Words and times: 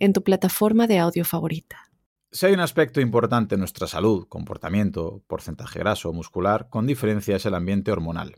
en 0.00 0.12
tu 0.12 0.24
plataforma 0.24 0.88
de 0.88 0.98
audio 0.98 1.24
favorita. 1.24 1.90
Si 2.32 2.46
hay 2.46 2.54
un 2.54 2.60
aspecto 2.60 3.00
importante 3.00 3.54
en 3.54 3.60
nuestra 3.60 3.86
salud, 3.86 4.26
comportamiento, 4.28 5.22
porcentaje 5.26 5.78
graso 5.78 6.08
o 6.10 6.12
muscular, 6.12 6.68
con 6.70 6.86
diferencia 6.86 7.36
es 7.36 7.46
el 7.46 7.54
ambiente 7.54 7.92
hormonal. 7.92 8.36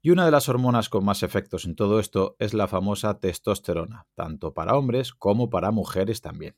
Y 0.00 0.10
una 0.10 0.24
de 0.24 0.30
las 0.30 0.48
hormonas 0.48 0.88
con 0.88 1.04
más 1.04 1.22
efectos 1.22 1.64
en 1.64 1.74
todo 1.74 2.00
esto 2.00 2.36
es 2.38 2.54
la 2.54 2.68
famosa 2.68 3.18
testosterona, 3.18 4.06
tanto 4.14 4.54
para 4.54 4.76
hombres 4.76 5.12
como 5.12 5.50
para 5.50 5.70
mujeres 5.70 6.20
también. 6.20 6.56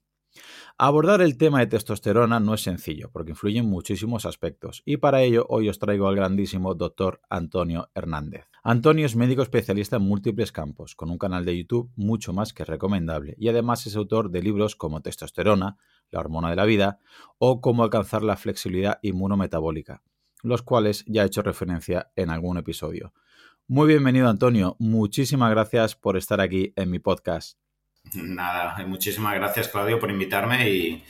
Abordar 0.81 1.23
el 1.23 1.37
tema 1.37 1.59
de 1.59 1.67
testosterona 1.67 2.39
no 2.39 2.55
es 2.55 2.63
sencillo, 2.63 3.11
porque 3.13 3.33
influye 3.33 3.59
en 3.59 3.69
muchísimos 3.69 4.27
aspectos, 4.27 4.83
y 4.85 4.99
para 4.99 5.23
ello 5.23 5.45
hoy 5.49 5.69
os 5.69 5.81
traigo 5.81 6.07
al 6.07 6.15
grandísimo 6.15 6.75
doctor 6.75 7.21
Antonio 7.29 7.91
Hernández. 7.95 8.47
Antonio 8.63 9.07
es 9.07 9.17
médico 9.17 9.43
especialista 9.43 9.97
en 9.97 10.03
múltiples 10.03 10.53
campos, 10.53 10.95
con 10.95 11.11
un 11.11 11.19
canal 11.19 11.45
de 11.45 11.59
YouTube 11.59 11.91
mucho 11.97 12.33
más 12.33 12.53
que 12.53 12.65
recomendable, 12.65 13.35
y 13.39 13.49
además 13.49 13.87
es 13.87 13.97
autor 13.97 14.31
de 14.31 14.43
libros 14.43 14.77
como 14.77 15.01
Testosterona, 15.01 15.79
la 16.11 16.21
hormona 16.21 16.51
de 16.51 16.57
la 16.57 16.65
vida, 16.65 17.01
o 17.39 17.61
Cómo 17.61 17.83
alcanzar 17.83 18.23
la 18.23 18.37
flexibilidad 18.37 19.01
inmunometabólica, 19.03 20.03
los 20.43 20.63
cuales 20.63 21.05
ya 21.09 21.25
he 21.25 21.27
hecho 21.27 21.43
referencia 21.43 22.13
en 22.15 22.31
algún 22.31 22.57
episodio. 22.57 23.13
Muy 23.67 23.89
bienvenido 23.89 24.29
Antonio, 24.29 24.77
muchísimas 24.79 25.51
gracias 25.51 25.97
por 25.97 26.17
estar 26.17 26.41
aquí 26.41 26.73
en 26.77 26.91
mi 26.91 27.01
podcast. 27.01 27.59
Nada, 28.15 28.77
muchísimas 28.87 29.35
gracias 29.35 29.69
Claudio 29.69 29.99
por 29.99 30.11
invitarme 30.11 30.71
y 30.71 31.05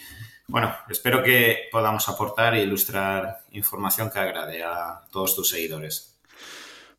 bueno, 0.46 0.74
espero 0.88 1.22
que 1.22 1.68
podamos 1.70 2.08
aportar 2.08 2.54
e 2.54 2.62
ilustrar 2.62 3.44
información 3.52 4.10
que 4.10 4.18
agrade 4.18 4.62
a 4.62 5.02
todos 5.12 5.36
tus 5.36 5.50
seguidores. 5.50 6.18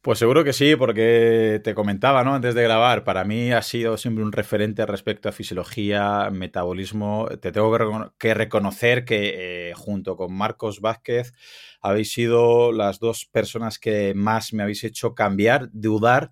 Pues 0.02 0.17
seguro 0.17 0.45
que 0.45 0.53
sí, 0.53 0.77
porque 0.77 1.59
te 1.61 1.75
comentaba, 1.75 2.23
¿no? 2.23 2.33
Antes 2.33 2.55
de 2.55 2.64
grabar, 2.64 3.03
para 3.03 3.25
mí 3.25 3.52
ha 3.52 3.61
sido 3.61 3.97
siempre 3.97 4.23
un 4.23 4.31
referente 4.31 4.86
respecto 4.86 5.27
a 5.27 5.33
fisiología, 5.33 6.30
metabolismo. 6.31 7.27
Te 7.42 7.52
tengo 7.52 8.14
que, 8.17 8.33
reconocer 8.33 9.03
que 9.03 9.72
eh, 9.72 9.73
junto 9.73 10.16
con 10.16 10.33
Marcos 10.33 10.80
Vázquez 10.80 11.33
habéis 11.81 12.14
sido 12.14 12.72
las 12.72 13.00
dos 13.00 13.25
personas 13.25 13.77
que 13.77 14.14
más 14.16 14.53
me 14.53 14.64
habéis 14.64 14.86
hecho 14.86 15.16
cambiar, 15.16 15.70
dudar 15.73 16.31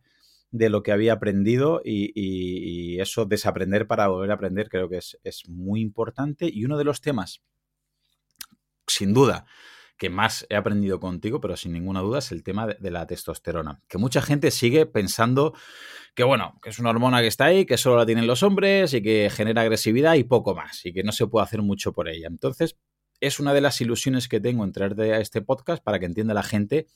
de 0.51 0.69
lo 0.69 0.83
que 0.83 0.91
había 0.91 1.13
aprendido 1.13 1.81
y, 1.83 2.99
eso, 2.99 3.25
desaprender 3.25 3.87
para 3.87 4.07
volver 4.07 4.31
a 4.31 4.35
aprender, 4.35 4.69
creo 4.69 4.89
que 4.89 4.97
es, 4.97 5.19
es 5.23 5.47
muy 5.47 5.81
importante. 5.81 6.49
Y 6.51 6.65
uno 6.65 6.77
de 6.77 6.83
los 6.83 7.01
temas, 7.01 7.41
sin 8.87 9.13
duda, 9.13 9.45
que 9.97 10.09
más 10.09 10.45
he 10.49 10.55
aprendido 10.55 10.99
contigo, 10.99 11.41
pero 11.41 11.57
sin 11.57 11.73
ninguna 11.73 12.01
duda, 12.01 12.19
es 12.19 12.31
el 12.31 12.43
tema 12.43 12.67
de, 12.67 12.91
la 12.91 13.07
testosterona. 13.07 13.81
Que 13.87 13.97
mucha 13.97 14.21
gente 14.21 14.51
sigue 14.51 14.85
pensando 14.85 15.53
que, 16.15 16.23
bueno, 16.23 16.59
que 16.61 16.69
es 16.69 16.79
una 16.79 16.91
hormona 16.91 17.21
que 17.21 17.27
está 17.27 17.45
ahí, 17.45 17.65
que 17.65 17.77
solo 17.77 17.97
la 17.97 18.05
tienen 18.05 18.27
los 18.27 18.43
hombres 18.43 18.93
y 18.93 19.01
que 19.01 19.29
genera 19.31 19.63
agresividad 19.63 20.13
y 20.15 20.23
poco 20.23 20.55
más, 20.55 20.85
y 20.85 20.93
que 20.93 21.03
no 21.03 21.11
se 21.11 21.27
puede 21.27 21.45
hacer 21.45 21.61
mucho 21.61 21.93
por 21.93 22.07
ella. 22.07 22.27
Entonces, 22.27 22.77
es 23.19 23.39
una 23.39 23.53
de 23.53 23.61
las 23.61 23.81
ilusiones 23.81 24.27
que 24.27 24.39
tengo 24.39 24.63
en 24.63 24.71
traerte 24.71 25.13
a 25.13 25.19
este 25.19 25.41
podcast 25.41 25.83
para 25.83 25.99
que 25.99 26.05
entienda 26.05 26.33
la 26.33 26.43
gente 26.43 26.87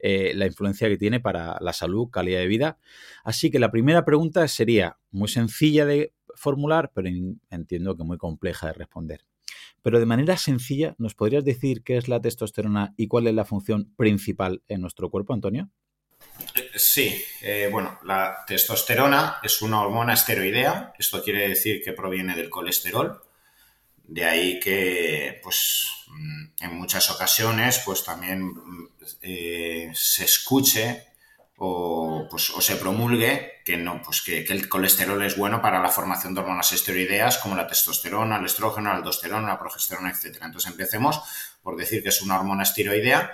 eh, 0.00 0.32
la 0.34 0.46
influencia 0.46 0.88
que 0.88 0.96
tiene 0.96 1.18
para 1.20 1.58
la 1.60 1.72
salud, 1.72 2.08
calidad 2.10 2.40
de 2.40 2.46
vida. 2.46 2.78
Así 3.24 3.50
que 3.50 3.58
la 3.58 3.70
primera 3.70 4.04
pregunta 4.04 4.46
sería 4.46 4.98
muy 5.10 5.28
sencilla 5.28 5.86
de 5.86 6.12
formular, 6.34 6.92
pero 6.94 7.08
entiendo 7.50 7.96
que 7.96 8.04
muy 8.04 8.16
compleja 8.16 8.68
de 8.68 8.74
responder. 8.74 9.24
Pero 9.82 9.98
de 9.98 10.06
manera 10.06 10.36
sencilla, 10.36 10.94
¿nos 10.98 11.14
podrías 11.14 11.44
decir 11.44 11.82
qué 11.82 11.96
es 11.96 12.08
la 12.08 12.20
testosterona 12.20 12.94
y 12.96 13.08
cuál 13.08 13.26
es 13.26 13.34
la 13.34 13.44
función 13.44 13.92
principal 13.96 14.62
en 14.68 14.80
nuestro 14.80 15.10
cuerpo, 15.10 15.34
Antonio? 15.34 15.70
Sí, 16.74 17.20
eh, 17.42 17.68
bueno, 17.70 17.98
la 18.04 18.44
testosterona 18.46 19.38
es 19.42 19.62
una 19.62 19.80
hormona 19.80 20.14
esteroidea. 20.14 20.92
Esto 20.98 21.22
quiere 21.22 21.48
decir 21.48 21.82
que 21.82 21.92
proviene 21.92 22.36
del 22.36 22.50
colesterol. 22.50 23.20
De 24.08 24.24
ahí 24.24 24.58
que, 24.58 25.38
pues, 25.42 25.86
mm, 26.08 26.44
en 26.60 26.74
muchas 26.74 27.10
ocasiones, 27.10 27.82
pues 27.84 28.04
también 28.04 28.54
eh, 29.20 29.90
se 29.94 30.24
escuche 30.24 31.08
o, 31.58 32.26
pues, 32.30 32.48
o 32.50 32.60
se 32.62 32.76
promulgue 32.76 33.60
que, 33.66 33.76
no, 33.76 34.00
pues 34.02 34.22
que, 34.22 34.40
el 34.40 34.68
colesterol 34.68 35.22
es 35.22 35.36
bueno 35.36 35.60
para 35.60 35.82
la 35.82 35.90
formación 35.90 36.34
de 36.34 36.40
hormonas 36.40 36.72
esteroideas 36.72 37.36
como 37.36 37.54
la 37.54 37.66
testosterona, 37.66 38.38
el 38.38 38.46
estrógeno, 38.46 38.90
la 38.90 38.96
aldosterona, 38.96 39.46
la 39.46 39.58
progesterona, 39.58 40.10
etc. 40.10 40.38
Entonces 40.42 40.70
empecemos 40.70 41.20
por 41.62 41.76
decir 41.76 42.02
que 42.02 42.08
es 42.08 42.22
una 42.22 42.38
hormona 42.38 42.62
esteroidea 42.62 43.30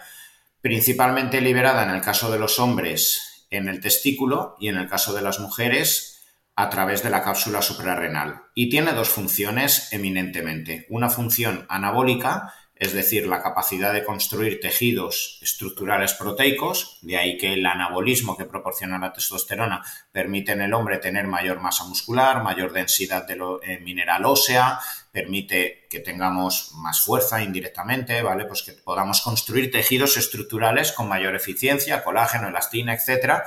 principalmente 0.60 1.41
liberada 1.41 1.84
en 1.84 1.91
el 1.91 2.00
caso 2.00 2.32
de 2.32 2.38
los 2.38 2.58
hombres 2.58 3.46
en 3.50 3.68
el 3.68 3.80
testículo 3.80 4.56
y 4.58 4.68
en 4.68 4.76
el 4.76 4.88
caso 4.88 5.14
de 5.14 5.22
las 5.22 5.38
mujeres 5.38 6.13
a 6.56 6.70
través 6.70 7.03
de 7.03 7.10
la 7.10 7.22
cápsula 7.22 7.62
suprarrenal. 7.62 8.42
Y 8.54 8.69
tiene 8.70 8.92
dos 8.92 9.09
funciones 9.09 9.92
eminentemente. 9.92 10.87
Una 10.88 11.10
función 11.10 11.66
anabólica 11.69 12.53
es 12.76 12.92
decir, 12.92 13.26
la 13.28 13.41
capacidad 13.41 13.92
de 13.92 14.04
construir 14.04 14.60
tejidos 14.60 15.38
estructurales 15.42 16.15
proteicos, 16.15 16.98
de 17.03 17.16
ahí 17.16 17.38
que 17.38 17.53
el 17.53 17.65
anabolismo 17.65 18.37
que 18.37 18.47
proporciona 18.47 18.98
la 18.98 19.12
testosterona 19.12 19.84
permite 20.10 20.53
en 20.53 20.60
el 20.60 20.75
hombre 20.75 20.98
tener 20.98 21.28
mayor 21.28 21.60
masa 21.60 21.84
muscular, 21.84 22.42
mayor 22.42 22.72
densidad 22.72 23.28
de 23.28 23.38
eh, 23.62 23.78
mineral 23.78 24.25
ósea, 24.25 24.81
permite 25.12 25.86
que 25.88 26.00
tengamos 26.00 26.72
más 26.75 27.00
fuerza 27.00 27.41
indirectamente, 27.41 28.21
¿vale? 28.22 28.44
Pues 28.47 28.62
que 28.62 28.72
podamos 28.72 29.21
construir 29.21 29.71
tejidos 29.71 30.16
estructurales 30.16 30.91
con 30.91 31.09
mayor 31.09 31.36
eficiencia, 31.36 32.03
colágeno, 32.03 32.48
elastina, 32.48 32.94
etcétera, 32.94 33.44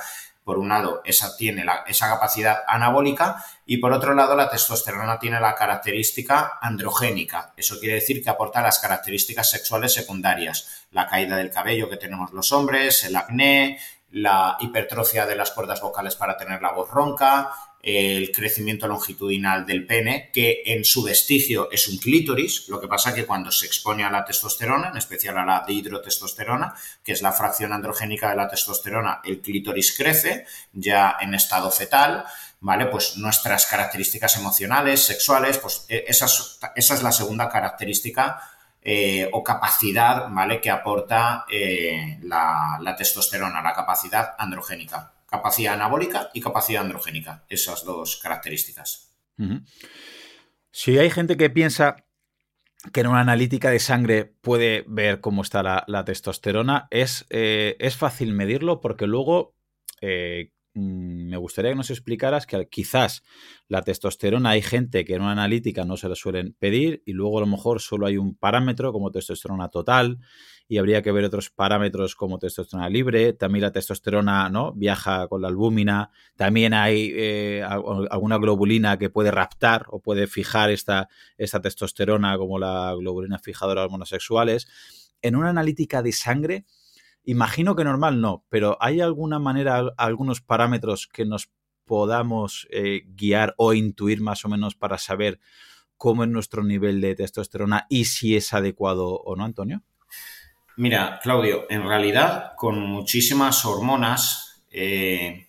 por 0.48 0.56
un 0.56 0.70
lado, 0.70 1.02
esa 1.04 1.36
tiene 1.36 1.62
esa 1.88 2.08
capacidad 2.08 2.60
anabólica 2.66 3.44
y 3.66 3.76
por 3.76 3.92
otro 3.92 4.14
lado, 4.14 4.34
la 4.34 4.48
testosterona 4.48 5.18
tiene 5.18 5.38
la 5.40 5.54
característica 5.54 6.58
androgénica. 6.62 7.52
Eso 7.54 7.78
quiere 7.78 7.96
decir 7.96 8.24
que 8.24 8.30
aporta 8.30 8.62
las 8.62 8.78
características 8.78 9.50
sexuales 9.50 9.92
secundarias, 9.92 10.86
la 10.90 11.06
caída 11.06 11.36
del 11.36 11.50
cabello 11.50 11.90
que 11.90 11.98
tenemos 11.98 12.32
los 12.32 12.50
hombres, 12.52 13.04
el 13.04 13.16
acné, 13.16 13.78
la 14.10 14.56
hipertrofia 14.60 15.26
de 15.26 15.36
las 15.36 15.50
cuerdas 15.50 15.82
vocales 15.82 16.16
para 16.16 16.38
tener 16.38 16.62
la 16.62 16.72
voz 16.72 16.88
ronca, 16.88 17.52
el 17.80 18.32
crecimiento 18.32 18.88
longitudinal 18.88 19.64
del 19.64 19.86
pene, 19.86 20.30
que 20.32 20.62
en 20.66 20.84
su 20.84 21.02
vestigio 21.02 21.70
es 21.70 21.88
un 21.88 21.98
clítoris, 21.98 22.68
lo 22.68 22.80
que 22.80 22.88
pasa 22.88 23.14
que 23.14 23.24
cuando 23.24 23.52
se 23.52 23.66
expone 23.66 24.04
a 24.04 24.10
la 24.10 24.24
testosterona, 24.24 24.88
en 24.88 24.96
especial 24.96 25.38
a 25.38 25.44
la 25.44 25.64
dihidrotestosterona, 25.66 26.74
que 27.04 27.12
es 27.12 27.22
la 27.22 27.32
fracción 27.32 27.72
androgénica 27.72 28.30
de 28.30 28.36
la 28.36 28.48
testosterona, 28.48 29.20
el 29.24 29.40
clítoris 29.40 29.96
crece 29.96 30.46
ya 30.72 31.16
en 31.20 31.34
estado 31.34 31.70
fetal, 31.70 32.24
¿vale? 32.60 32.86
Pues 32.86 33.16
nuestras 33.16 33.66
características 33.66 34.36
emocionales, 34.36 35.00
sexuales, 35.04 35.58
pues 35.58 35.86
e, 35.88 36.04
esa 36.08 36.26
es, 36.74 37.02
la 37.02 37.12
segunda 37.12 37.48
característica 37.48 38.40
eh, 38.82 39.28
o 39.32 39.44
capacidad, 39.44 40.28
¿vale? 40.30 40.60
Que 40.60 40.70
aporta 40.70 41.44
eh, 41.48 42.18
la 42.22 42.94
testosterona, 42.98 43.62
la 43.62 43.72
capacidad 43.72 44.34
androgénica 44.36 45.12
capacidad 45.28 45.74
anabólica 45.74 46.30
y 46.32 46.40
capacidad 46.40 46.82
androgénica, 46.82 47.44
esas 47.48 47.84
dos 47.84 48.16
características. 48.16 49.14
Si 50.72 50.98
hay 50.98 51.10
gente 51.10 51.36
que 51.36 51.50
piensa 51.50 52.04
que 52.92 53.00
en 53.00 53.08
una 53.08 53.20
analítica 53.20 53.70
de 53.70 53.78
sangre 53.78 54.24
puede 54.24 54.84
ver 54.88 55.20
cómo 55.20 55.42
está 55.42 55.84
la, 55.86 56.04
testosterona, 56.04 56.88
es, 56.90 57.26
eh, 57.30 57.76
es, 57.78 57.96
fácil 57.96 58.32
medirlo 58.32 58.80
porque 58.80 59.06
luego 59.06 59.54
eh, 60.00 60.52
me 60.74 61.36
gustaría 61.36 61.72
que 61.72 61.76
nos 61.76 61.90
explicaras 61.90 62.46
que 62.46 62.68
quizás 62.68 63.22
la 63.68 63.82
testosterona 63.82 64.50
hay 64.50 64.62
gente 64.62 65.04
que 65.04 65.14
en 65.14 65.22
una 65.22 65.32
analítica 65.32 65.84
no 65.84 65.96
se 65.96 66.08
la 66.08 66.14
suelen 66.14 66.54
pedir 66.58 67.02
y 67.04 67.12
luego 67.12 67.38
a 67.38 67.40
lo 67.40 67.46
mejor 67.46 67.80
solo 67.80 68.06
hay 68.06 68.16
un 68.16 68.36
parámetro 68.36 68.92
como 68.92 69.10
testosterona 69.10 69.68
total 69.68 70.18
y 70.68 70.78
habría 70.78 71.02
que 71.02 71.12
ver 71.12 71.24
otros 71.24 71.50
parámetros 71.50 72.14
como 72.14 72.38
testosterona 72.38 72.88
libre, 72.90 73.32
también 73.32 73.62
la 73.62 73.72
testosterona 73.72 74.50
¿no? 74.50 74.72
viaja 74.74 75.26
con 75.26 75.40
la 75.42 75.48
albúmina, 75.48 76.10
también 76.36 76.74
hay 76.74 77.10
eh, 77.14 77.62
alguna 77.64 78.36
globulina 78.36 78.98
que 78.98 79.10
puede 79.10 79.30
raptar 79.30 79.86
o 79.88 80.00
puede 80.00 80.26
fijar 80.26 80.70
esta, 80.70 81.08
esta 81.38 81.60
testosterona 81.60 82.36
como 82.36 82.58
la 82.58 82.94
globulina 82.98 83.38
fijadora 83.38 83.80
de 83.80 83.86
hormonas 83.86 84.10
sexuales. 84.10 84.68
En 85.22 85.34
una 85.34 85.48
analítica 85.48 86.02
de 86.02 86.12
sangre, 86.12 86.64
imagino 87.24 87.76
que 87.76 87.84
normal 87.84 88.20
no, 88.20 88.44
pero 88.48 88.76
¿hay 88.80 89.00
alguna 89.00 89.38
manera, 89.38 89.92
algunos 89.96 90.40
parámetros 90.40 91.06
que 91.06 91.24
nos 91.24 91.50
podamos 91.84 92.68
eh, 92.70 93.02
guiar 93.06 93.54
o 93.56 93.72
intuir 93.72 94.20
más 94.20 94.44
o 94.44 94.48
menos 94.48 94.76
para 94.76 94.98
saber 94.98 95.40
cómo 95.96 96.22
es 96.22 96.30
nuestro 96.30 96.62
nivel 96.62 97.00
de 97.00 97.16
testosterona 97.16 97.86
y 97.88 98.04
si 98.04 98.36
es 98.36 98.52
adecuado 98.52 99.08
o 99.08 99.34
no, 99.34 99.44
Antonio? 99.44 99.82
Mira, 100.76 101.18
Claudio, 101.20 101.66
en 101.68 101.86
realidad 101.88 102.52
con 102.56 102.78
muchísimas 102.78 103.64
hormonas, 103.64 104.62
eh, 104.70 105.48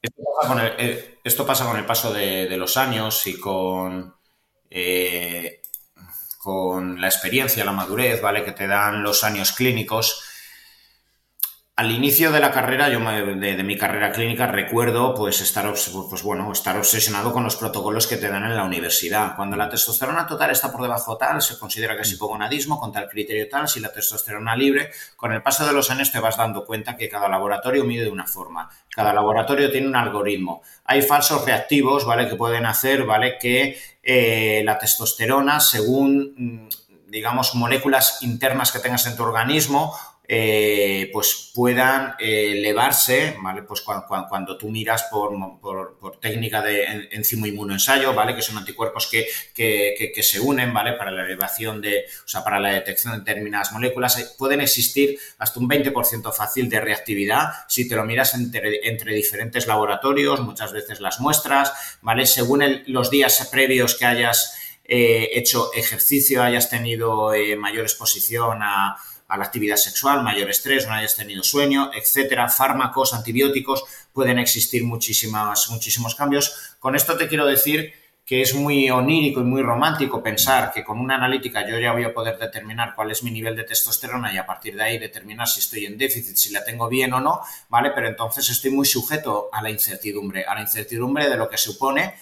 eh, 0.00 1.18
esto, 1.22 1.44
pasa 1.44 1.66
con 1.66 1.76
el, 1.76 1.84
paso 1.84 2.14
de, 2.14 2.56
los 2.56 2.76
años 2.76 3.26
y 3.26 3.38
con, 3.38 4.14
con 6.38 7.00
la 7.00 7.08
experiencia, 7.08 7.64
la 7.64 7.72
madurez, 7.72 8.22
¿vale? 8.22 8.42
Que 8.42 8.52
te 8.52 8.66
dan 8.66 9.02
los 9.02 9.22
años 9.22 9.52
clínicos 9.52 10.22
al 11.78 11.90
inicio 11.90 12.32
de 12.32 12.40
la 12.40 12.52
carrera, 12.52 12.88
yo 12.88 13.00
de, 13.00 13.62
mi 13.62 13.76
carrera 13.76 14.10
clínica, 14.10 14.46
recuerdo 14.46 15.14
pues 15.14 15.42
estar, 15.42 15.70
pues, 15.70 16.22
bueno, 16.22 16.50
estar 16.50 16.74
obsesionado 16.78 17.34
con 17.34 17.44
los 17.44 17.56
protocolos 17.56 18.06
que 18.06 18.16
te 18.16 18.30
dan 18.30 18.44
en 18.44 18.56
la 18.56 18.64
universidad. 18.64 19.36
Cuando 19.36 19.56
la 19.56 19.68
testosterona 19.68 20.26
total 20.26 20.50
está 20.50 20.72
por 20.72 20.80
debajo 20.80 21.18
tal, 21.18 21.42
se 21.42 21.58
considera 21.58 21.94
que 21.94 22.00
es 22.00 22.12
hipogonadismo, 22.12 22.80
con 22.80 22.92
tal 22.92 23.10
criterio 23.10 23.46
tal, 23.50 23.68
si 23.68 23.80
la 23.80 23.92
testosterona 23.92 24.56
libre, 24.56 24.90
con 25.16 25.34
el 25.34 25.42
paso 25.42 25.66
de 25.66 25.74
los 25.74 25.90
años 25.90 26.10
te 26.10 26.18
vas 26.18 26.38
dando 26.38 26.64
cuenta 26.64 26.96
que 26.96 27.10
cada 27.10 27.28
laboratorio 27.28 27.84
mide 27.84 28.04
de 28.04 28.10
una 28.10 28.26
forma, 28.26 28.70
cada 28.88 29.12
laboratorio 29.12 29.70
tiene 29.70 29.86
un 29.86 29.96
algoritmo. 29.96 30.62
Hay 30.86 31.02
falsos 31.02 31.44
reactivos, 31.44 32.06
¿vale? 32.06 32.26
Que 32.26 32.36
pueden 32.36 32.64
hacer, 32.64 33.04
¿vale? 33.04 33.36
Que 33.38 33.78
eh, 34.02 34.62
la 34.64 34.78
testosterona, 34.78 35.60
según, 35.60 36.32
mm, 36.38 36.68
digamos, 37.08 37.54
moléculas 37.54 38.22
internas 38.22 38.72
que 38.72 38.78
tengas 38.78 39.04
en 39.06 39.14
tu 39.14 39.24
organismo, 39.24 39.94
eh, 40.28 41.08
pues 41.12 41.52
puedan 41.54 42.16
eh, 42.18 42.54
elevarse, 42.58 43.36
¿vale? 43.40 43.62
Pues 43.62 43.82
cuando, 43.82 44.58
tú 44.58 44.68
miras 44.68 45.04
por, 45.04 45.30
técnica 46.20 46.62
de 46.62 47.08
enzimo 47.12 47.46
inmunoensayo, 47.46 48.12
¿vale? 48.12 48.34
Que 48.34 48.42
son 48.42 48.58
anticuerpos 48.58 49.06
que, 49.06 49.28
que, 49.54 50.22
se 50.22 50.40
unen, 50.40 50.74
¿vale? 50.74 50.94
Para 50.94 51.12
la 51.12 51.24
elevación 51.24 51.80
de, 51.80 52.06
o 52.24 52.28
sea, 52.28 52.42
para 52.42 52.58
la 52.58 52.70
detección 52.70 53.12
de 53.12 53.18
determinadas 53.20 53.70
moléculas, 53.70 54.18
eh, 54.18 54.26
pueden 54.36 54.60
existir 54.60 55.16
hasta 55.38 55.60
un 55.60 55.68
20% 55.68 56.32
fácil 56.32 56.68
de 56.68 56.80
reactividad 56.80 57.52
si 57.68 57.88
te 57.88 57.94
lo 57.94 58.04
miras 58.04 58.34
entre, 58.34 58.88
entre, 58.88 59.14
diferentes 59.14 59.68
laboratorios, 59.68 60.40
muchas 60.40 60.72
veces 60.72 61.00
las 61.00 61.20
muestras, 61.20 61.72
¿vale? 62.02 62.26
Según 62.26 62.64
los 62.86 63.10
días 63.10 63.48
previos 63.52 63.94
que 63.94 64.04
hayas 64.04 64.58
hecho 64.88 65.72
ejercicio, 65.74 66.44
hayas 66.44 66.70
tenido 66.70 67.32
mayor 67.58 67.82
exposición 67.82 68.60
a 68.62 68.96
a 69.28 69.36
la 69.36 69.44
actividad 69.44 69.76
sexual, 69.76 70.22
mayor 70.22 70.48
estrés, 70.50 70.86
no 70.86 70.94
hayas 70.94 71.16
tenido 71.16 71.42
sueño, 71.42 71.90
etcétera, 71.94 72.48
fármacos, 72.48 73.14
antibióticos, 73.14 73.84
pueden 74.12 74.38
existir 74.38 74.84
muchísimas, 74.84 75.68
muchísimos 75.70 76.14
cambios. 76.14 76.76
Con 76.78 76.94
esto 76.94 77.16
te 77.16 77.28
quiero 77.28 77.46
decir 77.46 77.92
que 78.26 78.42
es 78.42 78.54
muy 78.54 78.90
onírico 78.90 79.40
y 79.40 79.44
muy 79.44 79.62
romántico 79.62 80.20
pensar 80.20 80.72
que 80.72 80.82
con 80.82 80.98
una 80.98 81.14
analítica 81.14 81.66
yo 81.68 81.78
ya 81.78 81.92
voy 81.92 82.02
a 82.02 82.12
poder 82.12 82.36
determinar 82.38 82.94
cuál 82.96 83.12
es 83.12 83.22
mi 83.22 83.30
nivel 83.30 83.54
de 83.54 83.62
testosterona 83.62 84.34
y 84.34 84.36
a 84.36 84.44
partir 84.44 84.74
de 84.74 84.82
ahí 84.82 84.98
determinar 84.98 85.46
si 85.46 85.60
estoy 85.60 85.86
en 85.86 85.96
déficit, 85.96 86.36
si 86.36 86.50
la 86.50 86.64
tengo 86.64 86.88
bien 86.88 87.12
o 87.12 87.20
no, 87.20 87.40
¿vale? 87.68 87.92
Pero 87.94 88.08
entonces 88.08 88.50
estoy 88.50 88.72
muy 88.72 88.84
sujeto 88.84 89.48
a 89.52 89.62
la 89.62 89.70
incertidumbre, 89.70 90.44
a 90.44 90.56
la 90.56 90.60
incertidumbre 90.60 91.28
de 91.28 91.36
lo 91.36 91.48
que 91.48 91.56
supone 91.56 92.14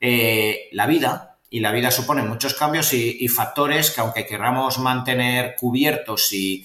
eh, 0.00 0.70
la 0.72 0.86
vida, 0.86 1.29
y 1.50 1.58
la 1.58 1.72
vida 1.72 1.90
supone 1.90 2.22
muchos 2.22 2.54
cambios 2.54 2.92
y, 2.92 3.26
factores 3.28 3.90
que 3.90 4.00
aunque 4.00 4.24
queramos 4.24 4.78
mantener 4.78 5.56
cubiertos 5.56 6.32
y, 6.32 6.64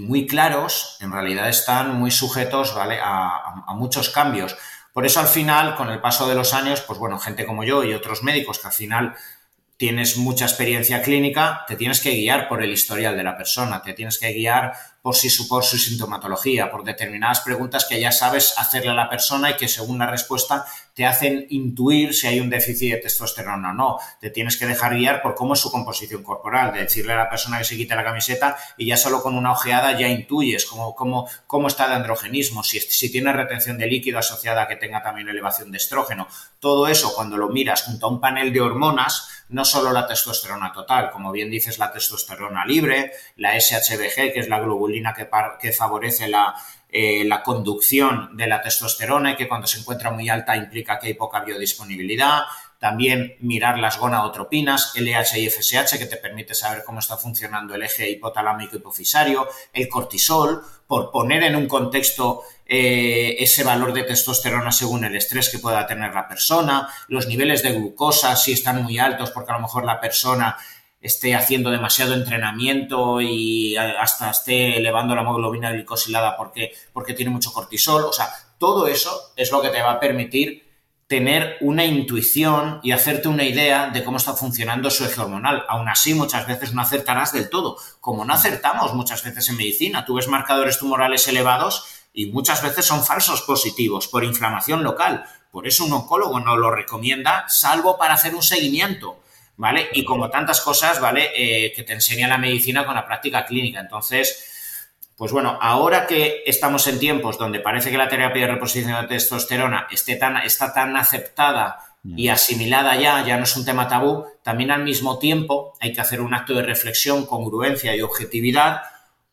muy 0.00 0.26
claros, 0.26 0.96
en 1.00 1.12
realidad 1.12 1.50
están 1.50 1.94
muy 1.94 2.10
sujetos 2.10 2.74
¿vale? 2.74 2.98
a, 3.00 3.62
muchos 3.74 4.08
cambios. 4.08 4.56
Por 4.94 5.04
eso 5.04 5.20
al 5.20 5.28
final, 5.28 5.76
con 5.76 5.90
el 5.90 6.00
paso 6.00 6.26
de 6.26 6.34
los 6.34 6.54
años, 6.54 6.80
pues 6.80 6.98
bueno, 6.98 7.18
gente 7.18 7.44
como 7.44 7.64
yo 7.64 7.84
y 7.84 7.92
otros 7.92 8.22
médicos 8.22 8.58
que 8.58 8.68
al 8.68 8.72
final 8.72 9.14
tienes 9.76 10.16
mucha 10.16 10.46
experiencia 10.46 11.02
clínica, 11.02 11.66
te 11.68 11.76
tienes 11.76 12.00
que 12.00 12.12
guiar 12.12 12.48
por 12.48 12.62
el 12.62 12.72
historial 12.72 13.14
de 13.14 13.24
la 13.24 13.36
persona, 13.36 13.82
te 13.82 13.92
tienes 13.92 14.18
que 14.18 14.32
guiar 14.32 14.72
por, 15.06 15.14
si, 15.14 15.30
por 15.44 15.62
su 15.62 15.78
sintomatología, 15.78 16.68
por 16.68 16.82
determinadas 16.82 17.38
preguntas 17.38 17.84
que 17.84 18.00
ya 18.00 18.10
sabes 18.10 18.54
hacerle 18.58 18.90
a 18.90 18.94
la 18.94 19.08
persona 19.08 19.52
y 19.52 19.54
que 19.54 19.68
según 19.68 20.00
la 20.00 20.10
respuesta 20.10 20.66
te 20.94 21.06
hacen 21.06 21.46
intuir 21.50 22.12
si 22.12 22.26
hay 22.26 22.40
un 22.40 22.50
déficit 22.50 22.94
de 22.94 22.96
testosterona 23.02 23.70
o 23.70 23.72
no. 23.72 23.98
Te 24.20 24.30
tienes 24.30 24.56
que 24.56 24.66
dejar 24.66 24.96
guiar 24.96 25.22
por 25.22 25.36
cómo 25.36 25.54
es 25.54 25.60
su 25.60 25.70
composición 25.70 26.24
corporal, 26.24 26.72
de 26.72 26.80
decirle 26.80 27.12
a 27.12 27.18
la 27.18 27.30
persona 27.30 27.58
que 27.58 27.64
se 27.64 27.76
quite 27.76 27.94
la 27.94 28.02
camiseta 28.02 28.56
y 28.76 28.86
ya 28.86 28.96
solo 28.96 29.22
con 29.22 29.36
una 29.36 29.52
ojeada 29.52 29.96
ya 29.96 30.08
intuyes 30.08 30.66
cómo, 30.66 30.96
cómo, 30.96 31.28
cómo 31.46 31.68
está 31.68 31.86
de 31.86 31.94
androgenismo, 31.94 32.64
si, 32.64 32.80
si 32.80 33.12
tiene 33.12 33.32
retención 33.32 33.78
de 33.78 33.86
líquido 33.86 34.18
asociada 34.18 34.62
a 34.62 34.66
que 34.66 34.74
tenga 34.74 35.04
también 35.04 35.28
elevación 35.28 35.70
de 35.70 35.76
estrógeno. 35.76 36.26
Todo 36.58 36.88
eso 36.88 37.14
cuando 37.14 37.36
lo 37.36 37.48
miras 37.48 37.84
junto 37.84 38.06
a 38.06 38.10
un 38.10 38.20
panel 38.20 38.52
de 38.52 38.60
hormonas, 38.60 39.28
no 39.48 39.64
solo 39.64 39.92
la 39.92 40.06
testosterona 40.06 40.72
total, 40.72 41.10
como 41.10 41.30
bien 41.30 41.50
dices, 41.50 41.78
la 41.78 41.92
testosterona 41.92 42.64
libre, 42.64 43.12
la 43.36 43.58
SHBG, 43.58 44.32
que 44.32 44.40
es 44.40 44.48
la 44.48 44.58
globulina 44.58 44.95
que, 45.60 45.72
favorece 45.72 46.28
la, 46.28 46.54
eh, 46.88 47.24
la 47.24 47.42
conducción 47.42 48.36
de 48.36 48.46
la 48.46 48.62
testosterona 48.62 49.32
y 49.32 49.36
que 49.36 49.48
cuando 49.48 49.66
se 49.66 49.80
encuentra 49.80 50.10
muy 50.10 50.28
alta 50.28 50.56
implica 50.56 50.98
que 50.98 51.08
hay 51.08 51.14
poca 51.14 51.40
biodisponibilidad. 51.40 52.42
También 52.78 53.36
mirar 53.40 53.78
las 53.78 53.98
gonadotropinas, 53.98 54.92
LH 54.94 55.38
y 55.38 55.48
FSH, 55.50 55.98
que 55.98 56.06
te 56.06 56.18
permite 56.18 56.54
saber 56.54 56.84
cómo 56.84 57.00
está 57.00 57.16
funcionando 57.16 57.74
el 57.74 57.82
eje 57.82 58.10
hipotalámico 58.10 58.76
hipofisario, 58.76 59.48
el 59.72 59.88
cortisol, 59.88 60.62
por 60.86 61.10
poner 61.10 61.42
en 61.42 61.56
un 61.56 61.66
contexto 61.66 62.42
eh, 62.66 63.36
ese 63.38 63.64
valor 63.64 63.92
de 63.92 64.02
testosterona 64.02 64.72
según 64.72 65.04
el 65.04 65.16
estrés 65.16 65.48
que 65.48 65.58
pueda 65.58 65.86
tener 65.86 66.14
la 66.14 66.28
persona, 66.28 66.88
los 67.08 67.26
niveles 67.26 67.62
de 67.62 67.72
glucosa, 67.72 68.36
si 68.36 68.52
están 68.52 68.82
muy 68.82 68.98
altos, 68.98 69.30
porque 69.30 69.52
a 69.52 69.54
lo 69.54 69.62
mejor 69.62 69.84
la 69.84 70.00
persona 70.00 70.56
esté 71.06 71.34
haciendo 71.34 71.70
demasiado 71.70 72.14
entrenamiento 72.14 73.20
y 73.20 73.76
hasta 73.76 74.30
esté 74.30 74.76
elevando 74.76 75.14
la 75.14 75.22
hemoglobina 75.22 75.72
glicosilada 75.72 76.36
porque, 76.36 76.72
porque 76.92 77.14
tiene 77.14 77.30
mucho 77.30 77.52
cortisol. 77.52 78.04
O 78.04 78.12
sea, 78.12 78.28
todo 78.58 78.86
eso 78.86 79.32
es 79.36 79.50
lo 79.50 79.62
que 79.62 79.70
te 79.70 79.82
va 79.82 79.92
a 79.92 80.00
permitir 80.00 80.66
tener 81.06 81.56
una 81.60 81.84
intuición 81.84 82.80
y 82.82 82.90
hacerte 82.90 83.28
una 83.28 83.44
idea 83.44 83.90
de 83.90 84.02
cómo 84.02 84.16
está 84.16 84.34
funcionando 84.34 84.90
su 84.90 85.04
eje 85.04 85.20
hormonal. 85.20 85.64
Aún 85.68 85.88
así, 85.88 86.14
muchas 86.14 86.46
veces 86.46 86.74
no 86.74 86.82
acertarás 86.82 87.32
del 87.32 87.48
todo, 87.48 87.78
como 88.00 88.24
no 88.24 88.34
acertamos 88.34 88.92
muchas 88.92 89.22
veces 89.22 89.48
en 89.48 89.56
medicina. 89.56 90.04
Tú 90.04 90.14
ves 90.14 90.26
marcadores 90.26 90.78
tumorales 90.78 91.28
elevados 91.28 91.84
y 92.12 92.26
muchas 92.26 92.62
veces 92.62 92.84
son 92.84 93.04
falsos 93.04 93.42
positivos 93.42 94.08
por 94.08 94.24
inflamación 94.24 94.82
local. 94.82 95.24
Por 95.52 95.68
eso 95.68 95.84
un 95.84 95.92
oncólogo 95.92 96.40
no 96.40 96.56
lo 96.56 96.70
recomienda, 96.70 97.44
salvo 97.48 97.96
para 97.96 98.14
hacer 98.14 98.34
un 98.34 98.42
seguimiento 98.42 99.20
¿vale? 99.56 99.88
Y 99.92 100.04
como 100.04 100.30
tantas 100.30 100.60
cosas, 100.60 101.00
¿vale? 101.00 101.30
Eh, 101.34 101.72
que 101.74 101.82
te 101.82 101.92
enseña 101.92 102.28
la 102.28 102.38
medicina 102.38 102.84
con 102.84 102.94
la 102.94 103.06
práctica 103.06 103.44
clínica. 103.44 103.80
Entonces, 103.80 104.52
pues 105.16 105.32
bueno, 105.32 105.58
ahora 105.60 106.06
que 106.06 106.42
estamos 106.46 106.86
en 106.86 106.98
tiempos 106.98 107.38
donde 107.38 107.60
parece 107.60 107.90
que 107.90 107.96
la 107.96 108.08
terapia 108.08 108.46
de 108.46 108.52
reposición 108.52 109.00
de 109.00 109.08
testosterona 109.08 109.86
esté 109.90 110.16
tan, 110.16 110.36
está 110.38 110.72
tan 110.72 110.96
aceptada 110.96 111.78
y 112.14 112.28
asimilada 112.28 112.94
ya, 112.96 113.24
ya 113.24 113.36
no 113.36 113.44
es 113.44 113.56
un 113.56 113.64
tema 113.64 113.88
tabú, 113.88 114.26
también 114.44 114.70
al 114.70 114.84
mismo 114.84 115.18
tiempo 115.18 115.72
hay 115.80 115.92
que 115.92 116.00
hacer 116.00 116.20
un 116.20 116.34
acto 116.34 116.54
de 116.54 116.62
reflexión, 116.62 117.26
congruencia 117.26 117.96
y 117.96 118.02
objetividad 118.02 118.82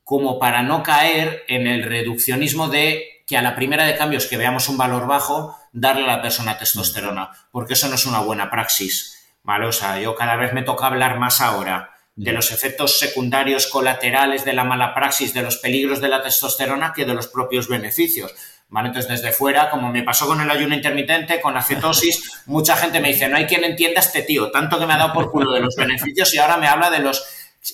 como 0.04 0.40
para 0.40 0.64
no 0.64 0.82
caer 0.82 1.44
en 1.48 1.68
el 1.68 1.84
reduccionismo 1.84 2.70
de 2.70 3.24
que 3.28 3.38
a 3.38 3.42
la 3.42 3.56
primera 3.56 3.86
de 3.86 3.96
cambios 3.96 4.26
que 4.26 4.38
veamos 4.38 4.70
un 4.70 4.78
valor 4.78 5.06
bajo, 5.08 5.56
darle 5.72 6.04
a 6.04 6.18
la 6.18 6.22
persona 6.22 6.58
testosterona, 6.58 7.32
porque 7.52 7.74
eso 7.74 7.88
no 7.88 7.96
es 7.96 8.06
una 8.06 8.20
buena 8.20 8.50
praxis. 8.50 9.23
¿Vale? 9.44 9.68
O 9.68 9.72
sea, 9.72 10.00
yo 10.00 10.16
cada 10.16 10.36
vez 10.36 10.54
me 10.54 10.64
toca 10.64 10.88
hablar 10.88 11.20
más 11.20 11.42
ahora 11.42 11.94
de 12.16 12.32
los 12.32 12.52
efectos 12.52 13.00
secundarios 13.00 13.68
colaterales 13.68 14.46
de 14.46 14.54
la 14.54 14.64
mala 14.64 14.94
praxis, 14.94 15.34
de 15.34 15.42
los 15.42 15.58
peligros 15.58 16.00
de 16.00 16.10
la 16.10 16.22
testosterona, 16.22 16.94
que 16.94 17.06
de 17.06 17.14
los 17.14 17.28
propios 17.28 17.68
beneficios. 17.68 18.34
¿Vale? 18.70 18.88
Entonces, 18.88 19.22
desde 19.22 19.36
fuera, 19.36 19.70
como 19.70 19.92
me 19.92 20.04
pasó 20.04 20.26
con 20.26 20.42
el 20.42 20.50
ayuno 20.50 20.74
intermitente, 20.74 21.42
con 21.42 21.56
acetosis, 21.58 22.42
mucha 22.46 22.76
gente 22.76 23.00
me 23.00 23.10
dice, 23.10 23.28
no 23.28 23.38
hay 23.38 23.46
quien 23.46 23.64
entienda 23.64 24.00
a 24.00 24.04
este 24.04 24.24
tío, 24.24 24.52
tanto 24.52 24.80
que 24.80 24.86
me 24.86 24.94
ha 24.94 24.98
dado 24.98 25.14
por 25.14 25.32
culo 25.32 25.52
de 25.52 25.60
los 25.60 25.76
beneficios 25.76 26.34
y 26.34 26.40
ahora 26.40 26.58
me 26.58 26.68
habla 26.68 26.90
de 26.90 27.00
los... 27.00 27.24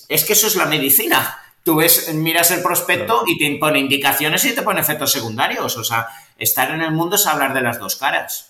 Es 0.08 0.24
que 0.24 0.34
eso 0.34 0.46
es 0.46 0.56
la 0.56 0.66
medicina. 0.66 1.38
Tú 1.64 1.76
ves, 1.76 2.12
miras 2.14 2.50
el 2.50 2.62
prospecto 2.62 3.24
y 3.26 3.38
te 3.38 3.44
impone 3.44 3.78
indicaciones 3.78 4.44
y 4.44 4.54
te 4.54 4.62
pone 4.62 4.80
efectos 4.80 5.12
secundarios. 5.12 5.76
O 5.76 5.84
sea, 5.84 6.08
estar 6.38 6.70
en 6.70 6.80
el 6.80 6.92
mundo 6.92 7.16
es 7.16 7.26
hablar 7.26 7.54
de 7.54 7.60
las 7.60 7.78
dos 7.78 7.96
caras. 7.96 8.49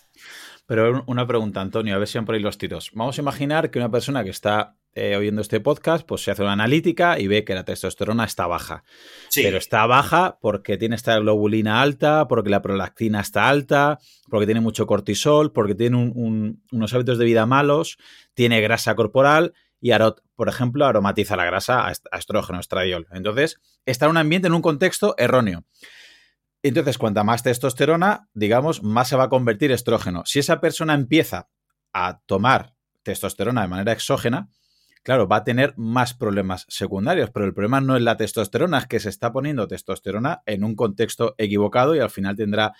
Pero 0.70 1.02
una 1.08 1.26
pregunta, 1.26 1.60
Antonio, 1.60 1.96
a 1.96 1.98
ver 1.98 2.06
si 2.06 2.16
han 2.16 2.24
por 2.24 2.36
ahí 2.36 2.40
los 2.40 2.56
tiros. 2.56 2.92
Vamos 2.94 3.18
a 3.18 3.22
imaginar 3.22 3.72
que 3.72 3.80
una 3.80 3.90
persona 3.90 4.22
que 4.22 4.30
está 4.30 4.76
eh, 4.94 5.16
oyendo 5.16 5.42
este 5.42 5.58
podcast, 5.58 6.06
pues 6.06 6.22
se 6.22 6.30
hace 6.30 6.42
una 6.42 6.52
analítica 6.52 7.18
y 7.18 7.26
ve 7.26 7.42
que 7.42 7.56
la 7.56 7.64
testosterona 7.64 8.22
está 8.22 8.46
baja. 8.46 8.84
Pero 9.34 9.58
está 9.58 9.84
baja 9.86 10.38
porque 10.40 10.76
tiene 10.76 10.94
esta 10.94 11.18
globulina 11.18 11.82
alta, 11.82 12.28
porque 12.28 12.50
la 12.50 12.62
prolactina 12.62 13.18
está 13.18 13.48
alta, 13.48 13.98
porque 14.28 14.46
tiene 14.46 14.60
mucho 14.60 14.86
cortisol, 14.86 15.50
porque 15.50 15.74
tiene 15.74 15.96
unos 15.96 16.94
hábitos 16.94 17.18
de 17.18 17.24
vida 17.24 17.46
malos, 17.46 17.98
tiene 18.34 18.60
grasa 18.60 18.94
corporal 18.94 19.54
y, 19.80 19.90
por 20.36 20.48
ejemplo, 20.48 20.86
aromatiza 20.86 21.34
la 21.34 21.46
grasa 21.46 21.88
a 21.88 22.16
estrógeno, 22.16 22.60
estradiol. 22.60 23.08
Entonces, 23.10 23.56
está 23.86 24.04
en 24.04 24.12
un 24.12 24.18
ambiente, 24.18 24.46
en 24.46 24.54
un 24.54 24.62
contexto 24.62 25.16
erróneo. 25.18 25.64
Entonces, 26.62 26.98
cuanta 26.98 27.24
más 27.24 27.42
testosterona, 27.42 28.28
digamos, 28.34 28.82
más 28.82 29.08
se 29.08 29.16
va 29.16 29.24
a 29.24 29.28
convertir 29.28 29.72
estrógeno. 29.72 30.22
Si 30.26 30.38
esa 30.38 30.60
persona 30.60 30.94
empieza 30.94 31.48
a 31.92 32.20
tomar 32.26 32.74
testosterona 33.02 33.62
de 33.62 33.68
manera 33.68 33.92
exógena, 33.92 34.50
claro, 35.02 35.26
va 35.26 35.36
a 35.36 35.44
tener 35.44 35.74
más 35.76 36.14
problemas 36.14 36.66
secundarios, 36.68 37.30
pero 37.30 37.46
el 37.46 37.54
problema 37.54 37.80
no 37.80 37.96
es 37.96 38.02
la 38.02 38.16
testosterona, 38.16 38.78
es 38.78 38.86
que 38.86 39.00
se 39.00 39.08
está 39.08 39.32
poniendo 39.32 39.66
testosterona 39.66 40.42
en 40.44 40.64
un 40.64 40.74
contexto 40.76 41.34
equivocado 41.38 41.94
y 41.94 42.00
al 42.00 42.10
final 42.10 42.36
tendrá 42.36 42.74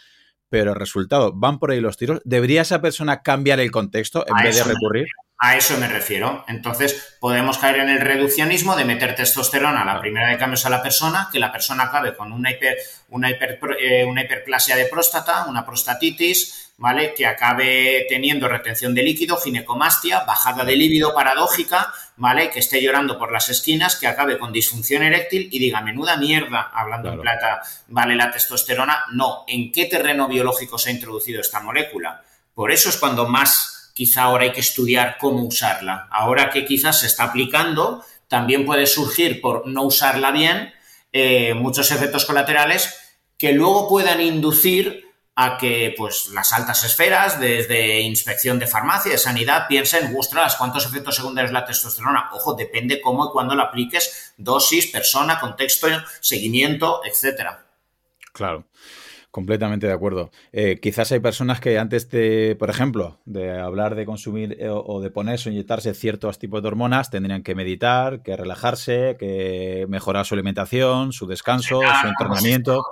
pero 0.50 0.74
resultado, 0.74 1.32
van 1.32 1.60
por 1.60 1.70
ahí 1.70 1.80
los 1.80 1.96
tiros. 1.96 2.20
¿Debería 2.24 2.62
esa 2.62 2.82
persona 2.82 3.22
cambiar 3.22 3.60
el 3.60 3.70
contexto 3.70 4.24
en 4.26 4.34
vez 4.42 4.56
de 4.56 4.64
recurrir? 4.64 5.06
A 5.42 5.56
eso 5.56 5.78
me 5.78 5.88
refiero. 5.88 6.44
Entonces, 6.48 7.16
podemos 7.18 7.56
caer 7.56 7.78
en 7.78 7.88
el 7.88 8.00
reduccionismo 8.00 8.76
de 8.76 8.84
meter 8.84 9.14
testosterona 9.14 9.80
a 9.80 9.84
la 9.86 9.98
primera 9.98 10.28
de 10.28 10.36
cambios 10.36 10.66
a 10.66 10.70
la 10.70 10.82
persona, 10.82 11.30
que 11.32 11.38
la 11.38 11.50
persona 11.50 11.84
acabe 11.84 12.14
con 12.14 12.30
una, 12.30 12.50
hiper, 12.50 12.76
una, 13.08 13.30
eh, 13.30 14.04
una 14.04 14.20
hiperplasia 14.20 14.76
de 14.76 14.84
próstata, 14.84 15.46
una 15.46 15.64
prostatitis, 15.64 16.72
¿vale? 16.76 17.14
Que 17.14 17.24
acabe 17.24 18.04
teniendo 18.10 18.48
retención 18.48 18.94
de 18.94 19.02
líquido, 19.02 19.38
ginecomastia, 19.38 20.24
bajada 20.24 20.62
de 20.62 20.76
líbido 20.76 21.14
paradójica, 21.14 21.90
¿vale? 22.18 22.50
Que 22.50 22.58
esté 22.58 22.82
llorando 22.82 23.18
por 23.18 23.32
las 23.32 23.48
esquinas, 23.48 23.96
que 23.96 24.08
acabe 24.08 24.38
con 24.38 24.52
disfunción 24.52 25.02
eréctil 25.02 25.48
y 25.50 25.58
diga, 25.58 25.80
menuda 25.80 26.18
mierda, 26.18 26.70
hablando 26.70 27.10
en 27.10 27.18
plata, 27.18 27.62
¿vale? 27.88 28.14
La 28.14 28.30
testosterona. 28.30 29.04
No, 29.12 29.44
¿en 29.48 29.72
qué 29.72 29.86
terreno 29.86 30.28
biológico 30.28 30.76
se 30.76 30.90
ha 30.90 30.92
introducido 30.92 31.40
esta 31.40 31.60
molécula? 31.60 32.22
Por 32.52 32.72
eso 32.72 32.90
es 32.90 32.98
cuando 32.98 33.26
más 33.26 33.79
quizá 33.94 34.22
ahora 34.22 34.44
hay 34.44 34.52
que 34.52 34.60
estudiar 34.60 35.18
cómo 35.18 35.44
usarla. 35.44 36.08
Ahora 36.10 36.50
que 36.50 36.64
quizás 36.64 37.00
se 37.00 37.06
está 37.06 37.24
aplicando, 37.24 38.04
también 38.28 38.64
puede 38.64 38.86
surgir 38.86 39.40
por 39.40 39.66
no 39.66 39.82
usarla 39.82 40.30
bien 40.30 40.72
eh, 41.12 41.54
muchos 41.54 41.90
efectos 41.90 42.24
colaterales 42.24 42.94
que 43.36 43.52
luego 43.52 43.88
puedan 43.88 44.20
inducir 44.20 45.10
a 45.34 45.56
que 45.56 45.94
pues, 45.96 46.28
las 46.34 46.52
altas 46.52 46.84
esferas, 46.84 47.40
desde 47.40 48.00
inspección 48.00 48.58
de 48.58 48.66
farmacia, 48.66 49.12
de 49.12 49.18
sanidad, 49.18 49.66
piensen, 49.68 50.14
ostras, 50.18 50.56
¿cuántos 50.56 50.84
efectos 50.84 51.16
secundarios 51.16 51.52
la 51.52 51.64
testosterona? 51.64 52.30
Ojo, 52.34 52.52
depende 52.54 53.00
cómo 53.00 53.26
y 53.26 53.30
cuándo 53.32 53.54
la 53.54 53.64
apliques, 53.64 54.34
dosis, 54.36 54.88
persona, 54.88 55.40
contexto, 55.40 55.88
seguimiento, 56.20 57.00
etcétera. 57.04 57.64
Claro. 58.32 58.66
Completamente 59.30 59.86
de 59.86 59.92
acuerdo. 59.92 60.32
Eh, 60.50 60.80
quizás 60.82 61.12
hay 61.12 61.20
personas 61.20 61.60
que 61.60 61.78
antes 61.78 62.10
de, 62.10 62.56
por 62.58 62.68
ejemplo, 62.68 63.20
de 63.26 63.58
hablar 63.60 63.94
de 63.94 64.04
consumir 64.04 64.56
eh, 64.58 64.68
o 64.68 65.00
de 65.00 65.10
ponerse 65.10 65.48
o 65.48 65.52
inyectarse 65.52 65.94
ciertos 65.94 66.40
tipos 66.40 66.62
de 66.62 66.68
hormonas, 66.68 67.10
tendrían 67.10 67.44
que 67.44 67.54
meditar, 67.54 68.22
que 68.22 68.36
relajarse, 68.36 69.16
que 69.20 69.86
mejorar 69.88 70.26
su 70.26 70.34
alimentación, 70.34 71.12
su 71.12 71.28
descanso, 71.28 71.80
su 71.80 72.08
entrenamiento. 72.08 72.82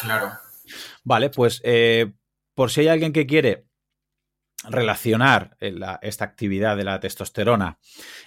Claro. 0.00 0.32
Vale, 1.04 1.30
pues 1.30 1.60
eh, 1.64 2.12
por 2.54 2.70
si 2.72 2.80
hay 2.80 2.88
alguien 2.88 3.12
que 3.12 3.26
quiere 3.26 3.67
relacionar 4.70 5.56
eh, 5.60 5.74
esta 6.02 6.24
actividad 6.24 6.76
de 6.76 6.84
la 6.84 7.00
testosterona 7.00 7.78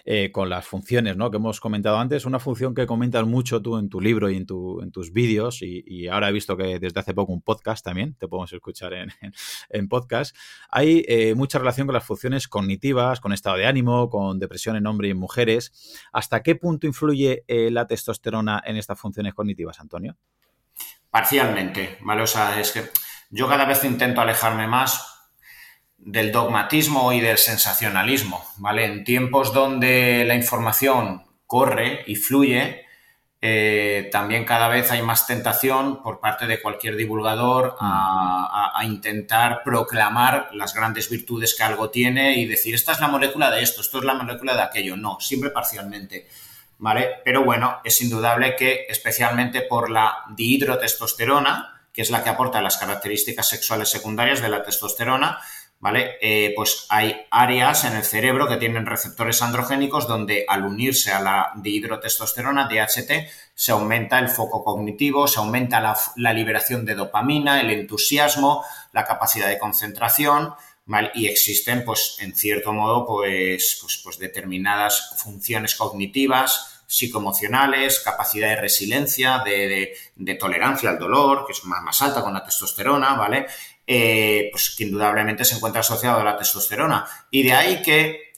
eh, 0.06 0.32
con 0.32 0.50
las 0.50 0.66
funciones 0.66 1.18
¿no? 1.18 1.32
que 1.32 1.38
hemos 1.38 1.60
comentado 1.60 1.98
antes, 1.98 2.26
una 2.26 2.40
función 2.40 2.74
que 2.74 2.86
comentas 2.86 3.26
mucho 3.26 3.62
tú 3.62 3.78
en 3.78 3.90
tu 3.90 4.02
libro 4.02 4.30
y 4.30 4.38
en, 4.38 4.46
tus 4.46 5.14
vídeos, 5.14 5.62
y, 5.62 6.08
ahora 6.08 6.30
he 6.30 6.32
visto 6.32 6.58
que 6.58 6.80
desde 6.80 7.00
hace 7.00 7.14
poco 7.14 7.32
un 7.34 7.42
podcast 7.42 7.84
también, 7.84 8.16
te 8.16 8.28
podemos 8.28 8.52
escuchar 8.54 8.94
en, 8.94 9.88
podcast, 9.88 10.36
hay 10.70 11.06
mucha 11.36 11.60
relación 11.60 11.88
con 11.88 11.94
las 11.94 12.06
funciones 12.06 12.48
cognitivas, 12.48 13.20
con 13.20 13.34
estado 13.34 13.58
de 13.58 13.66
ánimo, 13.66 14.10
con 14.10 14.40
depresión 14.40 14.76
en 14.76 14.88
hombres 14.88 15.10
y 15.10 15.12
en 15.12 15.18
mujeres. 15.18 16.00
¿Hasta 16.12 16.42
qué 16.44 16.56
punto 16.56 16.88
influye 16.88 17.44
la 17.48 17.88
testosterona 17.88 18.62
en 18.66 18.78
estas 18.78 19.00
funciones 19.00 19.34
cognitivas, 19.34 19.80
Antonio? 19.80 20.18
Parcialmente, 21.10 21.98
¿vale? 22.02 22.22
O 22.22 22.28
sea, 22.28 22.60
es 22.60 22.72
que 22.72 22.84
yo 23.30 23.48
cada 23.48 23.66
vez 23.66 23.84
intento 23.84 24.22
alejarme 24.22 24.68
más 24.68 25.11
del 26.04 26.32
dogmatismo 26.32 27.14
y 27.14 27.22
del 27.22 27.38
sensacionalismo, 27.38 28.44
¿vale? 28.58 28.86
En 28.86 29.04
tiempos 29.04 29.54
donde 29.54 30.24
la 30.26 30.36
información 30.36 31.24
corre 31.46 32.04
y 32.08 32.16
fluye, 32.16 32.86
eh, 33.44 34.10
también 34.12 34.46
cada 34.46 34.68
vez 34.68 34.92
hay 34.92 35.02
más 35.02 35.26
tentación 35.26 36.04
por 36.04 36.20
parte 36.20 36.46
de 36.46 36.62
cualquier 36.62 36.96
divulgador 36.96 37.76
a, 37.80 38.82
intentar 38.84 39.62
proclamar 39.64 40.50
las 40.54 40.74
grandes 40.74 41.08
virtudes 41.10 41.54
que 41.56 41.64
algo 41.64 41.92
tiene 41.92 42.40
y 42.40 42.48
decir, 42.48 42.74
esta 42.74 42.94
es 42.94 43.00
la 43.00 43.08
molécula 43.08 43.52
de 43.52 43.62
esto, 43.62 43.82
esto 43.82 44.00
es 44.00 44.04
la 44.04 44.16
molécula 44.16 44.56
de 44.56 44.64
aquello. 44.64 44.98
No, 44.98 45.20
siempre 45.20 45.52
parcialmente. 45.52 46.28
¿vale? 46.80 47.22
Pero 47.24 47.44
bueno, 47.44 47.80
es 47.84 48.02
indudable 48.02 48.56
que 48.56 48.86
especialmente 48.90 49.62
por 49.62 49.92
la 49.92 50.24
dihidrotestosterona, 50.36 51.84
que 51.94 52.02
es 52.02 52.10
la 52.10 52.24
que 52.24 52.30
aporta 52.30 52.62
las 52.62 52.78
características 52.78 53.48
sexuales 53.48 53.90
secundarias 53.90 54.42
de 54.42 54.50
la 54.50 54.64
testosterona, 54.64 55.40
¿vale? 55.82 56.18
Eh, 56.22 56.54
pues 56.56 56.86
hay 56.90 57.26
áreas 57.32 57.84
en 57.86 57.96
el 57.96 58.04
cerebro 58.04 58.48
que 58.48 58.58
tienen 58.58 58.86
receptores 58.86 59.42
androgénicos 59.42 60.08
donde 60.08 60.46
al 60.48 60.64
unirse 60.64 61.12
a 61.12 61.20
la 61.20 61.52
dihidrotestosterona, 61.56 62.70
DHT, 62.70 63.12
se 63.56 63.72
aumenta 63.72 64.20
el 64.20 64.30
foco 64.30 64.64
cognitivo, 64.64 65.28
se 65.28 65.40
aumenta 65.40 65.82
la, 66.16 66.34
liberación 66.34 66.86
de 66.86 66.94
dopamina, 66.96 67.60
el 67.60 67.72
entusiasmo, 67.72 68.64
la 68.94 69.06
capacidad 69.06 69.50
de 69.50 69.60
concentración, 69.60 70.54
y 71.16 71.28
existen, 71.28 71.86
pues, 71.86 72.18
en 72.20 72.36
cierto 72.36 72.74
modo, 72.74 73.06
pues, 73.06 73.78
pues, 73.82 74.02
pues, 74.04 74.20
determinadas 74.20 75.14
funciones 75.18 75.76
cognitivas, 75.76 76.82
psicoemocionales, 76.86 78.02
capacidad 78.02 78.50
de 78.50 78.58
resiliencia, 78.58 79.42
de, 79.46 79.96
tolerancia 80.38 80.90
al 80.90 81.00
dolor, 81.00 81.46
que 81.46 81.54
es 81.54 81.64
más, 81.64 81.82
más 81.82 82.02
alta 82.02 82.22
con 82.22 82.34
la 82.34 82.44
testosterona, 82.44 83.14
¿vale? 83.14 83.48
Eh, 83.94 84.48
pues 84.54 84.74
que 84.74 84.86
indudablemente 84.86 85.44
se 85.44 85.56
encuentra 85.56 85.82
asociado 85.82 86.22
a 86.22 86.24
la 86.24 86.38
testosterona. 86.38 87.06
Y 87.30 87.44
de 87.44 87.52
ahí 87.52 87.82
que, 87.82 88.32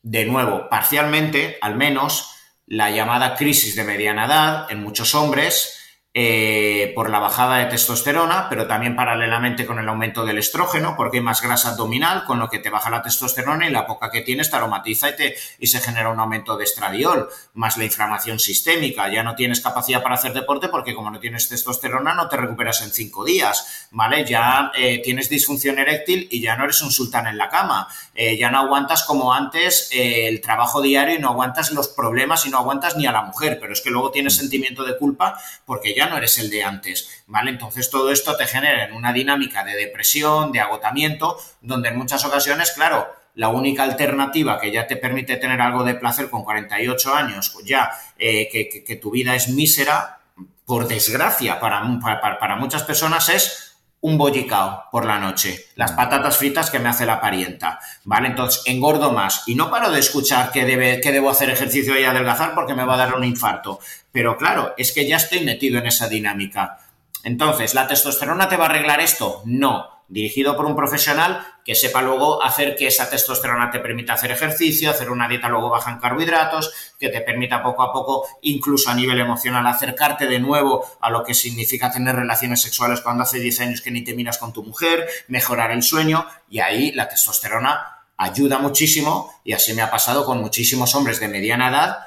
de 0.00 0.24
nuevo, 0.26 0.68
parcialmente, 0.68 1.58
al 1.60 1.74
menos, 1.74 2.36
la 2.66 2.92
llamada 2.92 3.34
crisis 3.34 3.74
de 3.74 3.82
mediana 3.82 4.26
edad 4.26 4.70
en 4.70 4.80
muchos 4.80 5.16
hombres 5.16 5.76
eh, 6.18 6.92
por 6.94 7.10
la 7.10 7.18
bajada 7.18 7.58
de 7.58 7.66
testosterona, 7.66 8.48
pero 8.48 8.66
también 8.66 8.96
paralelamente 8.96 9.66
con 9.66 9.78
el 9.78 9.86
aumento 9.86 10.24
del 10.24 10.38
estrógeno, 10.38 10.94
porque 10.96 11.18
hay 11.18 11.22
más 11.22 11.42
grasa 11.42 11.72
abdominal, 11.72 12.24
con 12.24 12.38
lo 12.38 12.48
que 12.48 12.58
te 12.58 12.70
baja 12.70 12.88
la 12.88 13.02
testosterona 13.02 13.68
y 13.68 13.70
la 13.70 13.86
poca 13.86 14.10
que 14.10 14.22
tienes 14.22 14.48
te 14.48 14.56
aromatiza 14.56 15.10
y, 15.10 15.16
te, 15.16 15.36
y 15.58 15.66
se 15.66 15.78
genera 15.78 16.08
un 16.08 16.18
aumento 16.18 16.56
de 16.56 16.64
estradiol, 16.64 17.28
más 17.52 17.76
la 17.76 17.84
inflamación 17.84 18.38
sistémica. 18.38 19.12
Ya 19.12 19.22
no 19.22 19.34
tienes 19.34 19.60
capacidad 19.60 20.02
para 20.02 20.14
hacer 20.14 20.32
deporte 20.32 20.68
porque 20.68 20.94
como 20.94 21.10
no 21.10 21.20
tienes 21.20 21.50
testosterona 21.50 22.14
no 22.14 22.30
te 22.30 22.38
recuperas 22.38 22.80
en 22.80 22.92
cinco 22.92 23.22
días, 23.22 23.88
¿vale? 23.90 24.24
Ya 24.24 24.72
eh, 24.74 25.02
tienes 25.04 25.28
disfunción 25.28 25.78
eréctil 25.78 26.28
y 26.30 26.40
ya 26.40 26.56
no 26.56 26.64
eres 26.64 26.80
un 26.80 26.92
sultán 26.92 27.26
en 27.26 27.36
la 27.36 27.50
cama. 27.50 27.88
Eh, 28.18 28.38
ya 28.38 28.50
no 28.50 28.58
aguantas 28.58 29.04
como 29.04 29.34
antes 29.34 29.90
el 29.92 30.40
trabajo 30.40 30.80
diario 30.80 31.16
y 31.16 31.18
no 31.18 31.28
aguantas 31.28 31.70
los 31.72 31.88
problemas 31.88 32.46
y 32.46 32.50
no 32.50 32.56
aguantas 32.56 32.96
ni 32.96 33.06
a 33.06 33.12
la 33.12 33.22
mujer, 33.22 33.58
pero 33.60 33.74
es 33.74 33.82
que 33.82 33.90
luego 33.90 34.10
tienes 34.10 34.36
sentimiento 34.36 34.84
de 34.84 34.96
culpa 34.96 35.38
porque 35.66 35.94
ya 35.94 36.08
no 36.08 36.16
eres 36.16 36.38
el 36.38 36.48
de 36.48 36.64
antes, 36.64 37.24
¿vale? 37.26 37.50
Entonces 37.50 37.90
todo 37.90 38.10
esto 38.10 38.34
te 38.36 38.46
genera 38.46 38.84
en 38.84 38.94
una 38.94 39.12
dinámica 39.12 39.64
de 39.64 39.76
depresión, 39.76 40.50
de 40.50 40.60
agotamiento, 40.60 41.36
donde 41.60 41.90
en 41.90 41.98
muchas 41.98 42.24
ocasiones, 42.24 42.72
claro, 42.72 43.06
la 43.34 43.48
única 43.50 43.82
alternativa 43.82 44.58
que 44.58 44.72
ya 44.72 44.86
te 44.86 44.96
permite 44.96 45.36
tener 45.36 45.60
algo 45.60 45.84
de 45.84 45.94
placer 45.94 46.30
con 46.30 46.42
48 46.42 47.14
años, 47.14 47.50
pues 47.50 47.66
ya 47.66 47.90
eh, 48.18 48.48
que, 48.50 48.96
tu 48.96 49.10
vida 49.10 49.34
es 49.34 49.48
mísera, 49.48 50.20
por 50.64 50.88
desgracia 50.88 51.60
para, 51.60 51.82
para, 52.00 52.38
para 52.38 52.56
muchas 52.56 52.82
personas 52.82 53.28
es 53.28 53.65
un 54.06 54.16
bollicao 54.16 54.84
por 54.92 55.04
la 55.04 55.18
noche, 55.18 55.66
las 55.74 55.92
mm. 55.92 55.96
patatas 55.96 56.36
fritas 56.36 56.70
que 56.70 56.78
me 56.78 56.88
hace 56.88 57.04
la 57.04 57.20
parienta, 57.20 57.80
¿vale? 58.04 58.28
Entonces 58.28 58.62
engordo 58.66 59.10
más 59.10 59.42
y 59.48 59.56
no 59.56 59.68
paro 59.68 59.90
de 59.90 59.98
escuchar 59.98 60.52
que, 60.52 60.64
debe, 60.64 61.00
que 61.00 61.10
debo 61.10 61.28
hacer 61.28 61.50
ejercicio 61.50 61.98
y 61.98 62.04
adelgazar 62.04 62.54
porque 62.54 62.74
me 62.74 62.84
va 62.84 62.94
a 62.94 62.98
dar 62.98 63.16
un 63.16 63.24
infarto. 63.24 63.80
Pero 64.12 64.36
claro, 64.36 64.74
es 64.78 64.92
que 64.92 65.08
ya 65.08 65.16
estoy 65.16 65.40
metido 65.40 65.80
en 65.80 65.88
esa 65.88 66.08
dinámica. 66.08 66.78
Entonces, 67.24 67.74
¿la 67.74 67.88
testosterona 67.88 68.48
te 68.48 68.56
va 68.56 68.66
a 68.66 68.68
arreglar 68.68 69.00
esto? 69.00 69.42
No 69.44 69.95
dirigido 70.08 70.56
por 70.56 70.66
un 70.66 70.76
profesional 70.76 71.44
que 71.64 71.74
sepa 71.74 72.00
luego 72.02 72.42
hacer 72.42 72.76
que 72.76 72.86
esa 72.86 73.10
testosterona 73.10 73.70
te 73.70 73.80
permita 73.80 74.12
hacer 74.12 74.30
ejercicio, 74.30 74.90
hacer 74.90 75.10
una 75.10 75.28
dieta 75.28 75.48
luego 75.48 75.70
baja 75.70 75.90
en 75.90 75.98
carbohidratos, 75.98 76.94
que 76.98 77.08
te 77.08 77.20
permita 77.20 77.62
poco 77.62 77.82
a 77.82 77.92
poco, 77.92 78.26
incluso 78.42 78.90
a 78.90 78.94
nivel 78.94 79.18
emocional, 79.18 79.66
acercarte 79.66 80.26
de 80.26 80.38
nuevo 80.38 80.84
a 81.00 81.10
lo 81.10 81.24
que 81.24 81.34
significa 81.34 81.90
tener 81.90 82.14
relaciones 82.14 82.62
sexuales 82.62 83.00
cuando 83.00 83.24
hace 83.24 83.40
10 83.40 83.60
años 83.60 83.80
que 83.80 83.90
ni 83.90 84.04
te 84.04 84.14
miras 84.14 84.38
con 84.38 84.52
tu 84.52 84.62
mujer, 84.62 85.08
mejorar 85.28 85.72
el 85.72 85.82
sueño 85.82 86.26
y 86.48 86.60
ahí 86.60 86.92
la 86.92 87.08
testosterona 87.08 88.04
ayuda 88.16 88.58
muchísimo 88.58 89.32
y 89.44 89.52
así 89.52 89.74
me 89.74 89.82
ha 89.82 89.90
pasado 89.90 90.24
con 90.24 90.40
muchísimos 90.40 90.94
hombres 90.94 91.20
de 91.20 91.28
mediana 91.28 91.68
edad 91.68 91.98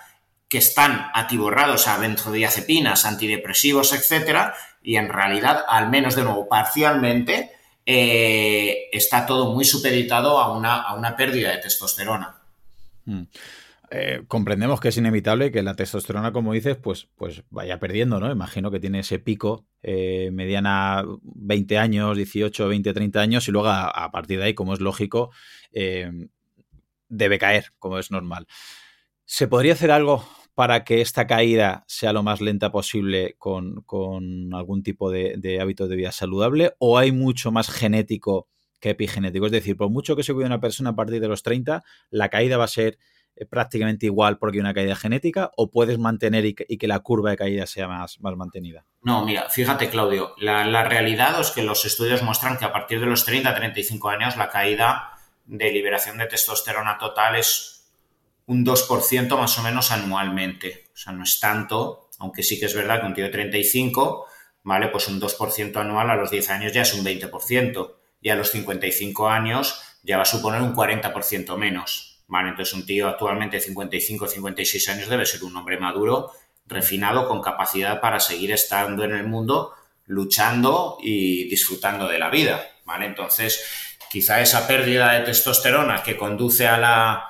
que 0.48 0.58
están 0.58 1.12
atiborrados 1.14 1.88
a 1.88 1.98
benzodiazepinas, 1.98 3.06
antidepresivos, 3.06 3.94
etcétera, 3.94 4.56
y 4.82 4.96
en 4.96 5.10
realidad, 5.10 5.64
al 5.68 5.90
menos 5.90 6.16
de 6.16 6.24
nuevo 6.24 6.48
parcialmente, 6.48 7.52
eh, 7.92 8.88
está 8.92 9.26
todo 9.26 9.52
muy 9.52 9.66
supeditado 9.66 10.38
a 10.38 10.56
una, 10.56 10.84
a 10.84 10.94
una 10.94 11.18
pérdida 11.18 11.50
de 11.50 11.58
testosterona. 11.58 12.36
Mm. 13.06 13.24
eh, 13.90 14.22
comprendemos 14.28 14.80
que 14.80 14.90
es 14.90 14.98
inevitable 14.98 15.52
que 15.52 15.64
la 15.64 15.74
testosterona, 15.74 16.32
como 16.32 16.54
dices, 16.54 16.78
pues, 16.78 17.08
pues 17.16 17.42
vaya 17.50 17.80
perdiendo, 17.80 18.20
¿no? 18.20 18.32
Imagino 18.32 18.70
que 18.70 18.80
tiene 18.80 19.00
ese 19.00 19.18
pico 19.18 19.66
eh, 19.82 20.30
mediana 20.32 21.04
20 21.24 21.80
años, 21.80 22.16
18, 22.16 22.68
20, 22.68 22.94
30 22.94 23.22
años 23.22 23.48
y 23.48 23.52
luego 23.52 23.70
a, 23.70 24.12
partir 24.12 24.38
de 24.38 24.46
ahí, 24.46 24.54
como 24.54 24.76
es 24.76 24.82
lógico, 24.82 25.32
eh, 25.72 26.12
debe 27.08 27.40
caer, 27.40 27.72
como 27.80 27.98
es 27.98 28.12
normal. 28.12 28.46
¿Se 29.26 29.48
podría 29.48 29.74
hacer 29.74 29.90
algo 29.90 30.30
para 30.60 30.84
que 30.84 31.00
esta 31.00 31.26
caída 31.26 31.86
sea 31.88 32.12
lo 32.12 32.22
más 32.22 32.42
lenta 32.42 32.70
posible 32.70 33.38
con, 33.38 33.86
algún 34.54 34.84
tipo 34.84 35.10
de, 35.10 35.58
hábito 35.62 35.88
de 35.88 35.96
vida 35.96 36.12
saludable 36.12 36.74
o 36.80 36.98
hay 36.98 37.14
mucho 37.14 37.50
más 37.50 37.72
genético 37.72 38.50
que 38.82 38.90
epigenético? 38.90 39.46
Es 39.46 39.54
decir, 39.54 39.78
por 39.78 39.90
mucho 39.90 40.18
que 40.18 40.24
se 40.24 40.34
cuide 40.34 40.48
una 40.48 40.60
persona 40.60 40.90
a 40.90 40.96
partir 40.98 41.22
de 41.22 41.30
los 41.30 41.44
30, 41.44 41.82
la 42.10 42.28
caída 42.28 42.58
va 42.58 42.66
a 42.66 42.68
ser 42.68 42.98
eh, 43.38 43.46
prácticamente 43.46 44.08
igual 44.08 44.38
porque 44.38 44.58
hay 44.58 44.60
una 44.60 44.74
caída 44.74 44.98
genética 44.98 45.50
o 45.56 45.72
puedes 45.72 45.98
mantener 45.98 46.44
y 46.46 46.54
que, 46.54 46.88
la 46.90 47.00
curva 47.00 47.30
de 47.30 47.38
caída 47.38 47.66
sea 47.66 47.88
más, 47.88 48.20
más 48.20 48.36
mantenida? 48.36 48.84
No, 49.02 49.24
mira, 49.24 49.50
fíjate 49.50 49.90
Claudio, 49.90 50.34
la, 50.40 50.84
realidad 50.84 51.40
es 51.40 51.52
que 51.52 51.64
los 51.64 51.86
estudios 51.86 52.22
muestran 52.22 52.58
que 52.58 52.66
a 52.66 52.74
partir 52.74 53.00
de 53.00 53.06
los 53.06 53.26
30-35 53.26 54.14
años 54.14 54.36
la 54.36 54.50
caída 54.50 55.14
de 55.46 55.72
liberación 55.72 56.18
de 56.18 56.26
testosterona 56.26 56.98
total 56.98 57.38
es 57.38 57.79
un 58.50 58.66
2% 58.66 59.38
más 59.38 59.58
o 59.60 59.64
menos 59.64 59.92
anualmente. 59.92 60.88
O 60.94 60.98
sea, 60.98 61.14
no 61.14 61.24
es 61.24 61.40
tanto, 61.40 62.10
aunque 62.18 62.42
sí 62.42 62.60
que 62.60 62.66
es 62.66 62.74
verdad 62.74 63.00
que 63.00 63.06
un 63.06 63.14
tío 63.14 63.24
de 63.26 63.30
35, 63.30 64.26
¿vale? 64.64 64.88
Pues 64.88 65.08
un 65.08 65.22
2% 65.22 65.78
anual 65.78 66.10
a 66.10 66.16
los 66.16 66.32
10 66.32 66.50
años 66.50 66.74
ya 66.74 66.82
es 66.82 66.94
un 66.96 67.06
20%. 67.06 67.94
Y 68.22 68.30
a 68.30 68.36
los 68.36 68.50
55 68.52 69.30
años 69.30 69.82
ya 70.04 70.18
va 70.18 70.24
a 70.24 70.26
suponer 70.26 70.62
un 70.62 70.76
40% 70.76 71.58
menos. 71.58 72.24
¿vale? 72.28 72.50
Entonces 72.50 72.74
un 72.74 72.86
tío 72.86 73.08
actualmente 73.08 73.58
de 73.58 73.62
55 73.62 74.28
56 74.28 74.90
años 74.90 75.10
debe 75.10 75.26
ser 75.26 75.44
un 75.44 75.56
hombre 75.56 75.80
maduro, 75.80 76.32
refinado, 76.66 77.28
con 77.28 77.42
capacidad 77.42 78.02
para 78.02 78.20
seguir 78.20 78.52
estando 78.52 79.04
en 79.04 79.12
el 79.12 79.28
mundo, 79.28 79.74
luchando 80.08 80.98
y 81.02 81.48
disfrutando 81.48 82.08
de 82.08 82.18
la 82.18 82.30
vida, 82.30 82.68
¿vale? 82.84 83.06
Entonces, 83.06 83.96
quizá 84.10 84.42
esa 84.42 84.68
pérdida 84.68 85.14
de 85.14 85.22
testosterona 85.22 86.02
que 86.04 86.18
conduce 86.18 86.68
a 86.68 86.78
la, 86.78 87.30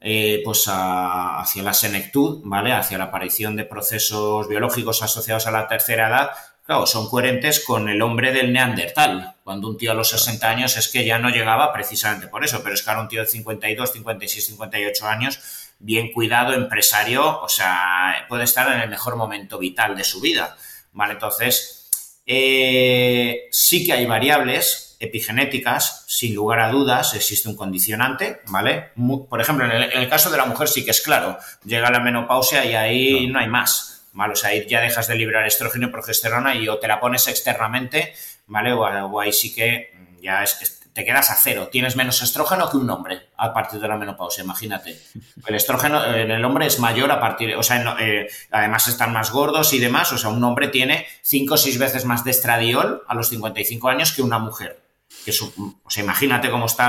eh, 0.00 0.42
pues 0.44 0.64
hacia 0.66 1.62
la 1.62 1.74
senectud, 1.74 2.40
¿vale? 2.44 2.72
Hacia 2.72 2.98
la 2.98 3.04
aparición 3.04 3.56
de 3.56 3.64
procesos 3.64 4.48
biológicos 4.48 5.02
asociados 5.02 5.46
a 5.46 5.50
la 5.50 5.66
tercera 5.66 6.08
edad, 6.08 6.30
claro, 6.64 6.86
son 6.86 7.08
coherentes 7.08 7.64
con 7.64 7.88
el 7.88 8.00
hombre 8.02 8.32
del 8.32 8.52
Neandertal. 8.52 9.34
Cuando 9.42 9.68
un 9.68 9.76
tío 9.76 9.90
a 9.90 9.94
los 9.94 10.10
60 10.10 10.48
años 10.48 10.76
es 10.76 10.88
que 10.88 11.04
ya 11.04 11.18
no 11.18 11.30
llegaba 11.30 11.72
precisamente 11.72 12.28
por 12.28 12.44
eso, 12.44 12.62
pero 12.62 12.74
es 12.74 12.82
que 12.82 12.90
ahora 12.90 13.02
un 13.02 13.08
tío 13.08 13.22
de 13.22 13.26
52, 13.28 13.92
56, 13.92 14.46
58 14.46 15.06
años, 15.06 15.40
bien 15.80 16.12
cuidado, 16.12 16.52
empresario, 16.52 17.40
o 17.40 17.48
sea, 17.48 18.26
puede 18.28 18.44
estar 18.44 18.72
en 18.72 18.80
el 18.80 18.90
mejor 18.90 19.16
momento 19.16 19.58
vital 19.58 19.96
de 19.96 20.04
su 20.04 20.20
vida. 20.20 20.56
¿Vale? 20.92 21.14
Entonces, 21.14 21.88
eh, 22.24 23.48
sí 23.50 23.84
que 23.84 23.94
hay 23.94 24.06
variables 24.06 24.87
epigenéticas, 25.00 26.04
sin 26.08 26.34
lugar 26.34 26.60
a 26.60 26.70
dudas, 26.70 27.14
existe 27.14 27.48
un 27.48 27.56
condicionante, 27.56 28.40
¿vale? 28.46 28.90
Por 29.28 29.40
ejemplo, 29.40 29.64
en 29.64 29.72
el, 29.72 30.08
caso 30.08 30.30
de 30.30 30.36
la 30.36 30.44
mujer 30.44 30.68
sí 30.68 30.84
que 30.84 30.90
es 30.90 31.00
claro, 31.00 31.38
llega 31.64 31.90
la 31.90 32.00
menopausia 32.00 32.64
y 32.64 32.74
ahí 32.74 33.26
no 33.28 33.38
hay 33.38 33.48
más 33.48 33.98
¿vale? 34.12 34.32
O 34.32 34.36
sea, 34.36 34.50
ahí 34.50 34.66
ya 34.66 34.80
dejas 34.80 35.06
de 35.06 35.14
liberar 35.14 35.46
estrógeno 35.46 35.86
y 35.86 35.90
progesterona 35.90 36.54
y 36.54 36.68
o 36.68 36.78
te 36.78 36.88
la 36.88 36.98
pones 36.98 37.28
externamente, 37.28 38.14
¿vale? 38.48 38.72
O, 38.72 39.20
ahí 39.20 39.32
sí 39.32 39.54
que 39.54 39.92
ya 40.20 40.42
es, 40.42 40.80
te 40.92 41.04
quedas 41.04 41.30
a 41.30 41.36
cero, 41.36 41.68
tienes 41.70 41.94
menos 41.94 42.20
estrógeno 42.22 42.68
que 42.68 42.76
un 42.76 42.90
hombre 42.90 43.28
a 43.36 43.54
partir 43.54 43.78
de 43.78 43.86
la 43.86 43.96
menopausia, 43.96 44.42
imagínate. 44.42 45.00
El 45.46 45.54
estrógeno 45.54 46.04
en 46.04 46.32
el 46.32 46.44
hombre 46.44 46.66
es 46.66 46.80
mayor 46.80 47.12
a 47.12 47.20
partir, 47.20 47.54
o 47.54 47.62
sea, 47.62 47.96
eh, 48.00 48.28
además 48.50 48.88
están 48.88 49.12
más 49.12 49.30
gordos 49.30 49.72
y 49.72 49.78
demás, 49.78 50.12
o 50.12 50.18
sea, 50.18 50.30
un 50.30 50.42
hombre 50.42 50.66
tiene 50.66 51.06
5 51.22 51.54
o 51.54 51.56
6 51.56 51.78
veces 51.78 52.04
más 52.04 52.24
de 52.24 52.32
estradiol 52.32 53.04
a 53.06 53.14
los 53.14 53.28
55 53.28 53.88
años 53.88 54.12
que 54.12 54.22
una 54.22 54.40
mujer. 54.40 54.87
Que 55.24 55.32
sea, 55.32 56.02
imagínate 56.02 56.50
cómo 56.50 56.66
está 56.66 56.88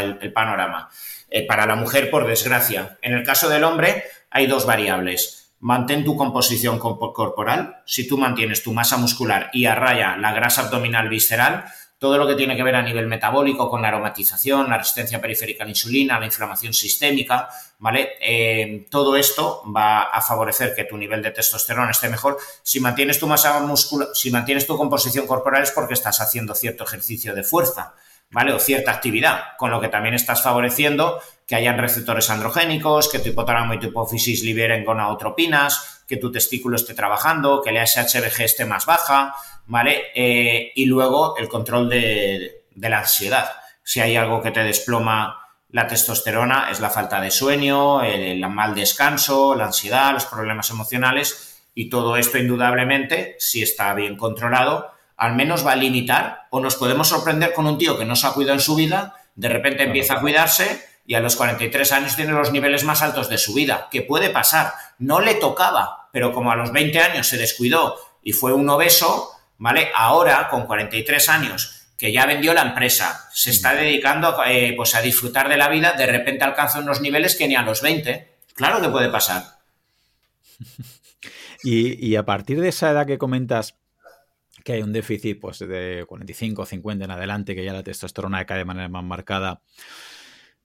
el, 0.00 0.32
panorama. 0.32 0.88
Eh, 1.28 1.46
para 1.46 1.66
la 1.66 1.76
mujer, 1.76 2.10
por 2.10 2.26
desgracia. 2.26 2.98
En 3.02 3.12
el 3.12 3.24
caso 3.24 3.48
del 3.48 3.64
hombre, 3.64 4.04
hay 4.30 4.46
dos 4.46 4.66
variables 4.66 5.40
mantén 5.60 6.04
tu 6.04 6.16
composición 6.16 6.78
corporal. 6.78 7.82
Si 7.84 8.08
tú 8.08 8.16
mantienes 8.18 8.62
tu 8.62 8.72
masa 8.72 8.96
muscular 8.96 9.50
y 9.52 9.66
a 9.66 9.74
raya 9.74 10.16
la 10.16 10.32
grasa 10.32 10.62
abdominal 10.62 11.08
visceral, 11.08 11.64
todo 12.00 12.16
lo 12.16 12.26
que 12.26 12.34
tiene 12.34 12.56
que 12.56 12.62
ver 12.62 12.74
a 12.76 12.82
nivel 12.82 13.06
metabólico 13.06 13.68
con 13.68 13.82
la 13.82 13.88
aromatización, 13.88 14.70
la 14.70 14.78
resistencia 14.78 15.20
periférica 15.20 15.64
a 15.64 15.66
la 15.66 15.72
insulina, 15.72 16.18
la 16.18 16.24
inflamación 16.24 16.72
sistémica, 16.72 17.50
¿vale? 17.78 18.12
Eh, 18.22 18.86
todo 18.90 19.16
esto 19.16 19.62
va 19.70 20.04
a 20.04 20.22
favorecer 20.22 20.74
que 20.74 20.84
tu 20.84 20.96
nivel 20.96 21.22
de 21.22 21.30
testosterona 21.30 21.90
esté 21.90 22.08
mejor. 22.08 22.38
Si 22.62 22.80
mantienes 22.80 23.20
tu 23.20 23.26
masa 23.26 23.60
muscular, 23.60 24.08
si 24.14 24.30
mantienes 24.30 24.66
tu 24.66 24.78
composición 24.78 25.26
corporal 25.26 25.62
es 25.62 25.72
porque 25.72 25.92
estás 25.92 26.22
haciendo 26.22 26.54
cierto 26.54 26.84
ejercicio 26.84 27.34
de 27.34 27.42
fuerza. 27.42 27.92
¿vale? 28.30 28.52
O 28.52 28.58
cierta 28.58 28.92
actividad, 28.92 29.56
con 29.58 29.70
lo 29.70 29.80
que 29.80 29.88
también 29.88 30.14
estás 30.14 30.42
favoreciendo 30.42 31.20
que 31.46 31.56
hayan 31.56 31.78
receptores 31.78 32.30
androgénicos, 32.30 33.08
que 33.10 33.18
tu 33.18 33.30
hipotálamo 33.30 33.74
y 33.74 33.80
tu 33.80 33.88
hipófisis 33.88 34.42
liberen 34.44 34.84
gonadotropinas, 34.84 35.99
que 36.10 36.16
tu 36.16 36.32
testículo 36.32 36.74
esté 36.74 36.92
trabajando, 36.92 37.62
que 37.62 37.70
la 37.70 37.86
SHBG 37.86 38.42
esté 38.42 38.64
más 38.64 38.84
baja, 38.84 39.32
¿vale? 39.66 40.06
Eh, 40.12 40.72
y 40.74 40.86
luego 40.86 41.36
el 41.36 41.48
control 41.48 41.88
de, 41.88 42.64
la 42.74 42.98
ansiedad. 42.98 43.48
Si 43.84 44.00
hay 44.00 44.16
algo 44.16 44.42
que 44.42 44.50
te 44.50 44.64
desploma 44.64 45.38
la 45.68 45.86
testosterona, 45.86 46.68
es 46.72 46.80
la 46.80 46.90
falta 46.90 47.20
de 47.20 47.30
sueño, 47.30 48.02
el 48.02 48.40
mal 48.48 48.74
descanso, 48.74 49.54
la 49.54 49.66
ansiedad, 49.66 50.12
los 50.12 50.26
problemas 50.26 50.68
emocionales, 50.70 51.62
y 51.76 51.88
todo 51.88 52.16
esto 52.16 52.38
indudablemente, 52.38 53.36
si 53.38 53.62
está 53.62 53.94
bien 53.94 54.16
controlado, 54.16 54.90
al 55.16 55.36
menos 55.36 55.64
va 55.64 55.72
a 55.72 55.76
limitar 55.76 56.48
o 56.50 56.58
nos 56.58 56.74
podemos 56.74 57.06
sorprender 57.06 57.52
con 57.52 57.68
un 57.68 57.78
tío 57.78 57.96
que 57.96 58.04
no 58.04 58.16
se 58.16 58.26
ha 58.26 58.32
cuidado 58.32 58.54
en 58.54 58.60
su 58.60 58.74
vida, 58.74 59.14
de 59.36 59.48
repente 59.48 59.84
empieza 59.84 60.14
a 60.14 60.20
cuidarse 60.20 60.84
y 61.06 61.14
a 61.14 61.20
los 61.20 61.36
43 61.36 61.92
años 61.92 62.16
tiene 62.16 62.32
los 62.32 62.50
niveles 62.50 62.82
más 62.82 63.02
altos 63.02 63.28
de 63.28 63.38
su 63.38 63.54
vida. 63.54 63.86
¿Qué 63.92 64.02
puede 64.02 64.30
pasar? 64.30 64.72
No 64.98 65.20
le 65.20 65.34
tocaba, 65.34 65.99
pero 66.12 66.32
como 66.32 66.50
a 66.50 66.56
los 66.56 66.72
20 66.72 66.98
años 66.98 67.26
se 67.26 67.38
descuidó 67.38 67.96
y 68.22 68.32
fue 68.32 68.52
un 68.52 68.68
obeso, 68.68 69.30
¿vale? 69.58 69.90
Ahora, 69.94 70.48
con 70.48 70.66
43 70.66 71.28
años, 71.28 71.88
que 71.96 72.12
ya 72.12 72.26
vendió 72.26 72.54
la 72.54 72.62
empresa, 72.62 73.28
se 73.32 73.50
está 73.50 73.74
dedicando 73.74 74.36
eh, 74.46 74.72
pues 74.76 74.94
a 74.94 75.02
disfrutar 75.02 75.48
de 75.48 75.56
la 75.56 75.68
vida, 75.68 75.92
de 75.92 76.06
repente 76.06 76.44
alcanza 76.44 76.80
unos 76.80 77.00
niveles 77.00 77.36
que 77.36 77.46
ni 77.46 77.56
a 77.56 77.62
los 77.62 77.82
20. 77.82 78.38
Claro 78.54 78.80
que 78.80 78.88
puede 78.88 79.08
pasar. 79.08 79.44
Y, 81.62 82.06
y 82.06 82.16
a 82.16 82.24
partir 82.24 82.58
de 82.58 82.70
esa 82.70 82.90
edad 82.90 83.06
que 83.06 83.18
comentas, 83.18 83.74
que 84.64 84.72
hay 84.72 84.82
un 84.82 84.92
déficit 84.92 85.40
pues, 85.40 85.58
de 85.58 86.04
45 86.06 86.62
o 86.62 86.66
50 86.66 87.04
en 87.04 87.10
adelante, 87.10 87.54
que 87.54 87.64
ya 87.64 87.72
la 87.72 87.82
testosterona 87.82 88.44
cae 88.46 88.58
de 88.58 88.64
manera 88.64 88.88
más 88.88 89.04
marcada. 89.04 89.60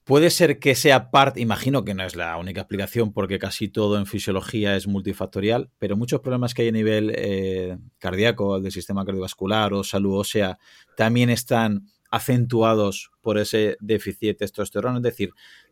Puede 0.06 0.30
ser 0.30 0.60
que 0.60 0.76
sea 0.76 1.10
parte, 1.10 1.42
imagino 1.42 1.84
que 1.84 1.96
no 1.96 2.04
es 2.04 2.16
la 2.16 2.38
única 2.38 2.62
explicación 2.62 3.12
porque 3.12 3.40
casi 3.40 3.70
todo 3.70 3.98
en 3.98 4.06
fisiología 4.06 4.76
es 4.76 4.86
multifactorial, 4.86 5.72
pero 5.80 5.98
muchos 5.98 6.22
problemas 6.22 6.54
que 6.54 6.62
hay 6.62 6.68
a 6.68 6.74
nivel 6.74 7.12
eh, 7.16 7.80
cardíaco, 7.98 8.60
del 8.60 8.72
sistema 8.72 9.04
cardiovascular 9.04 9.74
o 9.74 9.84
salud 9.84 10.20
ósea, 10.20 10.60
también 10.96 11.32
están 11.32 11.88
acentuados 12.12 13.12
por 13.22 13.40
ese 13.40 13.78
déficit 13.80 14.28
de 14.28 14.34
testosterona. 14.36 14.98
Es 14.98 15.04
decir, 15.04 15.32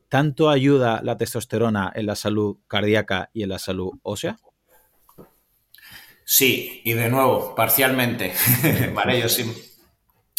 ¿tanto 0.10 0.50
ayuda 0.50 1.02
la 1.04 1.16
testosterona 1.16 1.92
en 1.94 2.08
la 2.08 2.16
salud 2.16 2.58
cardíaca 2.68 3.30
y 3.34 3.44
en 3.44 3.50
la 3.50 3.60
salud 3.60 3.92
ósea? 4.02 4.38
Sí, 6.26 6.82
y 6.84 6.94
de 6.94 7.08
nuevo, 7.08 7.54
parcialmente. 7.54 8.34
vale, 8.96 9.22
yo 9.22 9.30
sí. 9.30 9.46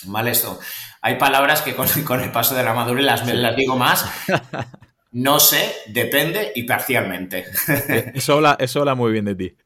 Vale, 0.06 0.32
esto. 0.32 0.58
Hay 1.06 1.16
palabras 1.16 1.60
que 1.60 1.74
con, 1.74 1.86
el 2.22 2.32
paso 2.32 2.54
de 2.54 2.62
la 2.62 2.72
madurez 2.72 3.04
las, 3.04 3.26
las 3.26 3.54
digo 3.56 3.76
más. 3.76 4.10
No 5.16 5.38
sé, 5.38 5.72
depende 5.86 6.50
y 6.56 6.64
parcialmente. 6.64 7.46
Eso 8.14 8.32
habla, 8.32 8.56
eso 8.58 8.80
habla 8.80 8.96
muy 8.96 9.12
bien 9.12 9.24
de 9.24 9.36
ti. 9.36 9.56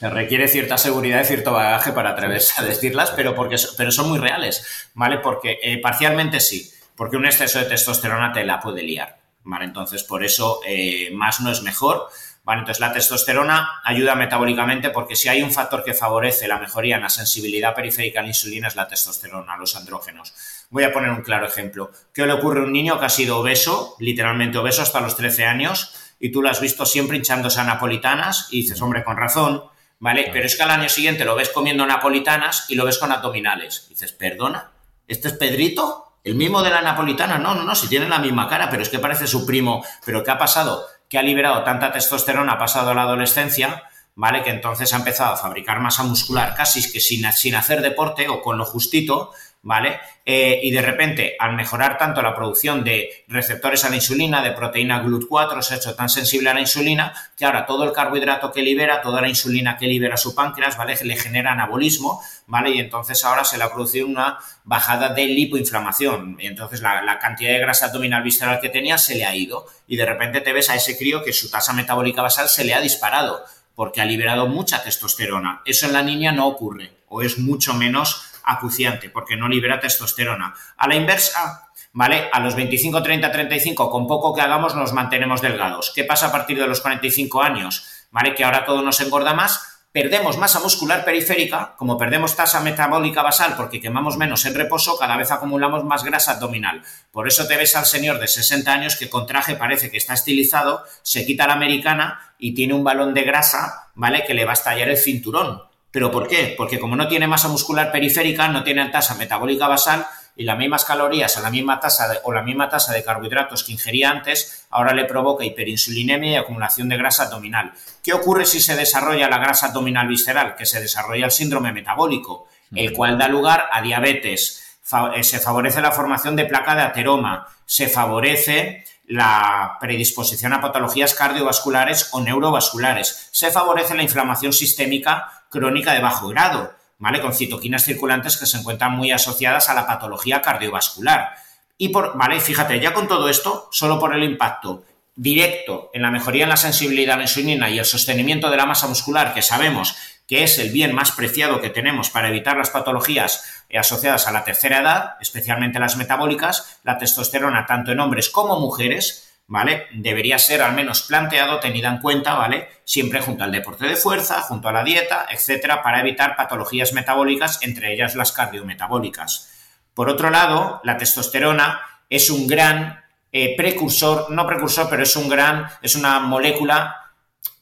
Requiere 0.00 0.48
cierta 0.48 0.76
seguridad 0.76 1.22
y 1.22 1.26
cierto 1.26 1.52
bagaje 1.52 1.92
para 1.92 2.10
atreverse 2.10 2.60
a 2.60 2.64
decirlas, 2.64 3.12
pero, 3.12 3.36
porque, 3.36 3.54
pero 3.76 3.92
son 3.92 4.08
muy 4.08 4.18
reales, 4.18 4.90
¿vale? 4.94 5.18
Porque 5.18 5.60
eh, 5.62 5.78
parcialmente 5.78 6.40
sí, 6.40 6.68
porque 6.96 7.16
un 7.16 7.26
exceso 7.26 7.60
de 7.60 7.66
testosterona 7.66 8.32
te 8.32 8.44
la 8.44 8.58
puede 8.58 8.82
liar, 8.82 9.16
¿vale? 9.44 9.66
Entonces, 9.66 10.02
por 10.02 10.24
eso 10.24 10.58
eh, 10.66 11.10
más 11.12 11.40
no 11.40 11.52
es 11.52 11.62
mejor, 11.62 12.08
Vale, 12.44 12.60
entonces 12.60 12.80
la 12.80 12.92
testosterona 12.92 13.80
ayuda 13.84 14.14
metabólicamente 14.14 14.90
porque 14.90 15.16
si 15.16 15.28
hay 15.28 15.42
un 15.42 15.50
factor 15.50 15.82
que 15.82 15.94
favorece 15.94 16.46
la 16.46 16.58
mejoría 16.58 16.96
en 16.96 17.02
la 17.02 17.08
sensibilidad 17.08 17.74
periférica 17.74 18.20
a 18.20 18.22
la 18.22 18.28
insulina 18.28 18.68
es 18.68 18.76
la 18.76 18.86
testosterona, 18.86 19.56
los 19.56 19.74
andrógenos. 19.76 20.34
Voy 20.68 20.84
a 20.84 20.92
poner 20.92 21.10
un 21.10 21.22
claro 21.22 21.46
ejemplo. 21.46 21.90
¿Qué 22.12 22.26
le 22.26 22.34
ocurre 22.34 22.60
a 22.60 22.64
un 22.64 22.72
niño 22.72 23.00
que 23.00 23.06
ha 23.06 23.08
sido 23.08 23.38
obeso, 23.38 23.96
literalmente 23.98 24.58
obeso 24.58 24.82
hasta 24.82 25.00
los 25.00 25.16
13 25.16 25.46
años, 25.46 25.94
y 26.20 26.32
tú 26.32 26.42
lo 26.42 26.50
has 26.50 26.60
visto 26.60 26.84
siempre 26.84 27.16
hinchándose 27.16 27.60
a 27.60 27.64
napolitanas 27.64 28.48
y 28.50 28.62
dices, 28.62 28.80
hombre, 28.82 29.04
con 29.04 29.16
razón, 29.16 29.64
¿vale? 29.98 30.28
Pero 30.30 30.44
es 30.44 30.56
que 30.56 30.62
al 30.62 30.70
año 30.70 30.90
siguiente 30.90 31.24
lo 31.24 31.34
ves 31.34 31.48
comiendo 31.48 31.86
napolitanas 31.86 32.66
y 32.68 32.74
lo 32.74 32.84
ves 32.84 32.98
con 32.98 33.10
abdominales. 33.10 33.86
dices, 33.88 34.12
perdona, 34.12 34.70
¿este 35.08 35.28
es 35.28 35.34
Pedrito? 35.34 36.18
¿El 36.22 36.34
mismo 36.36 36.62
de 36.62 36.70
la 36.70 36.80
napolitana? 36.80 37.38
No, 37.38 37.54
no, 37.54 37.64
no, 37.64 37.74
si 37.74 37.88
tienen 37.88 38.08
la 38.08 38.18
misma 38.18 38.48
cara, 38.48 38.70
pero 38.70 38.82
es 38.82 38.88
que 38.88 38.98
parece 38.98 39.26
su 39.26 39.44
primo. 39.44 39.84
¿Pero 40.06 40.24
qué 40.24 40.30
ha 40.30 40.38
pasado? 40.38 40.86
Que 41.08 41.18
ha 41.18 41.22
liberado 41.22 41.62
tanta 41.64 41.92
testosterona 41.92 42.58
pasado 42.58 42.90
a 42.90 42.94
la 42.94 43.02
adolescencia, 43.02 43.84
¿vale? 44.14 44.42
Que 44.42 44.50
entonces 44.50 44.92
ha 44.92 44.96
empezado 44.96 45.34
a 45.34 45.36
fabricar 45.36 45.80
masa 45.80 46.02
muscular 46.02 46.54
casi 46.54 46.90
que 46.90 47.00
sin, 47.00 47.30
sin 47.32 47.54
hacer 47.54 47.82
deporte 47.82 48.28
o 48.28 48.40
con 48.40 48.58
lo 48.58 48.64
justito, 48.64 49.32
¿vale? 49.64 49.98
Eh, 50.26 50.60
y 50.62 50.70
de 50.70 50.82
repente, 50.82 51.36
al 51.38 51.54
mejorar 51.54 51.98
tanto 51.98 52.22
la 52.22 52.34
producción 52.34 52.84
de 52.84 53.24
receptores 53.28 53.84
a 53.84 53.88
la 53.88 53.96
insulina, 53.96 54.42
de 54.42 54.52
proteína 54.52 55.02
GLUT4, 55.02 55.62
se 55.62 55.74
ha 55.74 55.76
hecho 55.78 55.94
tan 55.96 56.08
sensible 56.08 56.50
a 56.50 56.54
la 56.54 56.60
insulina 56.60 57.14
que 57.36 57.46
ahora 57.46 57.66
todo 57.66 57.84
el 57.84 57.92
carbohidrato 57.92 58.52
que 58.52 58.62
libera, 58.62 59.00
toda 59.00 59.22
la 59.22 59.28
insulina 59.28 59.76
que 59.76 59.86
libera 59.86 60.16
su 60.16 60.34
páncreas, 60.34 60.76
¿vale? 60.76 60.96
Le 61.02 61.16
genera 61.16 61.52
anabolismo, 61.52 62.22
¿vale? 62.46 62.70
Y 62.70 62.78
entonces 62.78 63.24
ahora 63.24 63.44
se 63.44 63.56
le 63.56 63.64
ha 63.64 63.72
producido 63.72 64.06
una 64.06 64.38
bajada 64.64 65.08
de 65.08 65.24
lipoinflamación. 65.26 66.36
Y 66.38 66.46
entonces 66.46 66.82
la, 66.82 67.02
la 67.02 67.18
cantidad 67.18 67.52
de 67.52 67.58
grasa 67.58 67.86
abdominal 67.86 68.22
visceral 68.22 68.60
que 68.60 68.68
tenía 68.68 68.98
se 68.98 69.14
le 69.14 69.24
ha 69.24 69.34
ido. 69.34 69.66
Y 69.88 69.96
de 69.96 70.04
repente 70.04 70.42
te 70.42 70.52
ves 70.52 70.68
a 70.68 70.76
ese 70.76 70.96
crío 70.96 71.24
que 71.24 71.32
su 71.32 71.50
tasa 71.50 71.72
metabólica 71.72 72.20
basal 72.20 72.48
se 72.48 72.64
le 72.64 72.74
ha 72.74 72.80
disparado 72.80 73.44
porque 73.74 74.00
ha 74.00 74.04
liberado 74.04 74.46
mucha 74.46 74.84
testosterona. 74.84 75.62
Eso 75.64 75.86
en 75.86 75.94
la 75.94 76.02
niña 76.02 76.32
no 76.32 76.46
ocurre 76.46 76.92
o 77.08 77.22
es 77.22 77.38
mucho 77.38 77.74
menos 77.74 78.33
acuciante 78.44 79.10
porque 79.10 79.36
no 79.36 79.48
libera 79.48 79.80
testosterona. 79.80 80.54
A 80.76 80.88
la 80.88 80.94
inversa, 80.94 81.68
¿vale? 81.92 82.28
A 82.32 82.40
los 82.40 82.54
25, 82.54 83.02
30, 83.02 83.30
35, 83.30 83.90
con 83.90 84.06
poco 84.06 84.34
que 84.34 84.40
hagamos 84.40 84.74
nos 84.74 84.92
mantenemos 84.92 85.40
delgados. 85.40 85.92
¿Qué 85.94 86.04
pasa 86.04 86.26
a 86.26 86.32
partir 86.32 86.58
de 86.58 86.66
los 86.66 86.80
45 86.80 87.42
años? 87.42 88.06
¿Vale? 88.10 88.34
Que 88.34 88.44
ahora 88.44 88.64
todo 88.64 88.82
nos 88.82 89.00
engorda 89.00 89.34
más. 89.34 89.70
Perdemos 89.92 90.38
masa 90.38 90.58
muscular 90.58 91.04
periférica, 91.04 91.76
como 91.76 91.96
perdemos 91.96 92.34
tasa 92.34 92.58
metabólica 92.58 93.22
basal 93.22 93.54
porque 93.56 93.80
quemamos 93.80 94.16
menos 94.16 94.44
en 94.44 94.56
reposo, 94.56 94.98
cada 94.98 95.16
vez 95.16 95.30
acumulamos 95.30 95.84
más 95.84 96.02
grasa 96.02 96.32
abdominal. 96.32 96.82
Por 97.12 97.28
eso 97.28 97.46
te 97.46 97.56
ves 97.56 97.76
al 97.76 97.86
señor 97.86 98.18
de 98.18 98.26
60 98.26 98.72
años 98.72 98.96
que 98.96 99.08
con 99.08 99.24
traje 99.24 99.54
parece 99.54 99.92
que 99.92 99.98
está 99.98 100.14
estilizado, 100.14 100.82
se 101.02 101.24
quita 101.24 101.46
la 101.46 101.52
americana 101.52 102.34
y 102.38 102.54
tiene 102.54 102.74
un 102.74 102.82
balón 102.82 103.14
de 103.14 103.22
grasa, 103.22 103.92
¿vale? 103.94 104.24
Que 104.26 104.34
le 104.34 104.44
va 104.44 104.50
a 104.50 104.54
estallar 104.54 104.88
el 104.88 104.96
cinturón 104.96 105.62
¿Pero 105.94 106.10
por 106.10 106.26
qué? 106.26 106.56
Porque 106.56 106.80
como 106.80 106.96
no 106.96 107.06
tiene 107.06 107.28
masa 107.28 107.46
muscular 107.46 107.92
periférica, 107.92 108.48
no 108.48 108.64
tiene 108.64 108.84
tasa 108.88 109.14
metabólica 109.14 109.68
basal 109.68 110.04
y 110.34 110.42
las 110.42 110.58
mismas 110.58 110.84
calorías 110.84 111.36
a 111.38 111.40
la 111.40 111.50
misma 111.50 111.78
tasa 111.78 112.18
o 112.24 112.32
la 112.32 112.42
misma 112.42 112.68
tasa 112.68 112.92
de 112.92 113.04
carbohidratos 113.04 113.62
que 113.62 113.70
ingería 113.70 114.10
antes, 114.10 114.66
ahora 114.70 114.92
le 114.92 115.04
provoca 115.04 115.44
hiperinsulinemia 115.44 116.32
y 116.32 116.34
acumulación 116.34 116.88
de 116.88 116.96
grasa 116.96 117.22
abdominal. 117.22 117.74
¿Qué 118.02 118.12
ocurre 118.12 118.44
si 118.44 118.58
se 118.58 118.74
desarrolla 118.74 119.30
la 119.30 119.38
grasa 119.38 119.66
abdominal 119.66 120.08
visceral? 120.08 120.56
Que 120.56 120.66
se 120.66 120.80
desarrolla 120.80 121.26
el 121.26 121.30
síndrome 121.30 121.70
metabólico, 121.70 122.48
el 122.74 122.92
cual 122.92 123.16
da 123.16 123.28
lugar 123.28 123.68
a 123.70 123.80
diabetes. 123.80 124.80
Eh, 125.14 125.22
se 125.22 125.38
favorece 125.38 125.80
la 125.80 125.92
formación 125.92 126.34
de 126.34 126.46
placa 126.46 126.74
de 126.74 126.82
ateroma, 126.82 127.46
se 127.66 127.86
favorece 127.88 128.84
la 129.06 129.76
predisposición 129.80 130.54
a 130.54 130.60
patologías 130.60 131.14
cardiovasculares 131.14 132.08
o 132.12 132.20
neurovasculares, 132.20 133.28
se 133.30 133.50
favorece 133.50 133.94
la 133.94 134.02
inflamación 134.02 134.52
sistémica 134.52 135.43
crónica 135.54 135.94
de 135.94 136.00
bajo 136.00 136.28
grado, 136.28 136.74
¿vale? 136.98 137.20
Con 137.20 137.32
citoquinas 137.32 137.84
circulantes 137.84 138.36
que 138.36 138.46
se 138.46 138.58
encuentran 138.58 138.92
muy 138.92 139.12
asociadas 139.12 139.70
a 139.70 139.74
la 139.74 139.86
patología 139.86 140.42
cardiovascular. 140.42 141.36
Y 141.78 141.88
por, 141.90 142.18
vale, 142.18 142.40
fíjate, 142.40 142.80
ya 142.80 142.92
con 142.92 143.06
todo 143.08 143.28
esto, 143.28 143.68
solo 143.70 143.98
por 143.98 144.14
el 144.14 144.24
impacto 144.24 144.84
directo 145.16 145.90
en 145.94 146.02
la 146.02 146.10
mejoría 146.10 146.42
en 146.42 146.48
la 146.48 146.56
sensibilidad 146.56 147.14
a 147.14 147.18
la 147.18 147.24
insulina 147.24 147.70
y 147.70 147.78
el 147.78 147.84
sostenimiento 147.84 148.50
de 148.50 148.56
la 148.56 148.66
masa 148.66 148.88
muscular, 148.88 149.32
que 149.32 149.42
sabemos 149.42 149.96
que 150.26 150.42
es 150.42 150.58
el 150.58 150.70
bien 150.70 150.94
más 150.94 151.12
preciado 151.12 151.60
que 151.60 151.70
tenemos 151.70 152.10
para 152.10 152.28
evitar 152.28 152.56
las 152.56 152.70
patologías 152.70 153.64
asociadas 153.78 154.26
a 154.26 154.32
la 154.32 154.44
tercera 154.44 154.80
edad, 154.80 155.14
especialmente 155.20 155.78
las 155.78 155.96
metabólicas, 155.96 156.78
la 156.82 156.98
testosterona 156.98 157.66
tanto 157.66 157.92
en 157.92 158.00
hombres 158.00 158.30
como 158.30 158.58
mujeres, 158.58 159.23
¿vale? 159.46 159.86
Debería 159.92 160.38
ser 160.38 160.62
al 160.62 160.74
menos 160.74 161.02
planteado, 161.02 161.60
tenida 161.60 161.88
en 161.88 161.98
cuenta, 161.98 162.34
¿vale? 162.34 162.68
Siempre 162.84 163.20
junto 163.20 163.44
al 163.44 163.52
deporte 163.52 163.86
de 163.86 163.96
fuerza, 163.96 164.40
junto 164.42 164.68
a 164.68 164.72
la 164.72 164.84
dieta, 164.84 165.26
etcétera, 165.30 165.82
para 165.82 166.00
evitar 166.00 166.36
patologías 166.36 166.92
metabólicas, 166.92 167.58
entre 167.62 167.92
ellas 167.92 168.14
las 168.14 168.32
cardiometabólicas. 168.32 169.50
Por 169.94 170.08
otro 170.08 170.30
lado, 170.30 170.80
la 170.84 170.96
testosterona 170.96 171.80
es 172.08 172.30
un 172.30 172.46
gran 172.46 173.04
eh, 173.32 173.54
precursor, 173.56 174.30
no 174.30 174.46
precursor, 174.46 174.88
pero 174.88 175.02
es 175.02 175.16
un 175.16 175.28
gran, 175.28 175.66
es 175.82 175.94
una 175.94 176.20
molécula 176.20 177.00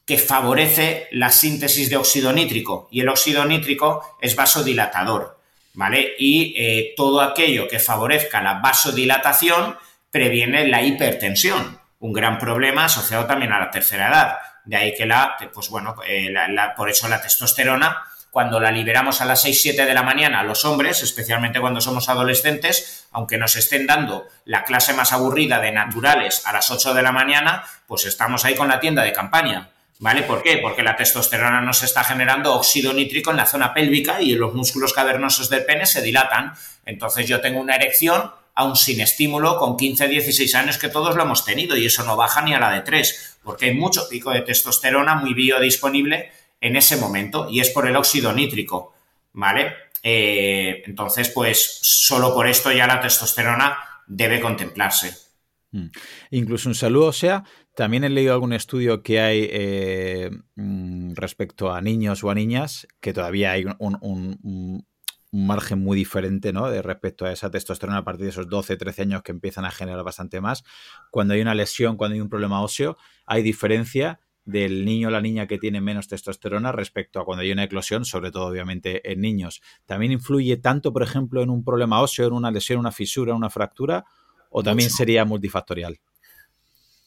que 0.05 0.19
favorece 0.19 1.09
la 1.13 1.31
síntesis 1.31 1.89
de 1.89 1.97
óxido 1.97 2.33
nítrico 2.33 2.89
y 2.91 3.01
el 3.01 3.09
óxido 3.09 3.45
nítrico 3.45 4.17
es 4.21 4.35
vasodilatador, 4.35 5.39
¿vale? 5.75 6.15
Y 6.19 6.55
eh, 6.57 6.95
todo 6.97 7.21
aquello 7.21 7.69
que 7.69 7.79
favorezca 7.79 8.43
la 8.43 8.55
vasodilatación 8.55 9.77
previene 10.13 10.69
la 10.69 10.83
hipertensión, 10.83 11.81
un 11.99 12.13
gran 12.13 12.39
problema 12.39 12.85
asociado 12.85 13.25
también 13.25 13.53
a 13.53 13.59
la 13.59 13.71
tercera 13.71 14.09
edad. 14.09 14.37
De 14.65 14.77
ahí 14.77 14.95
que 14.95 15.07
la, 15.07 15.37
pues 15.53 15.71
bueno, 15.71 15.97
eh, 16.07 16.33
por 16.77 16.89
eso 16.91 17.09
la 17.09 17.21
testosterona, 17.21 18.05
cuando 18.31 18.61
la 18.61 18.71
liberamos 18.71 19.21
a 19.21 19.25
las 19.25 19.45
6-7 19.45 19.85
de 19.85 19.95
la 19.95 20.03
mañana 20.03 20.41
a 20.41 20.45
los 20.45 20.65
hombres, 20.65 21.03
especialmente 21.03 21.61
cuando 21.61 21.81
somos 21.81 22.09
adolescentes, 22.09 23.09
aunque 23.11 23.39
nos 23.39 23.57
estén 23.57 23.87
dando 23.87 24.27
la 24.45 24.65
clase 24.65 24.93
más 24.93 25.13
aburrida 25.13 25.61
de 25.61 25.73
naturales 25.73 26.47
a 26.47 26.53
las 26.53 26.71
8 26.71 26.95
de 26.95 27.03
la 27.03 27.13
mañana, 27.13 27.65
pues 27.87 28.05
estamos 28.05 28.45
ahí 28.45 28.55
con 28.55 28.69
la 28.69 28.81
tienda 28.81 29.03
de 29.03 29.13
campaña. 29.13 29.71
¿Vale? 29.99 30.25
¿Por 30.25 30.43
qué? 30.43 30.59
Porque 30.59 30.83
la 30.83 30.97
testosterona 30.97 31.61
nos 31.61 31.85
está 31.85 32.03
generando 32.03 32.55
óxido 32.55 32.93
nítrico 32.93 33.31
en 33.31 33.37
la 33.37 33.47
zona 33.47 33.73
pélvica 33.73 34.21
y 34.21 34.35
los 34.35 34.53
músculos 34.53 34.93
cavernosos 34.93 35.49
del 35.49 35.65
pene 35.65 35.87
se 35.87 36.03
dilatan. 36.03 36.55
Entonces 36.85 37.29
yo 37.29 37.41
tengo 37.41 37.61
una 37.61 37.77
erección 37.77 38.33
aún 38.55 38.77
sin 38.77 39.01
estímulo, 39.01 39.57
con 39.57 39.77
15, 39.77 40.09
16 40.09 40.55
años 40.55 40.79
que 40.79 40.89
todos 40.89 41.17
lo 41.17 41.23
hemos 41.23 41.45
tenido 41.45 41.77
y 41.77 41.87
eso 41.87 42.05
no 42.05 42.17
baja 42.17 42.43
ni 42.43 42.55
a 42.55 42.61
la 42.61 42.73
de 42.73 42.81
3, 42.83 43.39
porque 43.43 43.67
hay 43.67 43.75
mucho 43.75 44.09
pico 44.09 44.31
de 44.31 44.43
testosterona 44.43 45.15
muy 45.15 45.35
biodisponible 45.35 46.31
en 46.61 46.77
ese 46.77 46.97
momento 46.97 47.49
y 47.51 47.61
es 47.61 47.71
por 47.71 47.87
el 47.89 47.97
óxido 47.97 48.33
nítrico, 48.33 48.95
¿vale? 49.33 49.75
Eh, 50.03 50.83
entonces, 50.87 51.29
pues 51.31 51.79
solo 51.83 52.35
por 52.35 52.47
esto 52.47 52.73
ya 52.73 52.87
la 52.87 53.01
testosterona 53.01 53.79
debe 54.07 54.41
contemplarse. 54.41 55.17
Mm. 55.71 55.87
Incluso 56.31 56.69
un 56.69 56.75
saludo, 56.75 57.07
o 57.07 57.13
sea, 57.13 57.45
también 57.75 58.05
he 58.05 58.11
leído 58.11 58.35
algún 58.35 58.53
estudio 58.53 59.03
que 59.03 59.21
hay 59.21 59.49
eh, 59.51 60.31
mm, 60.57 61.15
respecto 61.15 61.73
a 61.73 61.81
niños 61.81 62.23
o 62.23 62.31
a 62.31 62.35
niñas, 62.35 62.87
que 63.01 63.13
todavía 63.13 63.53
hay 63.53 63.65
un 63.79 64.87
margen 65.33 65.81
muy 65.81 65.97
diferente 65.97 66.53
¿no? 66.53 66.71
de 66.71 66.83
respecto 66.83 67.25
a 67.25 67.33
esa 67.33 67.51
testosterona 67.51 67.99
a 67.99 68.05
partir 68.05 68.25
de 68.25 68.31
esos 68.31 68.49
12, 68.49 68.77
13 68.77 69.03
años 69.03 69.23
que 69.23 69.33
empiezan 69.33 69.65
a 69.65 69.71
generar 69.71 70.05
bastante 70.05 70.41
más. 70.41 70.63
Cuando 71.11 71.35
hay 71.35 71.41
una 71.41 71.55
lesión, 71.55 71.97
cuando 71.97 72.15
hay 72.15 72.21
un 72.21 72.29
problema 72.29 72.63
óseo, 72.63 72.97
hay 73.27 73.43
diferencia 73.43 74.21
del 74.45 74.85
niño 74.85 75.09
o 75.09 75.11
la 75.11 75.21
niña 75.21 75.47
que 75.47 75.59
tiene 75.59 75.81
menos 75.81 76.09
testosterona 76.09 76.73
respecto 76.73 77.21
a 77.21 77.25
cuando 77.25 77.43
hay 77.43 77.53
una 77.53 77.65
eclosión, 77.65 78.05
sobre 78.05 78.31
todo 78.31 78.47
obviamente 78.47 79.11
en 79.11 79.21
niños. 79.21 79.63
¿También 79.87 80.13
influye 80.13 80.57
tanto, 80.59 80.93
por 80.93 81.03
ejemplo, 81.03 81.43
en 81.43 81.51
un 81.51 81.65
problema 81.65 82.01
óseo, 82.01 82.27
en 82.27 82.35
una 82.35 82.51
lesión, 82.51 82.81
una 82.81 82.93
fisura, 82.93 83.35
una 83.35 83.51
fractura? 83.51 84.05
¿O 84.51 84.63
también 84.63 84.91
sería 84.91 85.25
multifactorial? 85.25 85.99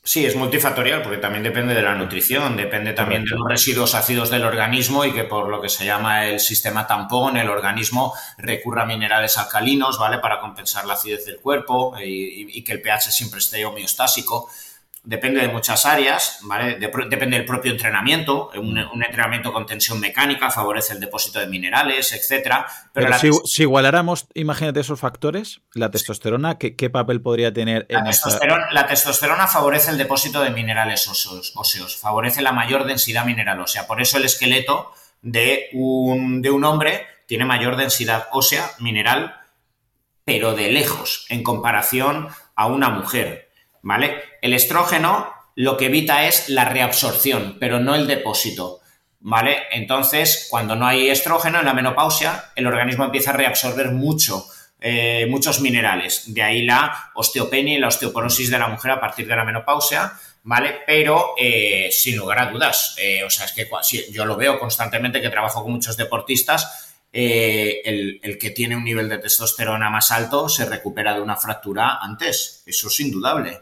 Sí, 0.08 0.24
es 0.24 0.36
multifactorial 0.36 1.02
porque 1.02 1.18
también 1.18 1.42
depende 1.42 1.74
de 1.74 1.82
la 1.82 1.96
nutrición, 1.96 2.56
depende 2.56 2.94
también 2.94 3.24
de 3.24 3.36
los 3.36 3.50
residuos 3.50 3.96
ácidos 3.96 4.30
del 4.30 4.46
organismo 4.46 5.04
y 5.04 5.12
que 5.12 5.24
por 5.24 5.50
lo 5.50 5.60
que 5.60 5.68
se 5.68 5.84
llama 5.84 6.28
el 6.28 6.40
sistema 6.40 6.86
tampón, 6.86 7.38
el 7.38 7.50
organismo 7.50 8.14
recurra 8.38 8.84
a 8.84 8.86
minerales 8.86 9.36
alcalinos, 9.40 9.98
¿vale? 9.98 10.20
Para 10.20 10.40
compensar 10.40 10.86
la 10.86 10.94
acidez 10.94 11.26
del 11.26 11.38
cuerpo 11.38 11.96
y, 12.00 12.56
y 12.56 12.64
que 12.64 12.74
el 12.74 12.84
pH 12.84 13.10
siempre 13.10 13.40
esté 13.40 13.66
homeostásico 13.66 14.48
depende 15.06 15.40
de 15.42 15.48
muchas 15.48 15.86
áreas, 15.86 16.40
¿vale? 16.42 16.78
depende 16.78 17.38
del 17.38 17.46
propio 17.46 17.72
entrenamiento. 17.72 18.50
Un, 18.58 18.78
entrenamiento 18.78 19.54
con 19.54 19.66
tensión 19.66 20.00
mecánica 20.00 20.50
favorece 20.50 20.94
el 20.94 21.00
depósito 21.00 21.40
de 21.40 21.48
minerales, 21.48 22.12
etcétera. 22.12 22.68
Pero, 22.92 23.14
si, 23.46 23.64
igualáramos, 23.64 24.28
imagínate 24.34 24.80
esos 24.80 25.00
factores, 25.00 25.62
la 25.74 25.92
testosterona, 25.92 26.58
¿qué, 26.58 26.90
papel 26.90 27.22
podría 27.22 27.54
tener 27.54 27.86
en 27.90 28.04
la 28.04 28.06
testosterona, 28.06 28.68
la 28.72 28.88
testosterona 28.88 29.48
favorece 29.48 29.92
el 29.92 29.98
depósito 29.98 30.42
de 30.42 30.50
minerales 30.50 31.08
óseos, 31.08 31.98
favorece 31.98 32.42
la 32.42 32.52
mayor 32.52 32.86
densidad 32.86 33.26
mineral 33.26 33.60
ósea. 33.60 33.88
Por 33.88 34.02
eso 34.02 34.18
el 34.18 34.26
esqueleto 34.26 34.92
de 35.22 35.70
un, 35.74 36.42
de 36.42 36.52
un 36.52 36.64
hombre 36.64 37.06
tiene 37.28 37.46
mayor 37.46 37.76
densidad 37.76 38.28
ósea, 38.32 38.72
mineral, 38.80 39.36
pero 40.24 40.54
de 40.54 40.72
lejos, 40.72 41.26
en 41.30 41.44
comparación 41.44 42.30
a 42.56 42.68
una 42.68 42.90
mujer. 42.90 43.46
¿vale? 43.86 44.20
El 44.46 44.54
estrógeno 44.54 45.34
lo 45.56 45.76
que 45.76 45.88
evita 45.88 46.28
es 46.28 46.50
la 46.50 46.66
reabsorción, 46.66 47.58
pero 47.60 47.80
no 47.80 47.96
el 47.96 48.06
depósito, 48.06 48.80
¿vale? 49.20 49.64
Entonces, 49.72 50.46
cuando 50.52 50.76
no 50.76 50.86
hay 50.86 51.10
estrógeno 51.10 51.58
en 51.58 51.66
la 51.66 51.74
menopausia, 51.74 52.52
el 52.56 52.68
organismo 52.68 53.06
empieza 53.06 53.32
a 53.32 53.38
reabsorber 53.38 53.90
mucho, 53.90 54.46
eh, 54.80 55.26
muchos 55.32 55.62
minerales. 55.62 56.32
De 56.32 56.44
ahí 56.44 56.62
la 56.62 57.10
osteopenia 57.16 57.74
y 57.74 57.80
la 57.80 57.88
osteoporosis 57.88 58.52
de 58.52 58.60
la 58.60 58.68
mujer 58.68 58.92
a 58.92 59.00
partir 59.00 59.26
de 59.26 59.36
la 59.36 59.46
menopausia, 59.46 60.14
¿vale? 60.44 60.76
Pero 60.86 61.34
eh, 61.40 61.90
sin 61.92 62.16
lugar 62.16 62.38
a 62.38 62.52
dudas, 62.52 62.96
eh, 63.00 63.24
o 63.24 63.32
sea, 63.32 63.48
es 63.48 63.52
que 63.52 63.68
yo 64.12 64.26
lo 64.26 64.36
veo 64.36 64.60
constantemente 64.60 65.22
que 65.22 65.30
trabajo 65.30 65.64
con 65.64 65.72
muchos 65.72 65.98
deportistas, 65.98 66.94
el, 67.12 68.20
el, 68.22 68.38
que 68.38 68.52
tiene 68.52 68.76
un 68.76 68.84
nivel 68.84 69.10
de 69.10 69.18
testosterona 69.18 69.90
más 69.90 70.12
alto 70.12 70.50
se 70.50 70.66
recupera 70.66 71.16
de 71.16 71.22
una 71.22 71.36
fractura 71.36 71.98
antes, 72.00 72.62
eso 72.68 72.90
es 72.90 73.00
indudable. 73.00 73.62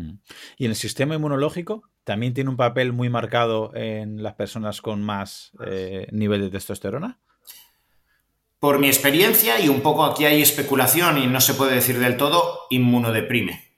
Mm. 0.00 0.18
¿Y 0.56 0.64
en 0.64 0.70
el 0.70 0.76
sistema 0.76 1.14
inmunológico 1.14 1.82
también 2.04 2.34
tiene 2.34 2.50
un 2.50 2.56
papel 2.56 2.92
muy 2.92 3.08
marcado 3.08 3.74
en 3.74 4.22
las 4.22 4.34
personas 4.34 4.80
con 4.80 5.02
más 5.02 5.52
eh, 5.66 6.08
nivel 6.10 6.40
de 6.40 6.50
testosterona? 6.50 7.18
Por 8.58 8.78
mi 8.78 8.88
experiencia, 8.88 9.58
y 9.58 9.68
un 9.68 9.80
poco 9.80 10.04
aquí 10.04 10.26
hay 10.26 10.42
especulación 10.42 11.16
y 11.16 11.26
no 11.26 11.40
se 11.40 11.54
puede 11.54 11.74
decir 11.74 11.98
del 11.98 12.18
todo, 12.18 12.66
inmunodeprime. 12.68 13.70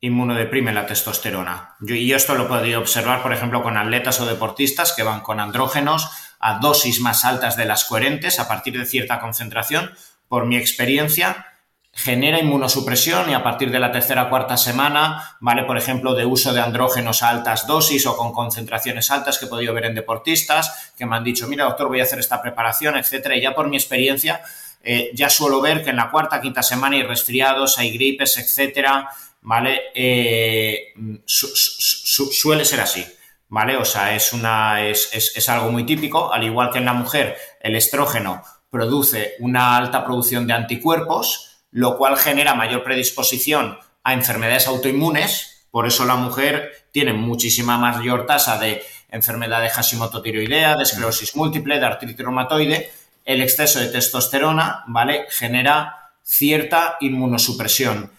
Inmunodeprime 0.00 0.72
la 0.72 0.86
testosterona. 0.86 1.76
Yo, 1.80 1.94
y 1.94 2.12
esto 2.12 2.34
lo 2.34 2.44
he 2.44 2.48
podido 2.48 2.80
observar, 2.80 3.22
por 3.22 3.32
ejemplo, 3.32 3.62
con 3.62 3.76
atletas 3.76 4.20
o 4.20 4.26
deportistas 4.26 4.92
que 4.92 5.04
van 5.04 5.20
con 5.20 5.38
andrógenos 5.38 6.10
a 6.40 6.58
dosis 6.58 7.00
más 7.00 7.24
altas 7.24 7.56
de 7.56 7.66
las 7.66 7.84
coherentes 7.84 8.40
a 8.40 8.48
partir 8.48 8.76
de 8.76 8.86
cierta 8.86 9.20
concentración. 9.20 9.92
Por 10.26 10.46
mi 10.46 10.56
experiencia, 10.56 11.51
genera 11.94 12.38
inmunosupresión 12.38 13.30
y 13.30 13.34
a 13.34 13.42
partir 13.42 13.70
de 13.70 13.78
la 13.78 13.92
tercera 13.92 14.24
o 14.24 14.30
cuarta 14.30 14.56
semana, 14.56 15.36
¿vale? 15.40 15.64
Por 15.64 15.76
ejemplo, 15.76 16.14
de 16.14 16.24
uso 16.24 16.54
de 16.54 16.60
andrógenos 16.60 17.22
a 17.22 17.28
altas 17.28 17.66
dosis 17.66 18.06
o 18.06 18.16
con 18.16 18.32
concentraciones 18.32 19.10
altas 19.10 19.38
que 19.38 19.44
he 19.44 19.48
podido 19.48 19.74
ver 19.74 19.84
en 19.84 19.94
deportistas 19.94 20.92
que 20.96 21.04
me 21.04 21.16
han 21.16 21.24
dicho, 21.24 21.46
mira, 21.48 21.64
doctor, 21.64 21.88
voy 21.88 22.00
a 22.00 22.04
hacer 22.04 22.18
esta 22.18 22.40
preparación, 22.40 22.96
etcétera. 22.96 23.36
Y 23.36 23.42
ya 23.42 23.54
por 23.54 23.68
mi 23.68 23.76
experiencia, 23.76 24.40
eh, 24.82 25.10
ya 25.14 25.28
suelo 25.28 25.60
ver 25.60 25.84
que 25.84 25.90
en 25.90 25.96
la 25.96 26.10
cuarta, 26.10 26.40
quinta 26.40 26.62
semana 26.62 26.96
hay 26.96 27.02
resfriados, 27.02 27.78
hay 27.78 27.92
gripes, 27.92 28.38
etcétera, 28.38 29.08
¿vale? 29.42 29.82
Eh, 29.94 30.94
suele 31.26 32.64
ser 32.64 32.80
así. 32.80 33.04
¿Vale? 33.48 33.76
O 33.76 33.84
sea, 33.84 34.14
es, 34.16 34.32
una, 34.32 34.82
es, 34.82 35.10
es 35.12 35.48
algo 35.50 35.70
muy 35.70 35.84
típico, 35.84 36.32
al 36.32 36.42
igual 36.42 36.70
que 36.70 36.78
en 36.78 36.86
la 36.86 36.94
mujer, 36.94 37.36
el 37.60 37.76
estrógeno 37.76 38.42
produce 38.70 39.34
una 39.40 39.76
alta 39.76 40.06
producción 40.06 40.46
de 40.46 40.54
anticuerpos, 40.54 41.51
lo 41.72 41.96
cual 41.96 42.16
genera 42.16 42.54
mayor 42.54 42.84
predisposición 42.84 43.78
a 44.04 44.12
enfermedades 44.12 44.68
autoinmunes, 44.68 45.66
por 45.72 45.86
eso 45.86 46.04
la 46.04 46.16
mujer 46.16 46.86
tiene 46.92 47.14
muchísima 47.14 47.78
mayor 47.78 48.26
tasa 48.26 48.58
de 48.58 48.82
enfermedad 49.08 49.62
de 49.62 49.70
Hashimoto 49.70 50.22
tiroidea, 50.22 50.76
de 50.76 50.82
esclerosis 50.82 51.34
múltiple, 51.34 51.78
de 51.78 51.86
artritis 51.86 52.18
reumatoide. 52.18 52.90
El 53.24 53.40
exceso 53.40 53.78
de 53.80 53.88
testosterona, 53.88 54.84
¿vale? 54.86 55.26
Genera 55.30 56.10
cierta 56.22 56.98
inmunosupresión. 57.00 58.10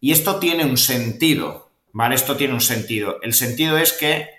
Y 0.00 0.12
esto 0.12 0.36
tiene 0.36 0.64
un 0.64 0.78
sentido, 0.78 1.70
¿vale? 1.92 2.14
Esto 2.14 2.36
tiene 2.36 2.54
un 2.54 2.60
sentido. 2.60 3.18
El 3.22 3.34
sentido 3.34 3.76
es 3.76 3.92
que 3.92 4.30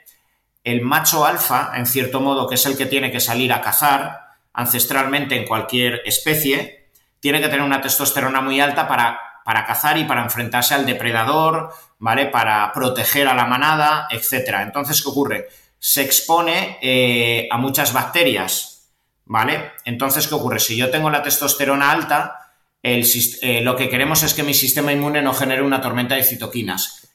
el 0.63 0.81
macho 0.81 1.25
alfa, 1.25 1.73
en 1.75 1.85
cierto 1.85 2.21
modo, 2.21 2.47
que 2.47 2.55
es 2.55 2.65
el 2.65 2.77
que 2.77 2.85
tiene 2.85 3.11
que 3.11 3.19
salir 3.19 3.53
a 3.53 3.61
cazar 3.61 4.21
ancestralmente 4.53 5.35
en 5.35 5.45
cualquier 5.45 6.01
especie, 6.05 6.82
tiene 7.23 7.39
que 7.39 7.47
tener 7.47 7.61
una 7.61 7.79
testosterona 7.79 8.41
muy 8.41 8.59
alta 8.59 8.85
para, 8.85 9.17
para 9.45 9.65
cazar 9.65 9.97
y 9.97 10.03
para 10.03 10.23
enfrentarse 10.23 10.73
al 10.73 10.85
depredador, 10.85 11.73
¿vale? 11.97 12.25
Para 12.25 12.69
proteger 12.73 13.29
a 13.29 13.33
la 13.33 13.45
manada, 13.45 14.07
etcétera. 14.11 14.61
Entonces, 14.61 15.01
¿qué 15.01 15.07
ocurre? 15.07 15.47
Se 15.79 16.01
expone 16.01 16.79
eh, 16.81 17.47
a 17.49 17.57
muchas 17.57 17.93
bacterias, 17.93 18.91
¿vale? 19.23 19.71
Entonces, 19.85 20.27
¿qué 20.27 20.35
ocurre? 20.35 20.59
Si 20.59 20.75
yo 20.75 20.91
tengo 20.91 21.09
la 21.09 21.23
testosterona 21.23 21.91
alta, 21.91 22.55
el, 22.81 23.07
eh, 23.41 23.61
lo 23.61 23.77
que 23.77 23.87
queremos 23.87 24.21
es 24.23 24.33
que 24.33 24.43
mi 24.43 24.53
sistema 24.53 24.91
inmune 24.91 25.21
no 25.21 25.33
genere 25.33 25.61
una 25.61 25.79
tormenta 25.79 26.15
de 26.15 26.25
citoquinas, 26.25 27.07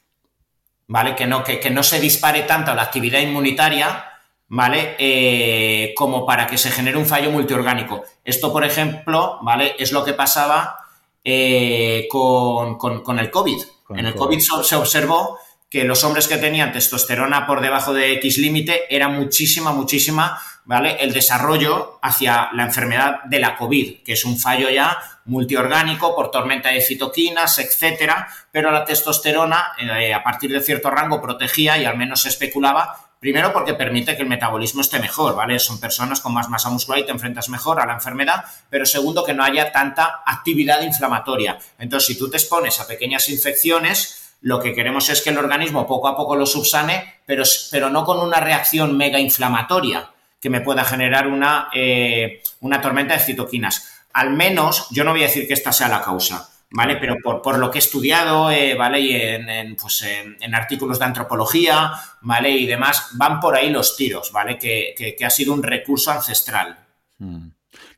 ¿vale? 0.87 1.15
Que 1.15 1.27
no, 1.27 1.43
que, 1.43 1.59
que 1.59 1.69
no 1.69 1.83
se 1.83 1.99
dispare 1.99 2.41
tanto 2.41 2.73
la 2.73 2.81
actividad 2.81 3.19
inmunitaria 3.19 4.08
¿vale? 4.49 4.95
Eh, 4.99 5.93
como 5.95 6.25
para 6.25 6.47
que 6.47 6.57
se 6.57 6.71
genere 6.71 6.97
un 6.97 7.05
fallo 7.05 7.31
multiorgánico. 7.31 8.03
Esto, 8.25 8.51
por 8.51 8.65
ejemplo, 8.65 9.39
¿vale? 9.41 9.75
Es 9.79 9.91
lo 9.91 10.03
que 10.03 10.13
pasaba 10.13 10.77
eh, 11.23 12.07
con, 12.09 13.19
el 13.19 13.31
COVID. 13.31 13.61
en 13.89 14.05
el 14.05 14.15
COVID, 14.15 14.39
se 14.63 14.75
observó 14.75 15.39
que 15.69 15.83
los 15.83 16.03
hombres 16.03 16.27
que 16.27 16.37
tenían 16.37 16.71
testosterona 16.71 17.45
por 17.45 17.61
debajo 17.61 17.93
de 17.93 18.13
X 18.13 18.39
límite 18.39 18.93
era 18.93 19.07
muchísima, 19.07 19.71
muchísima, 19.71 20.41
¿vale? 20.65 20.97
El 20.99 21.13
desarrollo 21.13 21.99
hacia 22.01 22.49
la 22.53 22.63
enfermedad 22.63 23.23
de 23.25 23.39
la 23.39 23.55
COVID, 23.55 24.01
que 24.03 24.13
es 24.13 24.25
un 24.25 24.39
fallo 24.39 24.69
ya 24.71 24.97
multiorgánico 25.25 26.15
por 26.15 26.31
tormenta 26.31 26.69
de 26.69 26.81
citoquinas, 26.81 27.59
etcétera, 27.59 28.27
pero 28.51 28.71
la 28.71 28.83
testosterona, 28.83 29.73
eh, 29.77 30.11
a 30.11 30.23
partir 30.23 30.51
de 30.51 30.61
cierto 30.61 30.89
rango, 30.89 31.21
protegía 31.21 31.77
y 31.77 31.85
al 31.85 31.97
menos 31.97 32.21
se 32.21 32.29
especulaba 32.29 33.08
Primero 33.19 33.51
porque 33.51 33.73
permite 33.73 34.15
que 34.15 34.21
el 34.21 34.29
metabolismo 34.29 34.79
esté 34.79 34.97
mejor, 34.97 35.35
¿vale? 35.35 35.59
Son 35.59 35.77
personas 35.79 36.21
con 36.21 36.33
más 36.33 36.47
masa 36.47 36.69
muscular 36.69 37.01
y 37.01 37.05
te 37.05 37.11
enfrentas 37.11 37.49
mejor 37.49 37.81
a 37.81 37.85
la 37.85 37.93
enfermedad, 37.93 38.45
pero 38.69 38.85
segundo 38.85 39.25
que 39.25 39.33
no 39.33 39.43
haya 39.43 39.73
tanta 39.73 40.21
actividad 40.25 40.81
inflamatoria. 40.81 41.59
Entonces, 41.77 42.07
si 42.07 42.17
tú 42.17 42.29
te 42.29 42.37
expones 42.37 42.79
a 42.79 42.87
pequeñas 42.87 43.27
infecciones, 43.27 44.37
lo 44.41 44.61
que 44.61 44.73
queremos 44.73 45.09
es 45.09 45.21
que 45.21 45.31
el 45.31 45.37
organismo 45.37 45.85
poco 45.85 46.07
a 46.07 46.15
poco 46.15 46.37
lo 46.37 46.45
subsane, 46.45 47.15
pero, 47.25 47.43
pero 47.71 47.89
no 47.89 48.05
con 48.05 48.19
una 48.19 48.39
reacción 48.39 48.95
mega 48.95 49.19
inflamatoria 49.19 50.09
que 50.39 50.49
me 50.49 50.61
pueda 50.61 50.85
generar 50.85 51.27
una, 51.27 51.67
eh, 51.73 52.41
una 52.61 52.79
tormenta 52.79 53.15
de 53.15 53.19
citoquinas. 53.19 54.05
Al 54.13 54.29
menos, 54.31 54.87
yo 54.91 55.03
no 55.03 55.11
voy 55.11 55.23
a 55.23 55.27
decir 55.27 55.45
que 55.45 55.53
esta 55.53 55.73
sea 55.73 55.89
la 55.89 56.01
causa, 56.01 56.49
¿vale? 56.71 56.97
Pero 56.97 57.17
por, 57.21 57.57
lo 57.57 57.71
que 57.71 57.77
he 57.77 57.79
estudiado, 57.79 58.51
eh, 58.51 58.75
¿vale? 58.75 58.99
Y 58.99 59.13
en, 59.13 59.75
pues 59.75 60.03
en, 60.03 60.55
artículos 60.55 60.99
de 60.99 61.05
antropología, 61.05 61.91
¿vale? 62.21 62.49
Y 62.51 62.65
demás, 62.65 63.11
van 63.13 63.39
por 63.39 63.55
ahí 63.55 63.69
los 63.69 63.95
tiros, 63.95 64.31
¿vale? 64.31 64.57
Que, 64.57 65.15
ha 65.23 65.29
sido 65.29 65.53
un 65.53 65.63
recurso 65.63 66.11
ancestral. 66.11 66.77
Hmm. 67.17 67.49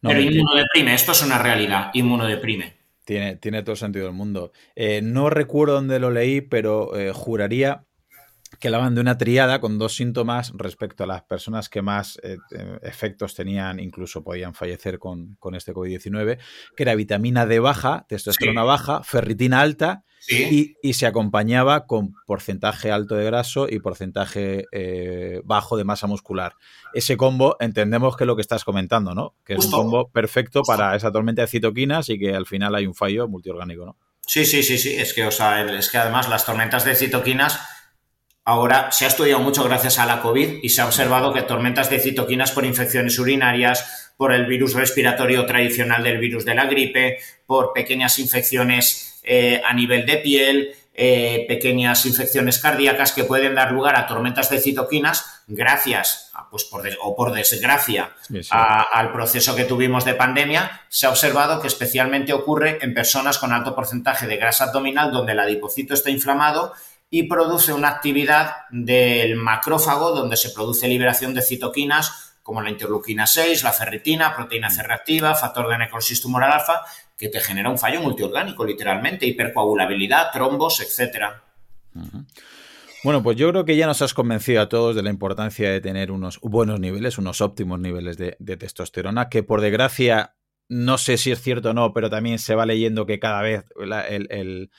Pero 0.01 0.19
inmunodeprime, 0.19 0.93
esto 0.93 1.12
es 1.12 1.21
una 1.21 1.38
realidad, 1.38 1.91
inmunodeprime. 1.93 2.81
Tiene, 3.05 3.36
tiene 3.36 3.63
todo 3.63 3.75
sentido 3.75 4.05
del 4.05 4.15
mundo. 4.15 4.51
Eh, 4.75 5.01
no 5.03 5.29
recuerdo 5.29 5.75
dónde 5.75 5.99
lo 5.99 6.12
leí, 6.12 6.41
pero 6.41 6.95
eh, 6.97 7.12
juraría 7.13 7.84
que 8.62 8.67
hablaban 8.67 8.95
de 8.95 9.02
una 9.02 9.17
triada 9.17 9.60
con 9.60 9.80
dos 9.80 9.95
síntomas 9.95 10.54
respecto 10.56 11.04
a 11.04 11.08
las 11.08 11.24
personas 11.24 11.67
que 11.67 11.82
más 11.82 12.19
eh, 12.24 12.38
eh, 12.52 12.80
efectos 12.84 13.34
tenían, 13.36 13.80
incluso 13.80 14.24
podían 14.24 14.54
fallecer 14.54 15.00
con, 15.00 15.38
este 15.54 15.74
COVID-19, 15.74 16.38
que 16.78 16.84
era 16.84 16.95
vitamina 16.95 17.45
D 17.45 17.60
baja, 17.60 18.06
testosterona 18.08 18.63
baja, 18.63 19.04
ferritina 19.04 19.62
alta 19.62 20.06
y, 20.30 20.93
se 20.93 21.08
acompañaba 21.08 21.88
con 21.88 22.13
porcentaje 22.28 22.91
alto 22.91 23.15
de 23.15 23.26
graso 23.26 23.67
y 23.67 23.80
porcentaje 23.80 24.65
eh, 24.71 25.41
bajo 25.43 25.76
de 25.76 25.84
masa 25.84 26.06
muscular. 26.06 26.54
Ese 26.93 27.17
combo 27.17 27.58
entendemos 27.60 28.15
que 28.15 28.26
es 28.26 28.28
lo 28.28 28.36
que 28.36 28.43
estás 28.43 28.63
comentando, 28.63 29.15
¿no? 29.15 29.34
Que 29.43 29.56
es 29.56 29.65
un 29.65 29.71
combo 29.71 30.10
perfecto 30.10 30.62
para 30.62 30.95
esa 30.95 31.12
tormenta 31.12 31.41
de 31.41 31.47
citoquinas 31.47 32.10
y 32.10 32.19
que 32.19 32.36
al 32.36 32.45
final 32.45 32.76
hay 32.76 32.86
un 32.86 32.93
fallo 32.93 33.28
multiorgánico, 33.28 33.86
¿no? 33.86 33.97
Sí, 34.28 34.45
sí, 34.45 34.62
sí, 34.62 34.78
sí. 34.78 34.93
Es 34.93 35.13
que, 35.13 35.26
o 35.26 35.32
sea, 35.32 35.63
es 35.74 35.89
que 35.89 35.97
además 35.97 36.30
las 36.30 36.45
tormentas 36.45 36.86
de 36.86 36.95
citoquinas 36.95 37.60
Ahora 38.51 38.91
se 38.91 39.05
ha 39.05 39.07
estudiado 39.07 39.41
mucho 39.41 39.63
gracias 39.63 39.97
a 39.97 40.05
la 40.05 40.21
COVID 40.21 40.59
y 40.61 40.67
se 40.67 40.81
ha 40.81 40.85
observado 40.85 41.31
que 41.31 41.41
tormentas 41.41 41.89
de 41.89 42.01
citoquinas 42.01 42.51
por 42.51 42.65
infecciones 42.65 43.17
urinarias, 43.17 44.11
por 44.17 44.33
el 44.33 44.45
virus 44.45 44.73
respiratorio 44.73 45.45
tradicional 45.45 46.03
del 46.03 46.17
virus 46.17 46.43
de 46.43 46.55
la 46.55 46.65
gripe, 46.65 47.19
por 47.45 47.71
pequeñas 47.71 48.19
infecciones 48.19 49.21
eh, 49.23 49.61
a 49.65 49.73
nivel 49.73 50.05
de 50.05 50.17
piel, 50.17 50.75
eh, 50.93 51.45
pequeñas 51.47 52.05
infecciones 52.05 52.59
cardíacas 52.59 53.13
que 53.13 53.23
pueden 53.23 53.55
dar 53.55 53.71
lugar 53.71 53.95
a 53.95 54.05
tormentas 54.05 54.49
de 54.49 54.59
citoquinas 54.59 55.43
gracias, 55.47 56.29
pues 56.49 56.65
por 56.65 56.83
o 57.01 57.15
por 57.15 57.31
desgracia, 57.31 58.11
al 58.51 59.13
proceso 59.13 59.55
que 59.55 59.63
tuvimos 59.63 60.03
de 60.03 60.15
pandemia, 60.15 60.81
se 60.89 61.05
ha 61.05 61.09
observado 61.09 61.61
que 61.61 61.67
especialmente 61.67 62.33
ocurre 62.33 62.79
en 62.81 62.93
personas 62.93 63.37
con 63.37 63.53
alto 63.53 63.73
porcentaje 63.73 64.27
de 64.27 64.35
grasa 64.35 64.65
abdominal 64.65 65.13
donde 65.13 65.31
el 65.31 65.39
adipocito 65.39 65.93
está 65.93 66.09
inflamado 66.09 66.73
y 67.13 67.24
produce 67.24 67.74
una 67.74 67.89
actividad 67.89 68.54
del 68.71 69.36
macrófago 69.36 70.12
donde 70.12 70.38
se 70.38 70.52
produce 70.52 70.88
liberación 70.88 71.34
de 71.34 71.41
citoquinas 71.41 72.38
como 72.41 72.62
la 72.62 72.69
interleuquina 72.69 73.28
6, 73.28 73.63
la 73.63 73.74
ferritina, 73.74 74.34
proteína 74.36 74.69
C 74.71 74.82
factor 75.39 75.69
de 75.69 75.78
necrosis 75.78 76.21
tumoral 76.21 76.54
alfa, 76.54 76.82
que 77.15 77.28
te 77.30 77.39
genera 77.39 77.69
un 77.69 77.78
fallo 77.78 78.02
multiorgánico, 78.02 78.65
literalmente, 78.65 79.28
hipercoagulabilidad, 79.28 80.32
trombos, 80.32 80.80
etcétera. 80.82 81.43
Bueno, 83.04 83.21
pues 83.21 83.38
yo 83.38 83.50
creo 83.50 83.65
que 83.65 83.76
ya 83.76 83.86
nos 83.86 84.02
has 84.02 84.13
convencido 84.13 84.62
a 84.62 84.69
todos 84.69 84.95
de 84.95 85.04
la 85.04 85.10
importancia 85.10 85.69
de 85.69 85.82
tener 85.82 86.12
unos 86.12 86.39
buenos 86.41 86.80
niveles, 86.80 87.17
unos 87.17 87.41
óptimos 87.41 87.80
niveles 87.80 88.17
de 88.17 88.58
testosterona, 88.58 89.30
que 89.30 89.43
por 89.43 89.62
desgracia 89.62 90.34
no 90.73 90.97
sé 90.97 91.17
si 91.17 91.31
es 91.31 91.41
cierto 91.41 91.71
o 91.71 91.73
no, 91.73 91.91
pero 91.91 92.10
también 92.10 92.39
se 92.39 92.55
va 92.55 92.65
leyendo 92.65 93.05
que 93.05 93.19
cada 93.19 93.41
vez 93.41 93.65
el, 93.77 94.69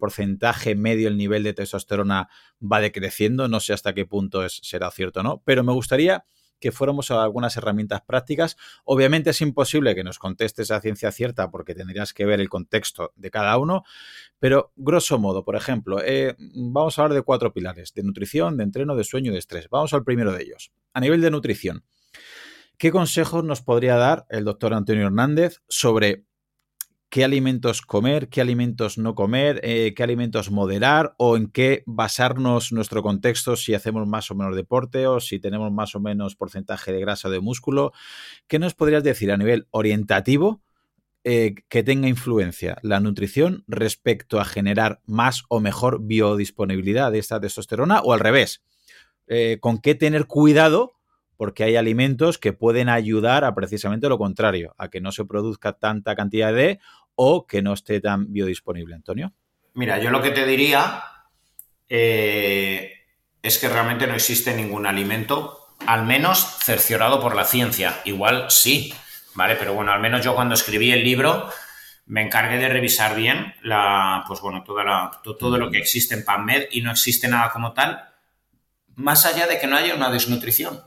porcentaje 0.00 0.74
medio, 0.74 1.08
el 1.08 1.18
nivel 1.18 1.42
de 1.42 1.52
testosterona 1.52 2.30
va 2.60 2.80
decreciendo. 2.80 3.48
No 3.48 3.60
sé 3.60 3.74
hasta 3.74 3.92
qué 3.92 4.06
punto 4.06 4.48
será 4.48 4.90
cierto 4.90 5.20
o 5.20 5.22
no, 5.22 5.42
pero 5.44 5.62
me 5.62 5.74
gustaría 5.74 6.24
que 6.58 6.72
fuéramos 6.72 7.10
a 7.10 7.22
algunas 7.22 7.54
herramientas 7.58 8.00
prácticas. 8.00 8.56
Obviamente 8.84 9.28
es 9.28 9.42
imposible 9.42 9.94
que 9.94 10.02
nos 10.02 10.18
contestes 10.18 10.70
a 10.70 10.80
ciencia 10.80 11.12
cierta 11.12 11.50
porque 11.50 11.74
tendrías 11.74 12.14
que 12.14 12.24
ver 12.24 12.40
el 12.40 12.48
contexto 12.48 13.12
de 13.16 13.30
cada 13.30 13.58
uno, 13.58 13.84
pero 14.38 14.72
grosso 14.74 15.18
modo, 15.18 15.44
por 15.44 15.54
ejemplo, 15.54 16.00
eh, 16.02 16.34
vamos 16.38 16.98
a 16.98 17.02
hablar 17.02 17.14
de 17.14 17.22
cuatro 17.24 17.52
pilares, 17.52 17.92
de 17.92 18.02
nutrición, 18.02 18.56
de 18.56 18.64
entreno, 18.64 18.96
de 18.96 19.04
sueño 19.04 19.32
y 19.32 19.34
de 19.34 19.40
estrés. 19.40 19.68
Vamos 19.68 19.92
al 19.92 20.02
primero 20.02 20.32
de 20.32 20.44
ellos. 20.44 20.72
A 20.94 21.00
nivel 21.00 21.20
de 21.20 21.30
nutrición. 21.30 21.84
¿Qué 22.78 22.90
consejos 22.90 23.44
nos 23.44 23.62
podría 23.62 23.96
dar 23.96 24.26
el 24.28 24.44
doctor 24.44 24.74
Antonio 24.74 25.06
Hernández 25.06 25.62
sobre 25.68 26.24
qué 27.12 27.24
alimentos 27.24 27.82
comer, 27.82 28.30
qué 28.30 28.40
alimentos 28.40 28.96
no 28.96 29.14
comer, 29.14 29.60
eh, 29.64 29.92
qué 29.94 30.02
alimentos 30.02 30.50
moderar 30.50 31.14
o 31.18 31.36
en 31.36 31.48
qué 31.48 31.82
basarnos 31.84 32.72
nuestro 32.72 33.02
contexto 33.02 33.54
si 33.54 33.74
hacemos 33.74 34.08
más 34.08 34.30
o 34.30 34.34
menos 34.34 34.56
deporte 34.56 35.06
o 35.06 35.20
si 35.20 35.38
tenemos 35.38 35.70
más 35.70 35.94
o 35.94 36.00
menos 36.00 36.36
porcentaje 36.36 36.90
de 36.90 37.00
grasa 37.00 37.28
o 37.28 37.30
de 37.30 37.40
músculo. 37.40 37.92
¿Qué 38.46 38.58
nos 38.58 38.72
podrías 38.72 39.04
decir 39.04 39.30
a 39.30 39.36
nivel 39.36 39.68
orientativo 39.72 40.62
eh, 41.22 41.54
que 41.68 41.82
tenga 41.82 42.08
influencia 42.08 42.78
la 42.80 42.98
nutrición 42.98 43.62
respecto 43.68 44.40
a 44.40 44.46
generar 44.46 45.02
más 45.04 45.42
o 45.50 45.60
mejor 45.60 46.00
biodisponibilidad 46.02 47.12
de 47.12 47.18
esta 47.18 47.38
testosterona 47.38 48.00
o 48.00 48.14
al 48.14 48.20
revés? 48.20 48.62
Eh, 49.26 49.58
¿Con 49.60 49.82
qué 49.82 49.94
tener 49.94 50.26
cuidado? 50.26 50.94
Porque 51.36 51.64
hay 51.64 51.76
alimentos 51.76 52.38
que 52.38 52.52
pueden 52.52 52.88
ayudar 52.88 53.44
a 53.44 53.54
precisamente 53.54 54.08
lo 54.08 54.18
contrario, 54.18 54.74
a 54.78 54.88
que 54.88 55.00
no 55.00 55.12
se 55.12 55.24
produzca 55.24 55.72
tanta 55.72 56.14
cantidad 56.14 56.52
de 56.52 56.78
o 57.14 57.46
que 57.46 57.62
no 57.62 57.72
esté 57.72 58.00
tan 58.00 58.32
biodisponible, 58.32 58.94
Antonio? 58.94 59.32
Mira, 59.74 59.98
yo 59.98 60.10
lo 60.10 60.22
que 60.22 60.30
te 60.30 60.46
diría 60.46 61.02
eh, 61.88 62.92
es 63.42 63.58
que 63.58 63.68
realmente 63.68 64.06
no 64.06 64.14
existe 64.14 64.54
ningún 64.54 64.86
alimento, 64.86 65.68
al 65.86 66.04
menos 66.04 66.58
cerciorado 66.62 67.20
por 67.20 67.34
la 67.34 67.44
ciencia. 67.44 68.00
Igual 68.04 68.46
sí, 68.50 68.94
¿vale? 69.34 69.56
Pero 69.56 69.74
bueno, 69.74 69.92
al 69.92 70.00
menos 70.00 70.24
yo 70.24 70.34
cuando 70.34 70.54
escribí 70.54 70.92
el 70.92 71.02
libro 71.02 71.48
me 72.06 72.22
encargué 72.22 72.58
de 72.58 72.68
revisar 72.68 73.16
bien 73.16 73.54
la, 73.62 74.24
pues 74.26 74.40
bueno, 74.40 74.62
toda 74.64 75.10
todo 75.22 75.56
lo 75.56 75.70
que 75.70 75.78
existe 75.78 76.14
en 76.14 76.24
PubMed 76.24 76.66
y 76.70 76.82
no 76.82 76.90
existe 76.90 77.28
nada 77.28 77.50
como 77.50 77.72
tal, 77.72 78.08
más 78.94 79.24
allá 79.24 79.46
de 79.46 79.58
que 79.58 79.66
no 79.66 79.76
haya 79.76 79.94
una 79.94 80.10
desnutrición, 80.10 80.82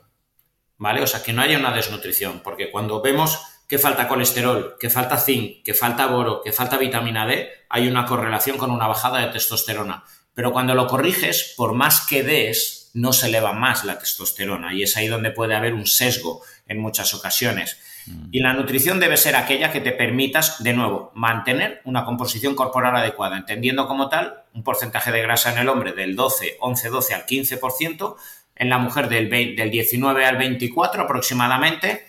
¿vale? 0.77 1.01
O 1.01 1.07
sea, 1.07 1.23
que 1.23 1.33
no 1.33 1.41
haya 1.41 1.57
una 1.57 1.71
desnutrición, 1.71 2.41
porque 2.43 2.71
cuando 2.71 3.01
vemos 3.01 3.39
que 3.67 3.79
falta 3.79 4.07
colesterol, 4.07 4.75
que 4.79 4.89
falta 4.89 5.17
zinc, 5.17 5.63
que 5.63 5.73
falta 5.73 6.07
boro, 6.07 6.41
que 6.43 6.51
falta 6.51 6.77
vitamina 6.77 7.25
D, 7.25 7.49
hay 7.69 7.87
una 7.87 8.05
correlación 8.05 8.57
con 8.57 8.71
una 8.71 8.87
bajada 8.87 9.19
de 9.19 9.31
testosterona. 9.31 10.03
Pero 10.33 10.51
cuando 10.51 10.75
lo 10.75 10.87
corriges, 10.87 11.53
por 11.57 11.73
más 11.73 12.05
que 12.05 12.21
des, 12.21 12.91
no 12.93 13.11
se 13.11 13.27
eleva 13.27 13.53
más 13.53 13.83
la 13.83 13.97
testosterona 13.97 14.73
y 14.73 14.83
es 14.83 14.95
ahí 14.97 15.07
donde 15.07 15.31
puede 15.31 15.55
haber 15.55 15.73
un 15.73 15.85
sesgo 15.85 16.41
en 16.67 16.79
muchas 16.79 17.13
ocasiones. 17.13 17.77
Mm. 18.05 18.27
Y 18.31 18.39
la 18.39 18.53
nutrición 18.53 18.99
debe 18.99 19.17
ser 19.17 19.35
aquella 19.35 19.71
que 19.71 19.81
te 19.81 19.91
permitas, 19.91 20.63
de 20.63 20.73
nuevo, 20.73 21.11
mantener 21.15 21.81
una 21.85 22.05
composición 22.05 22.55
corporal 22.55 22.95
adecuada, 22.95 23.37
entendiendo 23.37 23.87
como 23.87 24.09
tal 24.09 24.43
un 24.53 24.63
porcentaje 24.63 25.11
de 25.11 25.21
grasa 25.21 25.51
en 25.51 25.57
el 25.59 25.69
hombre 25.69 25.93
del 25.93 26.15
12, 26.15 26.57
11, 26.59 26.89
12 26.89 27.13
al 27.13 27.25
15%, 27.25 28.15
en 28.55 28.69
la 28.69 28.77
mujer 28.77 29.09
del, 29.09 29.29
del 29.29 29.69
19 29.69 30.25
al 30.25 30.37
24 30.37 31.03
aproximadamente, 31.03 32.05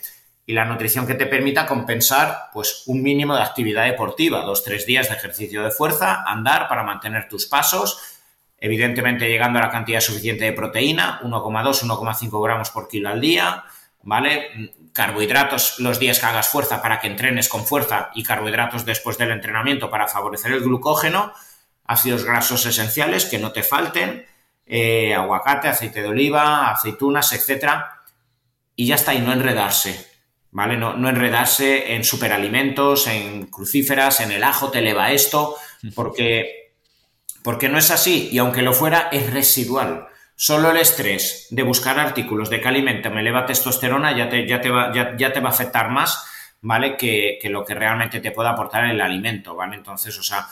y 0.47 0.53
la 0.53 0.65
nutrición 0.65 1.07
que 1.07 1.15
te 1.15 1.27
permita 1.27 1.67
compensar 1.67 2.51
pues 2.53 2.85
un 2.87 3.03
mínimo 3.03 3.35
de 3.35 3.43
actividad 3.43 3.85
deportiva, 3.85 4.43
dos, 4.43 4.63
tres 4.63 4.87
días 4.87 5.09
de 5.09 5.17
ejercicio 5.17 5.65
de 5.65 5.73
fuerza, 5.73 6.23
andar 6.25 6.69
para 6.69 6.85
mantener 6.85 7.29
tus 7.29 7.47
pasos, 7.47 8.01
evidentemente 8.59 9.29
llegando 9.29 9.59
a 9.59 9.63
la 9.63 9.71
cantidad 9.71 10.01
suficiente 10.01 10.45
de 10.45 10.53
proteína, 10.53 11.21
1,2, 11.25 11.83
1,5 11.83 12.45
gramos 12.45 12.71
por 12.71 12.87
kilo 12.87 13.09
al 13.09 13.21
día, 13.21 13.65
¿vale? 14.03 14.73
Carbohidratos 14.93 15.81
los 15.81 15.99
días 15.99 16.21
que 16.21 16.27
hagas 16.27 16.49
fuerza 16.49 16.81
para 16.81 17.01
que 17.01 17.09
entrenes 17.09 17.49
con 17.49 17.67
fuerza 17.67 18.11
y 18.15 18.23
carbohidratos 18.23 18.85
después 18.87 19.19
del 19.19 19.33
entrenamiento 19.33 19.91
para 19.91 20.07
favorecer 20.07 20.53
el 20.53 20.61
glucógeno, 20.61 21.33
ácidos 21.85 22.25
grasos 22.25 22.65
esenciales 22.67 23.27
que 23.27 23.41
no 23.41 23.51
te 23.51 23.65
falten, 23.65 24.25
eh, 24.67 25.15
aguacate, 25.15 25.69
aceite 25.69 26.03
de 26.03 26.09
oliva, 26.09 26.71
aceitunas, 26.71 27.33
etcétera, 27.33 28.03
y 28.75 28.87
ya 28.87 28.97
está, 28.97 29.15
y 29.15 29.21
no 29.21 29.33
enredarse. 29.33 30.17
¿vale? 30.57 30.79
No, 30.79 31.09
enredarse 31.09 31.95
en 31.95 32.03
superalimentos, 32.03 33.07
en 33.09 33.45
crucíferas, 33.47 34.21
en 34.21 34.33
el 34.33 34.43
ajo 34.43 34.71
te 34.71 34.79
eleva 34.79 35.13
esto, 35.13 35.55
porque, 35.95 36.73
porque 37.43 37.69
no 37.69 37.77
es 37.77 37.91
así 37.91 38.31
y 38.33 38.39
aunque 38.39 38.63
lo 38.63 38.73
fuera 38.73 39.11
es 39.13 39.31
residual. 39.35 40.07
Solo 40.35 40.71
el 40.71 40.79
estrés 40.79 41.49
de 41.51 41.63
buscar 41.63 42.01
artículos 42.01 42.49
de 42.49 42.63
qué 42.63 42.69
alimento 42.69 43.11
me 43.11 43.21
eleva 43.21 43.45
testosterona 43.45 44.17
ya 44.17 44.31
te, 44.31 44.49
ya 44.49 44.63
te, 44.63 44.71
va, 44.71 44.93
ya, 44.95 45.33
te 45.33 45.41
va 45.41 45.51
a 45.51 45.53
afectar 45.53 45.91
más, 45.91 46.25
¿vale? 46.63 46.97
Que, 46.97 47.39
que, 47.41 47.51
lo 47.51 47.63
que 47.63 47.75
realmente 47.75 48.21
te 48.21 48.31
pueda 48.33 48.51
aportar 48.51 48.87
el 48.87 49.03
alimento, 49.03 49.55
¿vale? 49.55 49.77
Entonces, 49.77 50.19
o 50.19 50.23
sea, 50.23 50.47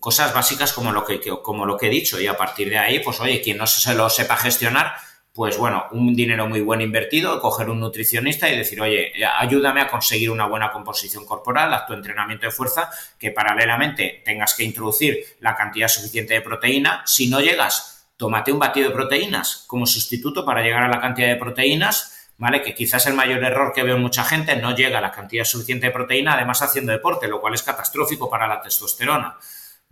cosas 0.00 0.34
básicas 0.34 0.72
como 0.72 0.92
lo 0.92 1.04
que, 1.04 1.20
como 1.42 1.66
lo 1.66 1.76
que 1.76 1.86
he 1.86 1.90
dicho 1.90 2.20
y 2.20 2.26
a 2.26 2.36
partir 2.36 2.68
de 2.68 2.78
ahí, 2.78 2.98
pues 3.00 3.20
oye, 3.20 3.40
quien 3.40 3.58
no 3.58 3.66
se 3.66 3.94
lo 3.94 4.08
sepa 4.10 4.36
gestionar, 4.36 4.94
pues 5.34 5.56
bueno, 5.56 5.86
un 5.92 6.14
dinero 6.14 6.46
muy 6.46 6.60
buen 6.60 6.82
invertido, 6.82 7.40
coger 7.40 7.70
un 7.70 7.80
nutricionista 7.80 8.50
y 8.50 8.56
decir, 8.56 8.80
oye, 8.82 9.12
ayúdame 9.38 9.80
a 9.80 9.88
conseguir 9.88 10.30
una 10.30 10.46
buena 10.46 10.70
composición 10.70 11.24
corporal, 11.24 11.72
haz 11.72 11.86
tu 11.86 11.94
entrenamiento 11.94 12.44
de 12.44 12.52
fuerza, 12.52 12.90
que 13.18 13.30
paralelamente 13.30 14.22
tengas 14.26 14.54
que 14.54 14.64
introducir 14.64 15.36
la 15.40 15.56
cantidad 15.56 15.88
suficiente 15.88 16.34
de 16.34 16.42
proteína. 16.42 17.02
Si 17.06 17.30
no 17.30 17.40
llegas, 17.40 18.08
tómate 18.18 18.52
un 18.52 18.58
batido 18.58 18.90
de 18.90 18.94
proteínas 18.94 19.64
como 19.66 19.86
sustituto 19.86 20.44
para 20.44 20.62
llegar 20.62 20.82
a 20.82 20.88
la 20.88 21.00
cantidad 21.00 21.28
de 21.28 21.36
proteínas, 21.36 22.30
¿vale? 22.36 22.60
Que 22.60 22.74
quizás 22.74 23.06
el 23.06 23.14
mayor 23.14 23.42
error 23.42 23.72
que 23.72 23.82
veo 23.82 23.96
en 23.96 24.02
mucha 24.02 24.24
gente 24.24 24.56
no 24.56 24.76
llega 24.76 24.98
a 24.98 25.00
la 25.00 25.12
cantidad 25.12 25.44
suficiente 25.44 25.86
de 25.86 25.92
proteína, 25.92 26.34
además 26.34 26.60
haciendo 26.60 26.92
deporte, 26.92 27.26
lo 27.26 27.40
cual 27.40 27.54
es 27.54 27.62
catastrófico 27.62 28.28
para 28.28 28.46
la 28.46 28.60
testosterona. 28.60 29.38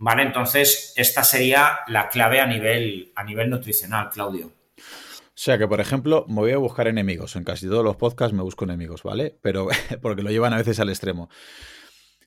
¿Vale? 0.03 0.23
Entonces, 0.23 0.93
esta 0.95 1.23
sería 1.23 1.81
la 1.85 2.09
clave 2.09 2.39
a 2.39 2.47
nivel, 2.47 3.11
a 3.15 3.23
nivel 3.23 3.51
nutricional, 3.51 4.09
Claudio. 4.09 4.47
O 4.47 4.81
sea 5.35 5.59
que, 5.59 5.67
por 5.67 5.79
ejemplo, 5.79 6.25
me 6.27 6.37
voy 6.37 6.53
a 6.53 6.57
buscar 6.57 6.87
enemigos. 6.87 7.35
En 7.35 7.43
casi 7.43 7.67
todos 7.67 7.83
los 7.83 7.97
podcasts 7.97 8.33
me 8.33 8.41
busco 8.41 8.65
enemigos, 8.65 9.03
¿vale? 9.03 9.37
Pero 9.43 9.67
porque 10.01 10.23
lo 10.23 10.31
llevan 10.31 10.53
a 10.53 10.57
veces 10.57 10.79
al 10.79 10.89
extremo. 10.89 11.29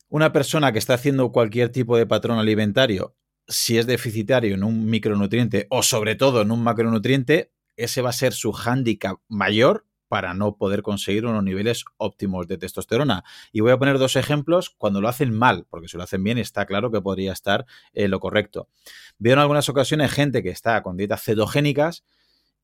Una 0.08 0.32
persona 0.32 0.70
que 0.70 0.78
está 0.78 0.94
haciendo 0.94 1.32
cualquier 1.32 1.70
tipo 1.70 1.96
de 1.96 2.06
patrón 2.06 2.38
alimentario, 2.38 3.16
si 3.48 3.76
es 3.76 3.88
deficitario 3.88 4.54
en 4.54 4.62
un 4.62 4.87
micronutriente 4.87 5.66
o 5.68 5.82
sobre 5.82 6.14
todo 6.14 6.42
en 6.42 6.52
un 6.52 6.62
macronutriente, 6.62 7.52
ese 7.76 8.02
va 8.02 8.10
a 8.10 8.12
ser 8.12 8.34
su 8.34 8.52
hándicap 8.52 9.18
mayor 9.26 9.84
para 10.08 10.34
no 10.34 10.56
poder 10.56 10.82
conseguir 10.82 11.26
unos 11.26 11.42
niveles 11.42 11.84
óptimos 11.96 12.46
de 12.46 12.58
testosterona. 12.58 13.24
Y 13.52 13.60
voy 13.60 13.72
a 13.72 13.78
poner 13.78 13.98
dos 13.98 14.16
ejemplos 14.16 14.70
cuando 14.70 15.00
lo 15.00 15.08
hacen 15.08 15.32
mal, 15.32 15.66
porque 15.68 15.88
si 15.88 15.96
lo 15.96 16.02
hacen 16.02 16.22
bien 16.22 16.38
está 16.38 16.66
claro 16.66 16.90
que 16.90 17.00
podría 17.00 17.32
estar 17.32 17.66
en 17.92 18.10
lo 18.10 18.20
correcto. 18.20 18.68
Veo 19.18 19.34
en 19.34 19.38
algunas 19.38 19.68
ocasiones 19.68 20.12
gente 20.12 20.42
que 20.42 20.50
está 20.50 20.82
con 20.82 20.96
dietas 20.96 21.22
cetogénicas 21.22 22.04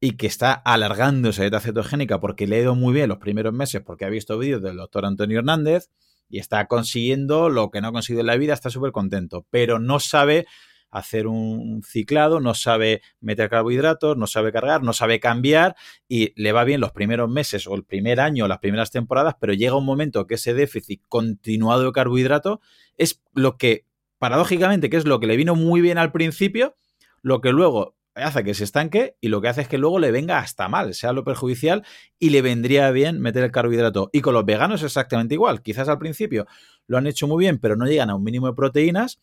y 0.00 0.16
que 0.16 0.26
está 0.26 0.53
alargando 0.53 1.29
esa 1.29 1.42
dieta 1.42 1.61
cetogénica 1.61 2.20
porque 2.20 2.46
le 2.46 2.57
ha 2.57 2.61
ido 2.61 2.74
muy 2.74 2.94
bien 2.94 3.09
los 3.09 3.18
primeros 3.18 3.53
meses 3.53 3.83
porque 3.85 4.05
ha 4.05 4.09
visto 4.09 4.38
vídeos 4.38 4.62
del 4.62 4.76
doctor 4.76 5.05
Antonio 5.05 5.38
Hernández 5.38 5.90
y 6.29 6.38
está 6.38 6.66
consiguiendo 6.66 7.50
lo 7.50 7.70
que 7.70 7.81
no 7.81 7.88
ha 7.88 7.92
conseguido 7.92 8.20
en 8.20 8.29
la 8.29 8.37
vida, 8.37 8.55
está 8.55 8.70
súper 8.70 8.92
contento, 8.92 9.46
pero 9.50 9.79
no 9.79 10.00
sabe 10.00 10.46
hacer 10.90 11.26
un 11.26 11.83
ciclado, 11.85 12.40
no 12.40 12.55
sabe 12.55 13.03
meter 13.20 13.48
carbohidratos, 13.48 14.16
no 14.16 14.26
sabe 14.26 14.53
cargar, 14.53 14.83
no 14.83 14.92
sabe 14.92 15.20
cambiar 15.20 15.76
y 16.09 16.33
le 16.40 16.53
va 16.53 16.64
bien 16.64 16.81
los 16.81 16.92
primeros 16.92 17.29
meses 17.31 17.66
o 17.66 17.74
el 17.74 17.85
primer 17.85 18.20
año 18.20 18.48
las 18.48 18.59
primeras 18.59 18.90
temporadas, 18.90 19.37
pero 19.40 19.53
llega 19.53 19.76
un 19.76 19.85
momento 19.85 20.26
que 20.26 20.35
ese 20.35 20.55
déficit 20.55 21.03
continuado 21.09 21.85
de 21.85 21.92
carbohidrato 21.92 22.61
es 22.96 23.22
lo 23.33 23.57
que, 23.57 23.87
paradójicamente, 24.18 24.90
que 24.90 24.96
es 24.96 25.07
lo 25.07 25.20
que 25.20 25.26
le 25.26 25.37
vino 25.37 25.55
muy 25.55 25.81
bien 25.81 25.98
al 25.98 26.12
principio, 26.12 26.76
lo 27.22 27.40
que 27.40 27.53
luego 27.53 27.96
hace 28.14 28.44
que 28.44 28.55
se 28.55 28.64
estanque 28.64 29.16
y 29.20 29.29
lo 29.29 29.40
que 29.40 29.48
hace 29.48 29.62
es 29.62 29.68
que 29.68 29.79
luego 29.79 29.98
le 29.98 30.11
venga 30.11 30.38
hasta 30.38 30.68
mal, 30.68 30.94
sea 30.94 31.12
lo 31.12 31.24
perjudicial 31.24 31.85
y 32.18 32.31
le 32.31 32.42
vendría 32.42 32.90
bien 32.90 33.20
meter 33.20 33.44
el 33.44 33.50
carbohidrato. 33.50 34.11
Y 34.12 34.20
con 34.20 34.35
los 34.35 34.44
veganos 34.44 34.81
es 34.81 34.87
exactamente 34.87 35.35
igual. 35.35 35.62
Quizás 35.62 35.88
al 35.88 35.98
principio 35.98 36.46
lo 36.87 36.98
han 36.98 37.07
hecho 37.07 37.26
muy 37.26 37.44
bien, 37.44 37.59
pero 37.59 37.76
no 37.76 37.87
llegan 37.87 38.11
a 38.11 38.16
un 38.16 38.24
mínimo 38.24 38.48
de 38.48 38.55
proteínas. 38.55 39.20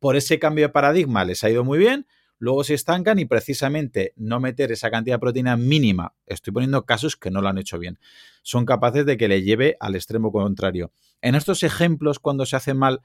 Por 0.00 0.16
ese 0.16 0.40
cambio 0.40 0.64
de 0.64 0.68
paradigma 0.70 1.24
les 1.24 1.44
ha 1.44 1.50
ido 1.50 1.64
muy 1.64 1.78
bien. 1.78 2.06
Luego 2.38 2.64
se 2.64 2.72
estancan 2.72 3.18
y 3.18 3.26
precisamente 3.26 4.14
no 4.16 4.40
meter 4.40 4.72
esa 4.72 4.90
cantidad 4.90 5.16
de 5.16 5.20
proteína 5.20 5.58
mínima, 5.58 6.14
estoy 6.24 6.54
poniendo 6.54 6.86
casos 6.86 7.14
que 7.14 7.30
no 7.30 7.42
lo 7.42 7.48
han 7.50 7.58
hecho 7.58 7.78
bien, 7.78 7.98
son 8.42 8.64
capaces 8.64 9.04
de 9.04 9.18
que 9.18 9.28
le 9.28 9.42
lleve 9.42 9.76
al 9.78 9.94
extremo 9.94 10.32
contrario. 10.32 10.90
En 11.20 11.34
estos 11.34 11.62
ejemplos, 11.62 12.18
cuando 12.18 12.46
se 12.46 12.56
hace 12.56 12.72
mal, 12.72 13.02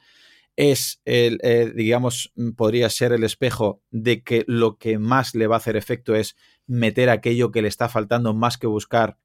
es, 0.56 1.02
el, 1.04 1.40
eh, 1.44 1.74
digamos, 1.76 2.32
mm, 2.36 2.52
podría 2.52 2.90
ser 2.90 3.12
el 3.12 3.26
espejo 3.26 3.82
de 3.92 4.24
que 4.24 4.46
lo 4.48 4.78
que 4.78 5.00
más 5.00 5.36
le 5.36 5.48
va 5.48 5.56
a 5.56 5.58
hacer 5.58 5.76
efecto 5.76 6.16
es 6.16 6.38
meter 6.66 7.10
aquello 7.10 7.52
que 7.52 7.62
le 7.62 7.68
está 7.68 7.90
faltando 7.90 8.34
más 8.34 8.58
que 8.58 8.68
buscar 8.68 9.18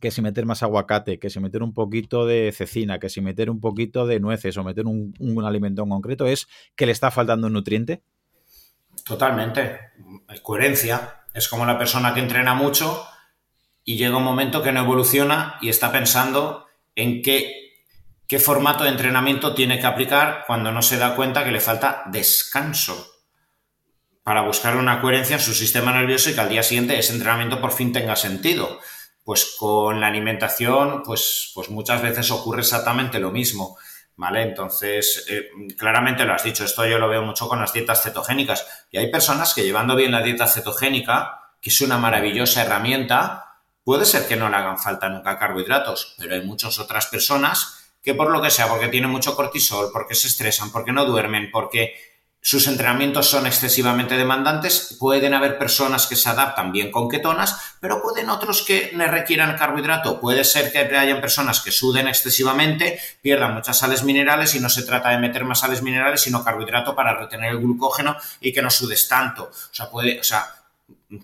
que 0.00 0.10
si 0.10 0.22
meter 0.22 0.46
más 0.46 0.62
aguacate, 0.62 1.18
que 1.18 1.30
si 1.30 1.40
meter 1.40 1.62
un 1.62 1.74
poquito 1.74 2.26
de 2.26 2.52
cecina, 2.52 2.98
que 2.98 3.08
si 3.08 3.20
meter 3.20 3.50
un 3.50 3.60
poquito 3.60 4.06
de 4.06 4.20
nueces 4.20 4.56
o 4.56 4.64
meter 4.64 4.86
un, 4.86 5.14
un 5.18 5.44
alimento 5.44 5.82
en 5.82 5.88
concreto, 5.88 6.26
es 6.26 6.46
que 6.76 6.86
le 6.86 6.92
está 6.92 7.10
faltando 7.10 7.46
un 7.46 7.52
nutriente? 7.52 8.02
Totalmente. 9.04 9.78
Coherencia. 10.42 11.20
Es 11.34 11.48
como 11.48 11.66
la 11.66 11.78
persona 11.78 12.14
que 12.14 12.20
entrena 12.20 12.54
mucho 12.54 13.04
y 13.84 13.96
llega 13.96 14.16
un 14.16 14.24
momento 14.24 14.62
que 14.62 14.72
no 14.72 14.80
evoluciona 14.80 15.56
y 15.60 15.68
está 15.68 15.90
pensando 15.90 16.66
en 16.94 17.22
qué 17.22 17.64
qué 18.26 18.38
formato 18.38 18.84
de 18.84 18.90
entrenamiento 18.90 19.54
tiene 19.54 19.78
que 19.78 19.86
aplicar 19.86 20.44
cuando 20.46 20.72
no 20.72 20.82
se 20.82 20.96
da 20.96 21.14
cuenta 21.14 21.44
que 21.44 21.50
le 21.50 21.60
falta 21.60 22.02
descanso 22.06 23.10
para 24.22 24.42
buscar 24.42 24.76
una 24.76 25.00
coherencia 25.00 25.36
en 25.36 25.42
su 25.42 25.52
sistema 25.52 25.92
nervioso 25.92 26.30
y 26.30 26.34
que 26.34 26.40
al 26.40 26.48
día 26.48 26.62
siguiente 26.62 26.98
ese 26.98 27.12
entrenamiento 27.12 27.60
por 27.60 27.72
fin 27.72 27.92
tenga 27.92 28.16
sentido. 28.16 28.80
Pues 29.24 29.56
con 29.58 30.00
la 30.00 30.08
alimentación, 30.08 31.02
pues, 31.02 31.50
pues 31.54 31.70
muchas 31.70 32.02
veces 32.02 32.30
ocurre 32.30 32.60
exactamente 32.60 33.18
lo 33.18 33.30
mismo. 33.32 33.76
¿vale? 34.16 34.42
Entonces, 34.42 35.26
eh, 35.28 35.48
claramente 35.76 36.24
lo 36.24 36.34
has 36.34 36.44
dicho, 36.44 36.64
esto 36.64 36.86
yo 36.86 36.98
lo 36.98 37.08
veo 37.08 37.22
mucho 37.22 37.48
con 37.48 37.60
las 37.60 37.72
dietas 37.72 38.02
cetogénicas. 38.02 38.66
Y 38.90 38.98
hay 38.98 39.10
personas 39.10 39.54
que 39.54 39.64
llevando 39.64 39.96
bien 39.96 40.12
la 40.12 40.22
dieta 40.22 40.46
cetogénica, 40.46 41.40
que 41.60 41.70
es 41.70 41.80
una 41.80 41.98
maravillosa 41.98 42.62
herramienta, 42.62 43.60
puede 43.82 44.04
ser 44.04 44.26
que 44.26 44.36
no 44.36 44.48
le 44.48 44.56
hagan 44.56 44.78
falta 44.78 45.08
nunca 45.08 45.38
carbohidratos, 45.38 46.14
pero 46.18 46.34
hay 46.34 46.42
muchas 46.42 46.78
otras 46.78 47.06
personas 47.06 47.80
que 48.02 48.14
por 48.14 48.30
lo 48.30 48.42
que 48.42 48.50
sea, 48.50 48.68
porque 48.68 48.88
tienen 48.88 49.10
mucho 49.10 49.34
cortisol, 49.34 49.90
porque 49.92 50.14
se 50.14 50.28
estresan, 50.28 50.70
porque 50.70 50.92
no 50.92 51.06
duermen, 51.06 51.50
porque 51.50 51.94
sus 52.46 52.66
entrenamientos 52.66 53.30
son 53.30 53.46
excesivamente 53.46 54.18
demandantes, 54.18 54.98
pueden 55.00 55.32
haber 55.32 55.56
personas 55.56 56.06
que 56.06 56.14
se 56.14 56.28
adaptan 56.28 56.72
bien 56.72 56.90
con 56.90 57.08
ketonas, 57.08 57.74
pero 57.80 58.02
pueden 58.02 58.28
otros 58.28 58.60
que 58.60 58.92
le 58.94 59.06
requieran 59.06 59.56
carbohidrato. 59.56 60.20
Puede 60.20 60.44
ser 60.44 60.70
que 60.70 60.80
hayan 60.80 61.22
personas 61.22 61.62
que 61.62 61.70
suden 61.70 62.06
excesivamente, 62.06 63.00
pierdan 63.22 63.54
muchas 63.54 63.78
sales 63.78 64.04
minerales 64.04 64.54
y 64.54 64.60
no 64.60 64.68
se 64.68 64.82
trata 64.82 65.08
de 65.08 65.20
meter 65.20 65.42
más 65.44 65.60
sales 65.60 65.80
minerales, 65.80 66.20
sino 66.20 66.44
carbohidrato 66.44 66.94
para 66.94 67.16
retener 67.16 67.52
el 67.52 67.60
glucógeno 67.60 68.14
y 68.42 68.52
que 68.52 68.60
no 68.60 68.68
sudes 68.68 69.08
tanto. 69.08 69.44
O 69.44 69.74
sea, 69.74 69.88
puede, 69.88 70.20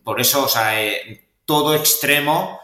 por 0.03 0.23
eso, 0.23 0.45
o 0.45 0.49
sea, 0.49 0.83
eh, 0.83 1.29
todo 1.45 1.75
extremo 1.75 2.59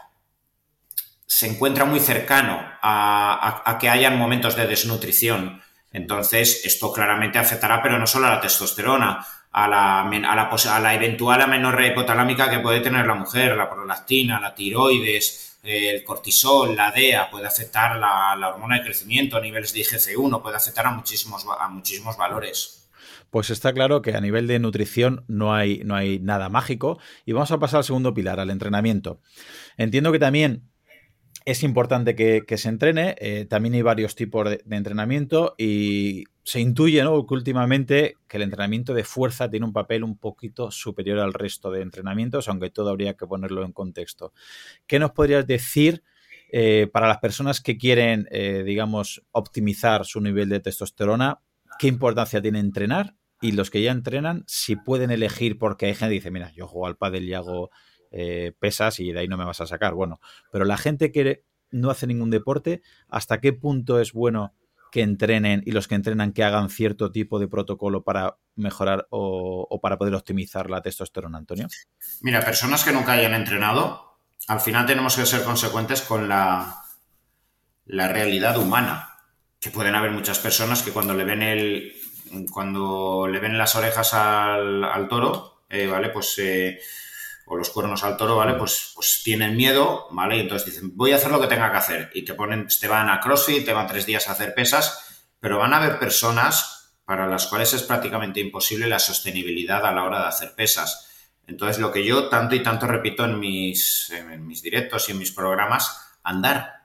se 1.27 1.45
encuentra 1.45 1.85
muy 1.85 1.99
cercano 1.99 2.59
a 2.81 3.77
que 3.79 3.87
hayan 3.87 4.17
momentos 4.17 4.55
de 4.55 4.65
desnutrición. 4.65 5.61
Entonces, 5.91 6.65
esto 6.65 6.91
claramente 6.91 7.39
afectará, 7.39 7.81
pero 7.81 7.97
no 7.97 8.07
solo 8.07 8.27
a 8.27 8.35
la 8.35 8.41
testosterona, 8.41 9.25
a 9.51 9.67
la, 9.67 10.01
a 10.01 10.79
la, 10.79 10.93
eventual 10.93 11.41
amenorrea 11.41 11.91
hipotalámica 11.91 12.49
que 12.49 12.59
puede 12.59 12.81
tener 12.81 13.07
la 13.07 13.15
mujer, 13.15 13.55
la 13.55 13.69
prolactina, 13.69 14.39
la 14.39 14.53
tiroides, 14.53 15.59
el 15.63 16.03
cortisol, 16.03 16.75
la 16.75 16.91
DEA, 16.91 17.29
puede 17.29 17.47
afectar 17.47 17.97
la, 17.97 18.49
hormona 18.49 18.77
de 18.77 18.83
crecimiento, 18.83 19.37
a 19.37 19.41
niveles 19.41 19.73
de 19.73 19.81
IGF-1, 19.81 20.41
puede 20.41 20.57
afectar 20.57 20.85
a 20.85 20.91
muchísimos, 20.91 21.45
a 21.59 21.67
muchísimos 21.69 22.17
valores. 22.17 22.89
Pues 23.29 23.49
está 23.49 23.73
claro 23.73 24.01
que 24.01 24.15
a 24.15 24.21
nivel 24.21 24.47
de 24.47 24.59
nutrición 24.59 25.25
no 25.27 25.53
hay, 25.53 25.81
no 25.83 25.95
hay 25.95 26.19
nada 26.19 26.49
mágico. 26.49 26.99
Y 27.25 27.33
vamos 27.33 27.51
a 27.51 27.59
pasar 27.59 27.79
al 27.79 27.83
segundo 27.83 28.13
pilar, 28.13 28.39
al 28.39 28.49
entrenamiento. 28.49 29.19
Entiendo 29.75 30.11
que 30.11 30.19
también 30.19 30.69
es 31.47 31.63
importante 31.63 32.13
que, 32.13 32.57
se 32.57 32.67
entrene. 32.67 33.15
Eh, 33.19 33.45
también 33.45 33.73
hay 33.73 33.81
varios 33.81 34.15
tipos 34.15 34.49
de, 34.49 34.61
entrenamiento 34.69 35.55
y 35.57 36.25
se 36.43 36.59
intuye 36.59 37.01
¿no? 37.03 37.25
que 37.25 37.33
últimamente 37.33 38.15
que 38.27 38.35
el 38.35 38.43
entrenamiento 38.43 38.93
de 38.93 39.05
fuerza 39.05 39.49
tiene 39.49 39.65
un 39.65 39.71
papel 39.71 40.03
un 40.03 40.17
poquito 40.17 40.71
superior 40.71 41.19
al 41.19 41.33
resto 41.33 41.71
de 41.71 41.83
entrenamientos, 41.83 42.49
aunque 42.49 42.69
todo 42.69 42.89
habría 42.89 43.13
que 43.13 43.25
ponerlo 43.25 43.63
en 43.63 43.71
contexto. 43.71 44.33
¿Qué 44.87 44.99
nos 44.99 45.11
podrías 45.11 45.47
decir 45.47 46.03
eh, 46.51 46.89
para 46.91 47.07
las 47.07 47.19
personas 47.19 47.61
que 47.61 47.77
quieren, 47.77 48.27
eh, 48.29 48.63
digamos, 48.65 49.23
optimizar 49.31 50.05
su 50.05 50.19
nivel 50.19 50.49
de 50.49 50.59
testosterona? 50.59 51.39
¿Qué 51.79 51.87
importancia 51.87 52.41
tiene 52.41 52.59
entrenar? 52.59 53.15
Y 53.39 53.53
los 53.53 53.69
que 53.69 53.81
ya 53.81 53.93
entrenan, 53.93 54.43
si 54.47 54.75
pueden 54.75 55.11
elegir, 55.11 55.57
porque 55.57 55.85
hay 55.85 55.93
gente 55.93 56.09
que 56.09 56.15
dice, 56.15 56.31
mira, 56.31 56.51
yo 56.51 56.67
juego 56.67 56.87
al 56.87 56.97
pádel 56.97 57.23
y 57.23 57.35
hago 57.35 57.69
eh, 58.11 58.53
pesas 58.59 58.99
y 58.99 59.11
de 59.11 59.19
ahí 59.19 59.27
no 59.27 59.37
me 59.37 59.45
vas 59.45 59.61
a 59.61 59.67
sacar. 59.67 59.93
Bueno, 59.93 60.19
pero 60.51 60.65
la 60.65 60.77
gente 60.77 61.11
que 61.11 61.43
no 61.71 61.89
hace 61.89 62.07
ningún 62.07 62.29
deporte, 62.29 62.81
¿hasta 63.09 63.39
qué 63.39 63.53
punto 63.53 63.99
es 63.99 64.13
bueno 64.13 64.53
que 64.91 65.01
entrenen 65.01 65.63
y 65.65 65.71
los 65.71 65.87
que 65.87 65.95
entrenan 65.95 66.31
que 66.31 66.43
hagan 66.43 66.69
cierto 66.69 67.11
tipo 67.11 67.39
de 67.39 67.47
protocolo 67.47 68.03
para 68.03 68.37
mejorar 68.55 69.07
o, 69.09 69.79
para 69.81 69.97
poder 69.97 70.15
optimizar 70.15 70.69
la 70.69 70.81
testosterona, 70.81 71.37
Antonio? 71.37 71.67
Mira, 72.21 72.41
personas 72.41 72.83
que 72.83 72.91
nunca 72.91 73.13
hayan 73.13 73.33
entrenado, 73.33 74.19
al 74.47 74.61
final 74.61 74.85
tenemos 74.85 75.15
que 75.15 75.25
ser 75.25 75.43
consecuentes 75.43 76.01
con 76.01 76.29
la, 76.29 76.83
la 77.85 78.07
realidad 78.07 78.57
humana. 78.57 79.13
Que 79.59 79.71
pueden 79.71 79.95
haber 79.95 80.11
muchas 80.11 80.39
personas 80.39 80.83
que 80.83 80.91
cuando 80.91 81.15
le 81.15 81.23
ven 81.23 81.41
el. 81.41 81.93
cuando 82.51 83.27
le 83.27 83.39
ven 83.39 83.57
las 83.57 83.75
orejas 83.75 84.13
al, 84.13 85.07
toro, 85.09 85.63
eh, 85.67 85.87
¿vale? 85.87 86.09
Pues 86.09 86.37
eh, 86.37 86.79
o 87.49 87.55
los 87.55 87.69
cuernos 87.69 88.03
al 88.03 88.17
toro, 88.17 88.35
¿vale? 88.35 88.53
Pues, 88.55 88.91
pues 88.93 89.21
tienen 89.23 89.55
miedo, 89.55 90.07
¿vale? 90.11 90.37
Y 90.37 90.41
entonces 90.41 90.65
dicen, 90.65 90.91
voy 90.95 91.13
a 91.13 91.15
hacer 91.15 91.31
lo 91.31 91.39
que 91.39 91.47
tenga 91.47 91.71
que 91.71 91.77
hacer. 91.77 92.11
Y 92.13 92.25
te 92.25 92.33
ponen, 92.33 92.67
te 92.67 92.87
van 92.87 93.09
a 93.09 93.21
CrossFit, 93.21 93.65
te 93.65 93.73
van 93.73 93.87
tres 93.87 94.05
días 94.05 94.27
a 94.27 94.33
hacer 94.33 94.53
pesas, 94.53 95.25
pero 95.39 95.57
van 95.57 95.73
a 95.73 95.77
haber 95.77 95.97
personas 95.97 96.99
para 97.05 97.25
las 97.25 97.47
cuales 97.47 97.73
es 97.73 97.83
prácticamente 97.83 98.41
imposible 98.41 98.87
la 98.87 98.99
sostenibilidad 98.99 99.85
a 99.85 99.93
la 99.93 100.03
hora 100.03 100.21
de 100.21 100.27
hacer 100.27 100.55
pesas. 100.55 101.07
Entonces, 101.47 101.79
lo 101.79 101.89
que 101.89 102.05
yo 102.05 102.27
tanto 102.27 102.53
y 102.53 102.61
tanto 102.61 102.85
repito 102.85 103.23
en 103.23 103.39
mis, 103.39 104.09
en 104.09 104.45
mis 104.45 104.61
directos 104.61 105.07
y 105.07 105.13
en 105.13 105.19
mis 105.19 105.31
programas, 105.31 106.17
andar, 106.23 106.76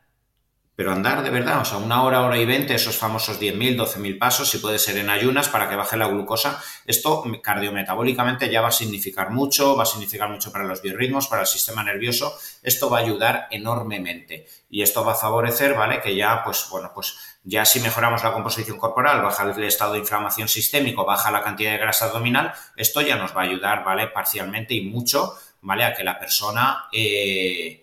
pero 0.74 0.90
andar 0.90 1.22
de 1.22 1.30
verdad, 1.30 1.60
o 1.60 1.64
sea, 1.64 1.78
una 1.78 2.02
hora, 2.02 2.22
hora 2.22 2.38
y 2.38 2.46
veinte, 2.46 2.74
esos 2.74 2.96
famosos 2.96 3.38
10.000, 3.38 3.76
12.000 3.76 4.18
pasos, 4.18 4.48
si 4.48 4.58
puede 4.58 4.78
ser 4.78 4.96
en 4.96 5.10
ayunas 5.10 5.48
para 5.50 5.68
que 5.68 5.76
baje 5.76 5.98
la 5.98 6.06
glucosa, 6.06 6.62
esto 6.86 7.22
cardiometabólicamente 7.42 8.50
ya 8.50 8.62
va 8.62 8.68
a 8.68 8.72
significar 8.72 9.30
mucho, 9.30 9.76
va 9.76 9.82
a 9.82 9.86
significar 9.86 10.30
mucho 10.30 10.50
para 10.50 10.64
los 10.64 10.80
biorritmos, 10.80 11.28
para 11.28 11.42
el 11.42 11.46
sistema 11.46 11.84
nervioso, 11.84 12.34
esto 12.62 12.88
va 12.88 12.98
a 12.98 13.02
ayudar 13.02 13.48
enormemente 13.50 14.46
y 14.70 14.80
esto 14.80 15.04
va 15.04 15.12
a 15.12 15.16
favorecer, 15.16 15.74
¿vale? 15.74 16.00
Que 16.00 16.16
ya, 16.16 16.42
pues 16.42 16.66
bueno, 16.70 16.90
pues 16.94 17.18
ya 17.44 17.66
si 17.66 17.80
mejoramos 17.80 18.24
la 18.24 18.32
composición 18.32 18.78
corporal, 18.78 19.20
baja 19.20 19.42
el 19.42 19.64
estado 19.64 19.92
de 19.92 19.98
inflamación 19.98 20.48
sistémico, 20.48 21.04
baja 21.04 21.30
la 21.30 21.42
cantidad 21.42 21.72
de 21.72 21.78
grasa 21.78 22.06
abdominal, 22.06 22.54
esto 22.76 23.02
ya 23.02 23.16
nos 23.16 23.36
va 23.36 23.42
a 23.42 23.44
ayudar, 23.44 23.84
¿vale? 23.84 24.06
Parcialmente 24.06 24.72
y 24.72 24.86
mucho, 24.86 25.36
¿vale? 25.60 25.84
A 25.84 25.94
que 25.94 26.02
la 26.02 26.18
persona... 26.18 26.86
Eh, 26.90 27.81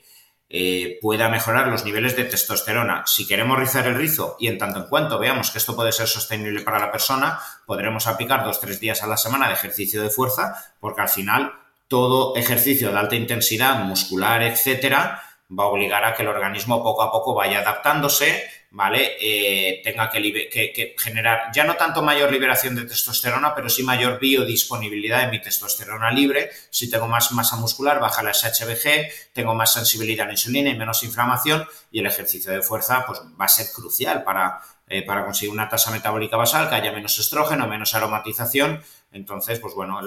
eh, 0.49 0.97
pueda 0.99 1.29
mejorar 1.29 1.67
los 1.67 1.85
niveles 1.85 2.15
de 2.15 2.25
testosterona. 2.25 3.03
Si 3.05 3.27
queremos 3.27 3.59
rizar 3.59 3.85
el 3.85 3.95
rizo 3.95 4.35
y 4.39 4.47
en 4.47 4.57
tanto 4.57 4.79
en 4.79 4.87
cuanto 4.87 5.19
veamos 5.19 5.51
que 5.51 5.59
esto 5.59 5.75
puede 5.75 5.91
ser 5.91 6.07
sostenible 6.07 6.61
para 6.61 6.79
la 6.79 6.91
persona, 6.91 7.39
podremos 7.67 8.07
aplicar 8.07 8.43
dos 8.43 8.57
o 8.57 8.61
tres 8.61 8.79
días 8.79 9.03
a 9.03 9.07
la 9.07 9.17
semana 9.17 9.47
de 9.47 9.53
ejercicio 9.53 10.01
de 10.01 10.09
fuerza, 10.09 10.73
porque 10.79 11.01
al 11.01 11.09
final 11.09 11.53
todo 11.87 12.35
ejercicio 12.35 12.91
de 12.91 12.97
alta 12.97 13.15
intensidad 13.15 13.83
muscular, 13.83 14.41
etcétera, 14.41 15.21
va 15.57 15.63
a 15.63 15.67
obligar 15.67 16.05
a 16.05 16.13
que 16.13 16.21
el 16.21 16.27
organismo 16.27 16.83
poco 16.83 17.01
a 17.01 17.11
poco 17.11 17.33
vaya 17.33 17.59
adaptándose, 17.59 18.47
¿vale? 18.71 19.17
Eh, 19.19 19.81
tenga 19.83 20.09
que, 20.09 20.95
generar 20.97 21.51
ya 21.53 21.63
no 21.63 21.75
tanto 21.75 22.03
mayor 22.03 22.31
liberación 22.31 22.75
de 22.75 22.85
testosterona, 22.85 23.55
pero 23.55 23.67
sí 23.69 23.81
mayor 23.81 24.19
biodisponibilidad 24.19 25.25
de 25.25 25.31
mi 25.31 25.41
testosterona 25.41 26.11
libre. 26.11 26.51
Si 26.69 26.89
tengo 26.89 27.07
más 27.07 27.31
masa 27.31 27.55
muscular, 27.55 27.99
baja 27.99 28.21
la 28.21 28.33
SHBG, 28.33 29.33
tengo 29.33 29.55
más 29.55 29.73
sensibilidad 29.73 30.25
a 30.25 30.27
la 30.27 30.33
insulina 30.33 30.69
y 30.69 30.77
menos 30.77 31.03
inflamación 31.03 31.67
y 31.91 31.99
el 31.99 32.05
ejercicio 32.05 32.51
de 32.51 32.61
fuerza 32.61 33.05
pues, 33.07 33.19
va 33.19 33.45
a 33.45 33.47
ser 33.47 33.67
crucial 33.73 34.23
para, 34.23 34.61
eh, 34.87 35.01
para 35.03 35.25
conseguir 35.25 35.51
una 35.51 35.67
tasa 35.67 35.89
metabólica 35.89 36.37
basal, 36.37 36.69
que 36.69 36.75
haya 36.75 36.91
menos 36.91 37.17
estrógeno, 37.17 37.67
menos 37.67 37.95
aromatización 37.95 38.83
entonces, 39.11 39.57
pues 39.59 39.73
bueno, 39.73 39.99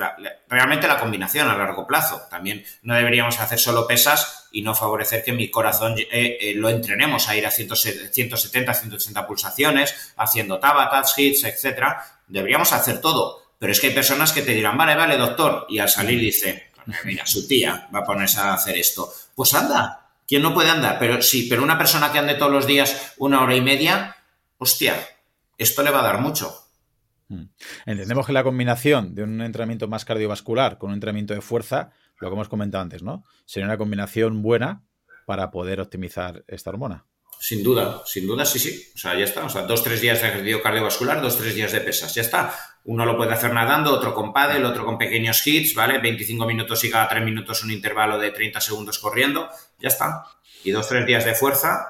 realmente 0.48 0.86
la 0.86 1.00
combinación 1.00 1.48
a 1.48 1.56
largo 1.56 1.86
plazo. 1.86 2.22
También 2.30 2.64
no 2.82 2.94
deberíamos 2.94 3.40
hacer 3.40 3.58
solo 3.58 3.86
pesas 3.86 4.48
y 4.52 4.62
no 4.62 4.74
favorecer 4.74 5.24
que 5.24 5.32
mi 5.32 5.50
corazón 5.50 5.98
eh, 5.98 6.06
eh, 6.40 6.52
lo 6.54 6.68
entrenemos 6.68 7.28
a 7.28 7.36
ir 7.36 7.44
a 7.44 7.50
170, 7.50 8.36
180 8.36 9.26
pulsaciones, 9.26 10.12
haciendo 10.16 10.60
tabatas, 10.60 11.18
hits, 11.18 11.44
etcétera. 11.44 12.20
Deberíamos 12.28 12.72
hacer 12.72 13.00
todo. 13.00 13.42
Pero 13.58 13.72
es 13.72 13.80
que 13.80 13.88
hay 13.88 13.94
personas 13.94 14.32
que 14.32 14.42
te 14.42 14.52
dirán, 14.52 14.76
vale, 14.76 14.94
vale, 14.94 15.16
doctor, 15.16 15.66
y 15.68 15.78
al 15.78 15.88
salir 15.88 16.20
dice, 16.20 16.70
mira, 17.04 17.26
su 17.26 17.46
tía 17.48 17.88
va 17.94 18.00
a 18.00 18.04
ponerse 18.04 18.40
a 18.40 18.54
hacer 18.54 18.76
esto. 18.76 19.12
Pues 19.34 19.52
anda, 19.54 20.10
¿quién 20.26 20.42
no 20.42 20.54
puede 20.54 20.70
andar? 20.70 20.98
Pero 20.98 21.20
sí, 21.22 21.46
pero 21.48 21.62
una 21.62 21.78
persona 21.78 22.12
que 22.12 22.18
ande 22.18 22.34
todos 22.34 22.52
los 22.52 22.66
días 22.66 23.14
una 23.18 23.42
hora 23.42 23.54
y 23.54 23.60
media, 23.60 24.16
hostia, 24.58 24.96
esto 25.58 25.82
le 25.82 25.90
va 25.90 26.00
a 26.00 26.04
dar 26.04 26.20
mucho. 26.20 26.61
Mm. 27.32 27.48
Entendemos 27.86 28.26
que 28.26 28.32
la 28.32 28.44
combinación 28.44 29.14
de 29.14 29.22
un 29.22 29.40
entrenamiento 29.40 29.88
más 29.88 30.04
cardiovascular 30.04 30.76
con 30.78 30.90
un 30.90 30.94
entrenamiento 30.94 31.32
de 31.34 31.40
fuerza, 31.40 31.90
lo 32.18 32.28
que 32.28 32.34
hemos 32.34 32.48
comentado 32.48 32.82
antes, 32.82 33.02
¿no? 33.02 33.24
Sería 33.46 33.66
una 33.66 33.78
combinación 33.78 34.42
buena 34.42 34.84
para 35.24 35.50
poder 35.50 35.80
optimizar 35.80 36.44
esta 36.46 36.70
hormona. 36.70 37.06
Sin 37.40 37.62
duda, 37.64 38.02
sin 38.06 38.26
duda, 38.26 38.44
sí, 38.44 38.58
sí. 38.58 38.92
O 38.94 38.98
sea, 38.98 39.18
ya 39.18 39.24
está. 39.24 39.44
O 39.44 39.48
sea, 39.48 39.62
dos, 39.62 39.82
tres 39.82 40.00
días 40.00 40.20
de 40.20 40.28
ejercicio 40.28 40.62
cardiovascular, 40.62 41.20
dos, 41.20 41.36
tres 41.38 41.54
días 41.54 41.72
de 41.72 41.80
pesas. 41.80 42.14
Ya 42.14 42.22
está. 42.22 42.54
Uno 42.84 43.04
lo 43.04 43.16
puede 43.16 43.32
hacer 43.32 43.52
nadando, 43.52 43.92
otro 43.92 44.14
con 44.14 44.32
paddle, 44.32 44.64
otro 44.64 44.84
con 44.84 44.98
pequeños 44.98 45.44
hits, 45.44 45.74
¿vale? 45.74 45.98
25 45.98 46.46
minutos 46.46 46.84
y 46.84 46.90
cada 46.90 47.08
tres 47.08 47.24
minutos 47.24 47.64
un 47.64 47.72
intervalo 47.72 48.18
de 48.18 48.30
30 48.30 48.60
segundos 48.60 48.98
corriendo. 48.98 49.48
Ya 49.80 49.88
está. 49.88 50.24
Y 50.62 50.70
dos, 50.70 50.86
tres 50.86 51.04
días 51.04 51.24
de 51.24 51.34
fuerza. 51.34 51.88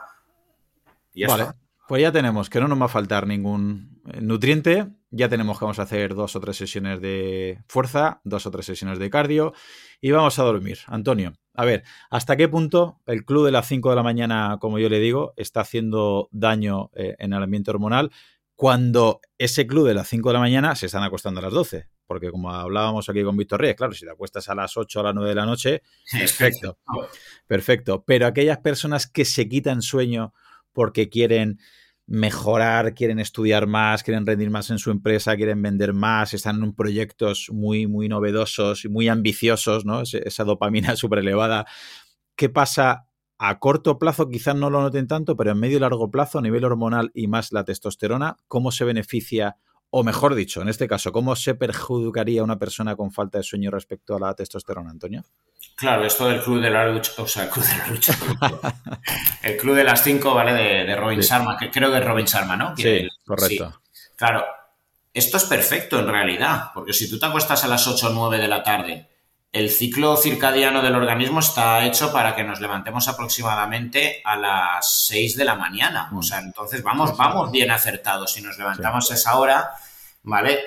ya 1.12 1.26
está. 1.26 1.54
Pues 1.88 2.00
ya 2.00 2.12
tenemos 2.12 2.48
que 2.48 2.60
no 2.60 2.68
nos 2.68 2.80
va 2.80 2.86
a 2.86 2.88
faltar 2.88 3.26
ningún 3.26 4.00
eh, 4.06 4.20
nutriente. 4.20 4.86
Ya 5.10 5.28
tenemos 5.28 5.58
que 5.58 5.64
vamos 5.64 5.78
a 5.78 5.82
hacer 5.82 6.14
dos 6.14 6.36
o 6.36 6.40
tres 6.40 6.56
sesiones 6.56 7.00
de 7.00 7.58
fuerza, 7.68 8.20
dos 8.24 8.46
o 8.46 8.50
tres 8.50 8.66
sesiones 8.66 8.98
de 8.98 9.10
cardio 9.10 9.52
y 10.00 10.10
vamos 10.10 10.38
a 10.38 10.44
dormir. 10.44 10.78
Antonio, 10.86 11.34
a 11.54 11.64
ver, 11.64 11.82
¿hasta 12.10 12.36
qué 12.36 12.48
punto 12.48 13.00
el 13.06 13.24
club 13.24 13.44
de 13.44 13.52
las 13.52 13.66
5 13.66 13.90
de 13.90 13.96
la 13.96 14.02
mañana, 14.02 14.56
como 14.60 14.78
yo 14.78 14.88
le 14.88 15.00
digo, 15.00 15.34
está 15.36 15.60
haciendo 15.60 16.28
daño 16.32 16.90
eh, 16.94 17.16
en 17.18 17.32
el 17.32 17.42
ambiente 17.42 17.70
hormonal 17.70 18.10
cuando 18.54 19.20
ese 19.38 19.66
club 19.66 19.88
de 19.88 19.94
las 19.94 20.08
5 20.08 20.28
de 20.28 20.32
la 20.34 20.40
mañana 20.40 20.74
se 20.76 20.86
están 20.86 21.02
acostando 21.02 21.40
a 21.40 21.42
las 21.42 21.52
12? 21.52 21.88
Porque 22.06 22.30
como 22.30 22.50
hablábamos 22.50 23.08
aquí 23.08 23.22
con 23.22 23.36
Víctor 23.36 23.60
Ríos, 23.60 23.76
claro, 23.76 23.92
si 23.92 24.04
te 24.04 24.10
acuestas 24.10 24.48
a 24.48 24.54
las 24.54 24.76
8 24.76 24.98
o 24.98 25.00
a 25.00 25.04
las 25.06 25.14
9 25.14 25.28
de 25.28 25.34
la 25.34 25.46
noche, 25.46 25.82
perfecto, 26.10 26.78
perfecto. 27.46 28.04
Pero 28.06 28.26
aquellas 28.26 28.58
personas 28.58 29.06
que 29.06 29.24
se 29.24 29.48
quitan 29.48 29.82
sueño 29.82 30.32
porque 30.72 31.08
quieren 31.08 31.58
mejorar, 32.06 32.94
quieren 32.94 33.18
estudiar 33.20 33.66
más, 33.66 34.02
quieren 34.02 34.26
rendir 34.26 34.50
más 34.50 34.70
en 34.70 34.78
su 34.78 34.90
empresa, 34.90 35.36
quieren 35.36 35.62
vender 35.62 35.92
más, 35.94 36.34
están 36.34 36.62
en 36.62 36.74
proyectos 36.74 37.48
muy, 37.52 37.86
muy 37.86 38.08
novedosos 38.08 38.84
y 38.84 38.88
muy 38.88 39.08
ambiciosos, 39.08 39.84
¿no? 39.84 40.02
Esa 40.02 40.44
dopamina 40.44 40.96
súper 40.96 41.20
elevada. 41.20 41.66
¿Qué 42.36 42.48
pasa 42.48 43.06
a 43.38 43.58
corto 43.58 43.98
plazo? 43.98 44.28
Quizás 44.28 44.56
no 44.56 44.70
lo 44.70 44.82
noten 44.82 45.06
tanto, 45.06 45.36
pero 45.36 45.52
en 45.52 45.58
medio 45.58 45.78
y 45.78 45.80
largo 45.80 46.10
plazo, 46.10 46.38
a 46.38 46.42
nivel 46.42 46.64
hormonal 46.64 47.10
y 47.14 47.28
más 47.28 47.52
la 47.52 47.64
testosterona, 47.64 48.36
¿cómo 48.48 48.72
se 48.72 48.84
beneficia? 48.84 49.56
O 49.94 50.02
mejor 50.02 50.34
dicho, 50.34 50.62
en 50.62 50.70
este 50.70 50.88
caso, 50.88 51.12
¿cómo 51.12 51.36
se 51.36 51.54
perjudicaría 51.54 52.42
una 52.42 52.58
persona 52.58 52.96
con 52.96 53.12
falta 53.12 53.36
de 53.36 53.44
sueño 53.44 53.70
respecto 53.70 54.16
a 54.16 54.18
la 54.18 54.34
testosterona, 54.34 54.90
Antonio? 54.90 55.22
Claro, 55.76 56.06
esto 56.06 56.28
del 56.28 56.40
club 56.40 56.62
de 56.62 56.70
la 56.70 56.86
lucha, 56.88 57.12
o 57.18 57.26
sea, 57.26 57.44
el 57.44 57.50
club 57.50 57.66
de 57.66 57.76
la 57.76 57.86
lucha, 57.88 58.18
el 59.42 59.56
club 59.58 59.74
de 59.74 59.84
las 59.84 60.02
cinco, 60.02 60.32
¿vale? 60.32 60.54
De, 60.54 60.96
Robin 60.96 61.20
Sharma, 61.20 61.58
que 61.58 61.70
creo 61.70 61.90
que 61.90 61.98
es 61.98 62.04
Robin 62.06 62.24
Sharma, 62.24 62.56
¿no? 62.56 62.74
sí, 62.74 63.06
correcto. 63.26 63.82
Claro, 64.16 64.46
esto 65.12 65.36
es 65.36 65.44
perfecto 65.44 66.00
en 66.00 66.08
realidad, 66.08 66.70
porque 66.72 66.94
si 66.94 67.10
tú 67.10 67.18
te 67.18 67.26
acuestas 67.26 67.62
a 67.64 67.68
las 67.68 67.86
8 67.86 68.08
o 68.08 68.12
9 68.14 68.38
de 68.38 68.48
la 68.48 68.62
tarde, 68.62 69.10
el 69.52 69.68
ciclo 69.68 70.16
circadiano 70.16 70.80
del 70.80 70.94
organismo 70.94 71.40
está 71.40 71.84
hecho 71.84 72.10
para 72.10 72.34
que 72.34 72.42
nos 72.42 72.58
levantemos 72.60 73.06
aproximadamente 73.06 74.22
a 74.24 74.36
las 74.36 74.90
6 75.08 75.36
de 75.36 75.44
la 75.44 75.56
mañana. 75.56 76.10
O 76.16 76.22
sea, 76.22 76.38
entonces 76.38 76.82
vamos, 76.82 77.14
vamos 77.18 77.50
bien 77.50 77.70
acertados. 77.70 78.32
Si 78.32 78.40
nos 78.40 78.56
levantamos 78.56 79.10
a 79.10 79.14
esa 79.14 79.36
hora, 79.36 79.72
¿vale? 80.22 80.58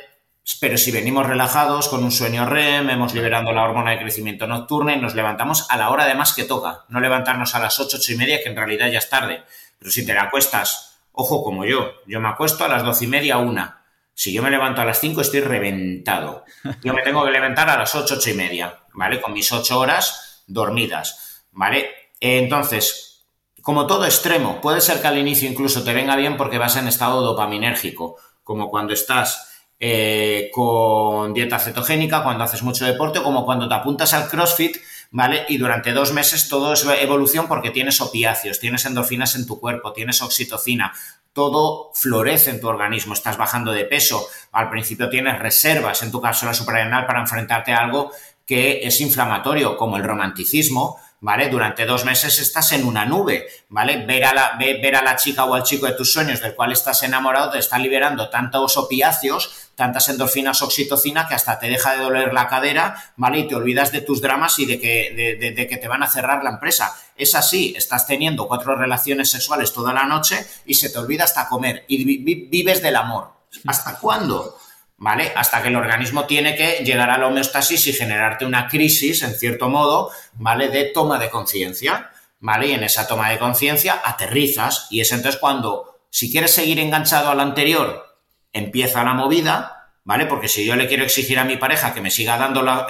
Pero 0.62 0.78
si 0.78 0.92
venimos 0.92 1.26
relajados, 1.26 1.88
con 1.88 2.04
un 2.04 2.12
sueño 2.12 2.46
REM, 2.46 2.92
hemos 2.92 3.16
liberando 3.16 3.52
la 3.52 3.64
hormona 3.64 3.90
de 3.90 4.00
crecimiento 4.00 4.46
nocturna 4.46 4.94
y 4.94 5.02
nos 5.02 5.16
levantamos 5.16 5.66
a 5.72 5.78
la 5.78 5.90
hora 5.90 6.04
además 6.04 6.34
que 6.34 6.44
toca. 6.44 6.86
No 6.90 7.00
levantarnos 7.00 7.56
a 7.56 7.60
las 7.60 7.80
8, 7.80 7.98
8 7.98 8.14
y 8.14 8.18
media, 8.18 8.44
que 8.44 8.50
en 8.50 8.56
realidad 8.56 8.92
ya 8.92 9.00
es 9.00 9.10
tarde. 9.10 9.44
Pero 9.80 9.90
si 9.90 10.06
te 10.06 10.14
la 10.14 10.24
acuestas, 10.24 11.00
ojo 11.12 11.44
como 11.44 11.66
yo, 11.66 11.92
yo 12.06 12.22
me 12.22 12.30
acuesto 12.30 12.64
a 12.64 12.68
las 12.68 12.84
12 12.84 13.06
y 13.06 13.08
media, 13.08 13.40
una. 13.40 13.85
Si 14.16 14.32
yo 14.32 14.42
me 14.42 14.50
levanto 14.50 14.82
a 14.82 14.86
las 14.86 15.00
5, 15.02 15.22
estoy 15.22 15.42
reventado. 15.42 16.46
Yo 16.84 16.94
me 16.94 17.04
tengo 17.04 17.24
que 17.26 17.32
levantar 17.32 17.70
a 17.70 17.78
las 17.78 17.94
8, 17.94 18.16
8 18.18 18.30
y 18.30 18.34
media, 18.34 18.80
¿vale? 18.94 19.22
Con 19.22 19.34
mis 19.34 19.52
8 19.52 19.78
horas 19.78 20.44
dormidas, 20.48 21.44
¿vale? 21.52 21.90
Entonces, 22.22 23.26
como 23.62 23.86
todo 23.86 24.06
extremo, 24.06 24.62
puede 24.62 24.80
ser 24.80 25.02
que 25.02 25.08
al 25.08 25.18
inicio 25.18 25.50
incluso 25.50 25.84
te 25.84 25.94
venga 25.94 26.16
bien 26.16 26.38
porque 26.38 26.58
vas 26.58 26.78
en 26.78 26.88
estado 26.88 27.22
dopaminérgico, 27.22 28.16
como 28.42 28.70
cuando 28.70 28.94
estás 28.94 29.68
eh, 29.80 30.50
con 30.54 31.34
dieta 31.34 31.60
cetogénica, 31.60 32.24
cuando 32.24 32.46
haces 32.46 32.64
mucho 32.64 32.86
deporte, 32.86 33.22
como 33.22 33.44
cuando 33.44 33.68
te 33.68 33.76
apuntas 33.76 34.14
al 34.14 34.30
CrossFit, 34.30 34.78
¿vale? 35.16 35.46
Y 35.48 35.58
durante 35.58 35.94
dos 35.94 36.12
meses 36.12 36.50
todo 36.50 36.74
es 36.74 36.86
evolución 37.00 37.48
porque 37.48 37.72
tienes 37.72 38.02
opiáceos, 38.02 38.60
tienes 38.60 38.86
endorfinas 38.86 39.38
en 39.38 39.48
tu 39.48 39.62
cuerpo, 39.62 39.94
tienes 39.94 40.22
oxitocina, 40.22 40.92
todo 41.32 41.92
florece 41.94 42.50
en 42.50 42.60
tu 42.60 42.68
organismo, 42.68 43.14
estás 43.14 43.38
bajando 43.38 43.72
de 43.72 43.86
peso, 43.86 44.28
al 44.52 44.70
principio 44.70 45.10
tienes 45.10 45.40
reservas 45.40 46.04
en 46.04 46.12
tu 46.12 46.20
cápsula 46.20 46.54
suprarrenal 46.54 47.06
para 47.06 47.22
enfrentarte 47.22 47.72
a 47.72 47.78
algo 47.78 48.12
que 48.46 48.86
es 48.86 49.00
inflamatorio, 49.00 49.78
como 49.78 49.96
el 49.96 50.04
romanticismo, 50.04 51.00
¿vale? 51.26 51.50
Durante 51.50 51.88
dos 51.88 52.06
meses 52.06 52.38
estás 52.38 52.72
en 52.74 52.86
una 52.86 53.04
nube, 53.04 53.48
¿vale? 53.70 54.06
Ver 54.06 54.26
a, 54.26 54.34
la, 54.36 54.46
a 54.60 55.02
la 55.02 55.16
chica 55.16 55.46
o 55.46 55.56
al 55.56 55.64
chico 55.64 55.88
de 55.88 55.94
tus 55.94 56.14
sueños 56.14 56.40
del 56.40 56.54
cual 56.54 56.72
estás 56.72 57.02
enamorado 57.02 57.50
te 57.50 57.58
está 57.58 57.80
liberando 57.80 58.30
tantos 58.30 58.78
opiáceos 58.78 59.72
tantas 59.74 60.08
endorfinas, 60.08 60.62
oxitocina, 60.62 61.28
que 61.28 61.34
hasta 61.34 61.60
te 61.60 61.68
deja 61.68 61.94
de 61.96 62.04
doler 62.04 62.32
la 62.32 62.48
cadera, 62.48 63.12
¿vale? 63.18 63.40
Y 63.40 63.48
te 63.48 63.56
olvidas 63.56 63.92
de 63.92 64.02
tus 64.02 64.22
dramas 64.22 64.58
y 64.60 64.66
de 64.66 64.80
que, 64.80 65.36
de, 65.38 65.68
que 65.68 65.78
te 65.78 65.88
van 65.90 66.02
a 66.02 66.08
cerrar 66.08 66.46
la 66.46 66.52
empresa. 66.52 66.96
Es 67.18 67.36
así, 67.36 67.74
estás 67.76 68.08
teniendo 68.08 68.48
cuatro 68.48 68.78
relaciones 68.78 69.30
sexuales 69.30 69.74
toda 69.74 69.92
la 69.92 70.06
noche 70.06 70.48
y 70.66 70.76
se 70.76 70.90
te 70.90 70.98
olvida 70.98 71.26
hasta 71.26 71.50
comer 71.50 71.84
y 71.90 72.06
vives 72.06 72.82
del 72.82 72.96
amor. 72.96 73.32
¿Hasta 73.68 74.00
cuándo? 74.00 74.58
¿Vale? 74.98 75.34
Hasta 75.36 75.62
que 75.62 75.68
el 75.68 75.76
organismo 75.76 76.26
tiene 76.26 76.56
que 76.56 76.84
llegar 76.86 77.10
a 77.10 77.18
la 77.18 77.28
homeostasis 77.28 77.88
y 77.88 77.94
generarte 77.94 78.46
una 78.46 78.68
crisis, 78.68 79.24
en 79.24 79.34
cierto 79.34 79.68
modo, 79.68 80.10
¿vale? 80.36 80.70
De 80.70 80.86
toma 80.86 81.20
de 81.20 81.30
conciencia, 81.30 82.12
¿vale? 82.40 82.68
Y 82.68 82.72
en 82.74 82.84
esa 82.84 83.08
toma 83.08 83.30
de 83.30 83.38
conciencia 83.38 84.02
aterrizas 84.04 84.88
y 84.90 85.02
es 85.02 85.12
entonces 85.12 85.40
cuando, 85.40 86.00
si 86.10 86.32
quieres 86.32 86.54
seguir 86.54 86.80
enganchado 86.80 87.30
al 87.30 87.40
anterior 87.42 88.06
empieza 88.54 89.04
la 89.04 89.14
movida, 89.14 89.92
¿vale? 90.06 90.28
Porque 90.28 90.48
si 90.48 90.66
yo 90.66 90.76
le 90.76 90.88
quiero 90.88 91.04
exigir 91.04 91.38
a 91.40 91.44
mi 91.44 91.58
pareja 91.58 91.94
que 91.94 92.00
me 92.00 92.10
siga 92.10 92.38
dando 92.38 92.62
la, 92.62 92.88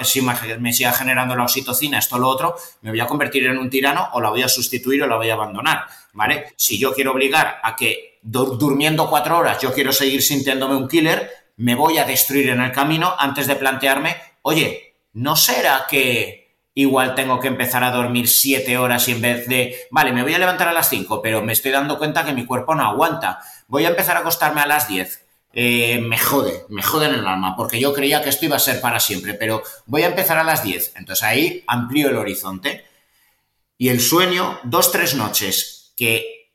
me 0.60 0.72
siga 0.72 0.92
generando 0.92 1.34
la 1.34 1.42
oxitocina, 1.42 1.98
esto 1.98 2.18
lo 2.18 2.28
otro, 2.28 2.56
me 2.82 2.90
voy 2.90 3.00
a 3.00 3.06
convertir 3.06 3.46
en 3.46 3.58
un 3.58 3.68
tirano 3.68 4.10
o 4.12 4.20
la 4.20 4.30
voy 4.30 4.42
a 4.42 4.48
sustituir 4.48 5.02
o 5.02 5.06
la 5.08 5.16
voy 5.16 5.30
a 5.30 5.34
abandonar, 5.34 5.86
¿vale? 6.12 6.54
Si 6.56 6.78
yo 6.78 6.94
quiero 6.94 7.12
obligar 7.12 7.58
a 7.62 7.74
que 7.74 8.20
durmiendo 8.22 9.08
cuatro 9.08 9.38
horas 9.38 9.60
yo 9.60 9.72
quiero 9.72 9.92
seguir 9.92 10.20
sintiéndome 10.20 10.76
un 10.76 10.88
killer, 10.88 11.30
me 11.56 11.74
voy 11.74 11.98
a 11.98 12.04
destruir 12.04 12.50
en 12.50 12.60
el 12.60 12.72
camino 12.72 13.14
antes 13.18 13.46
de 13.46 13.56
plantearme, 13.56 14.16
oye, 14.42 14.94
¿no 15.12 15.36
será 15.36 15.86
que 15.88 16.46
igual 16.74 17.14
tengo 17.14 17.40
que 17.40 17.48
empezar 17.48 17.82
a 17.82 17.90
dormir 17.90 18.28
siete 18.28 18.76
horas 18.76 19.08
y 19.08 19.12
en 19.12 19.22
vez 19.22 19.48
de, 19.48 19.86
vale, 19.90 20.12
me 20.12 20.22
voy 20.22 20.34
a 20.34 20.38
levantar 20.38 20.68
a 20.68 20.72
las 20.72 20.90
cinco, 20.90 21.22
pero 21.22 21.42
me 21.42 21.54
estoy 21.54 21.70
dando 21.72 21.98
cuenta 21.98 22.24
que 22.24 22.34
mi 22.34 22.44
cuerpo 22.44 22.74
no 22.74 22.84
aguanta. 22.84 23.40
Voy 23.66 23.86
a 23.86 23.88
empezar 23.88 24.16
a 24.16 24.20
acostarme 24.20 24.60
a 24.60 24.66
las 24.66 24.86
diez. 24.86 25.26
Eh, 25.58 25.98
me 26.02 26.18
jode, 26.18 26.66
me 26.68 26.82
jode 26.82 27.06
en 27.06 27.14
el 27.14 27.26
alma, 27.26 27.56
porque 27.56 27.80
yo 27.80 27.94
creía 27.94 28.22
que 28.22 28.28
esto 28.28 28.44
iba 28.44 28.56
a 28.56 28.58
ser 28.58 28.78
para 28.82 29.00
siempre, 29.00 29.32
pero 29.32 29.62
voy 29.86 30.02
a 30.02 30.08
empezar 30.08 30.36
a 30.36 30.44
las 30.44 30.62
10. 30.62 30.92
Entonces 30.96 31.22
ahí 31.22 31.64
amplío 31.66 32.10
el 32.10 32.16
horizonte. 32.16 32.84
Y 33.78 33.88
el 33.88 34.02
sueño, 34.02 34.58
dos, 34.64 34.92
tres 34.92 35.14
noches 35.14 35.94
que 35.96 36.50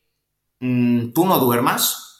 mm, 0.59 1.13
tú 1.13 1.25
no 1.25 1.39
duermas, 1.39 2.10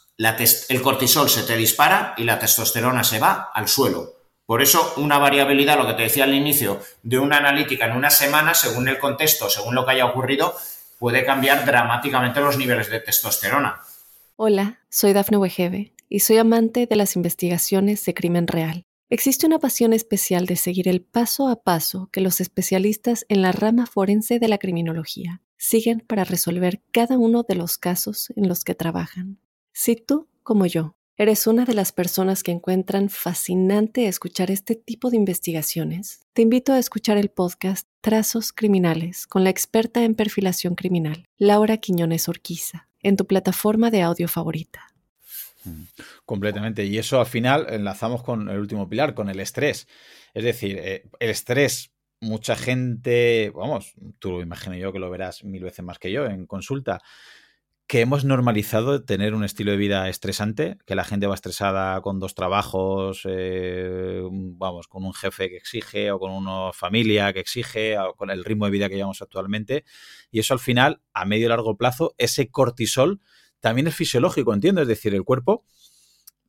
el 0.68 0.82
cortisol 0.82 1.28
se 1.28 1.42
te 1.42 1.56
dispara 1.56 2.14
y 2.16 2.24
la 2.24 2.38
testosterona 2.38 3.04
se 3.04 3.18
va 3.18 3.50
al 3.52 3.68
suelo. 3.68 4.14
Por 4.46 4.60
eso, 4.60 4.94
una 4.96 5.18
variabilidad, 5.18 5.78
lo 5.78 5.86
que 5.86 5.94
te 5.94 6.02
decía 6.02 6.24
al 6.24 6.34
inicio, 6.34 6.80
de 7.02 7.18
una 7.18 7.38
analítica 7.38 7.86
en 7.86 7.96
una 7.96 8.10
semana, 8.10 8.54
según 8.54 8.88
el 8.88 8.98
contexto, 8.98 9.48
según 9.48 9.74
lo 9.74 9.84
que 9.84 9.92
haya 9.92 10.06
ocurrido, 10.06 10.54
puede 10.98 11.24
cambiar 11.24 11.64
dramáticamente 11.64 12.40
los 12.40 12.58
niveles 12.58 12.90
de 12.90 13.00
testosterona. 13.00 13.80
Hola, 14.36 14.80
soy 14.88 15.12
Dafne 15.12 15.36
Wegebe 15.36 15.94
y 16.08 16.20
soy 16.20 16.38
amante 16.38 16.86
de 16.86 16.96
las 16.96 17.16
investigaciones 17.16 18.04
de 18.04 18.14
crimen 18.14 18.46
real. 18.46 18.84
Existe 19.08 19.46
una 19.46 19.58
pasión 19.58 19.92
especial 19.92 20.46
de 20.46 20.56
seguir 20.56 20.88
el 20.88 21.02
paso 21.02 21.48
a 21.48 21.62
paso 21.62 22.08
que 22.12 22.20
los 22.20 22.40
especialistas 22.40 23.26
en 23.28 23.42
la 23.42 23.52
rama 23.52 23.86
forense 23.86 24.38
de 24.38 24.48
la 24.48 24.58
criminología 24.58 25.42
siguen 25.56 26.00
para 26.00 26.24
resolver 26.24 26.82
cada 26.92 27.18
uno 27.18 27.42
de 27.42 27.54
los 27.54 27.78
casos 27.78 28.32
en 28.36 28.48
los 28.48 28.64
que 28.64 28.74
trabajan. 28.74 29.38
Si 29.74 29.96
tú, 29.96 30.28
como 30.42 30.66
yo, 30.66 30.96
eres 31.16 31.46
una 31.46 31.64
de 31.64 31.72
las 31.72 31.92
personas 31.92 32.42
que 32.42 32.52
encuentran 32.52 33.08
fascinante 33.08 34.06
escuchar 34.06 34.50
este 34.50 34.74
tipo 34.74 35.08
de 35.08 35.16
investigaciones, 35.16 36.20
te 36.34 36.42
invito 36.42 36.74
a 36.74 36.78
escuchar 36.78 37.16
el 37.16 37.30
podcast 37.30 37.88
Trazos 38.02 38.52
Criminales 38.52 39.26
con 39.26 39.44
la 39.44 39.50
experta 39.50 40.04
en 40.04 40.14
perfilación 40.14 40.74
criminal, 40.74 41.24
Laura 41.38 41.78
Quiñones 41.78 42.28
Orquiza, 42.28 42.88
en 43.00 43.16
tu 43.16 43.26
plataforma 43.26 43.90
de 43.90 44.02
audio 44.02 44.28
favorita. 44.28 44.88
Completamente. 46.26 46.84
Y 46.84 46.98
eso 46.98 47.18
al 47.18 47.26
final 47.26 47.66
enlazamos 47.70 48.22
con 48.22 48.50
el 48.50 48.58
último 48.58 48.90
pilar, 48.90 49.14
con 49.14 49.30
el 49.30 49.40
estrés. 49.40 49.88
Es 50.34 50.44
decir, 50.44 50.78
eh, 50.82 51.04
el 51.18 51.30
estrés, 51.30 51.92
mucha 52.20 52.56
gente, 52.56 53.50
vamos, 53.54 53.94
tú 54.18 54.42
imagino 54.42 54.76
yo 54.76 54.92
que 54.92 54.98
lo 54.98 55.08
verás 55.08 55.44
mil 55.44 55.64
veces 55.64 55.82
más 55.82 55.98
que 55.98 56.12
yo 56.12 56.26
en 56.26 56.46
consulta, 56.46 57.00
que 57.92 58.00
hemos 58.00 58.24
normalizado 58.24 59.04
tener 59.04 59.34
un 59.34 59.44
estilo 59.44 59.72
de 59.72 59.76
vida 59.76 60.08
estresante, 60.08 60.78
que 60.86 60.94
la 60.94 61.04
gente 61.04 61.26
va 61.26 61.34
estresada 61.34 62.00
con 62.00 62.20
dos 62.20 62.34
trabajos, 62.34 63.20
eh, 63.28 64.22
vamos, 64.32 64.88
con 64.88 65.04
un 65.04 65.12
jefe 65.12 65.50
que 65.50 65.58
exige 65.58 66.10
o 66.10 66.18
con 66.18 66.30
una 66.32 66.72
familia 66.72 67.34
que 67.34 67.40
exige, 67.40 67.98
o 67.98 68.14
con 68.14 68.30
el 68.30 68.46
ritmo 68.46 68.64
de 68.64 68.70
vida 68.70 68.88
que 68.88 68.94
llevamos 68.94 69.20
actualmente. 69.20 69.84
Y 70.30 70.40
eso 70.40 70.54
al 70.54 70.60
final, 70.60 71.02
a 71.12 71.26
medio 71.26 71.44
y 71.44 71.48
largo 71.50 71.76
plazo, 71.76 72.14
ese 72.16 72.50
cortisol 72.50 73.20
también 73.60 73.88
es 73.88 73.94
fisiológico, 73.94 74.54
entiendo. 74.54 74.80
Es 74.80 74.88
decir, 74.88 75.14
el 75.14 75.24
cuerpo 75.24 75.66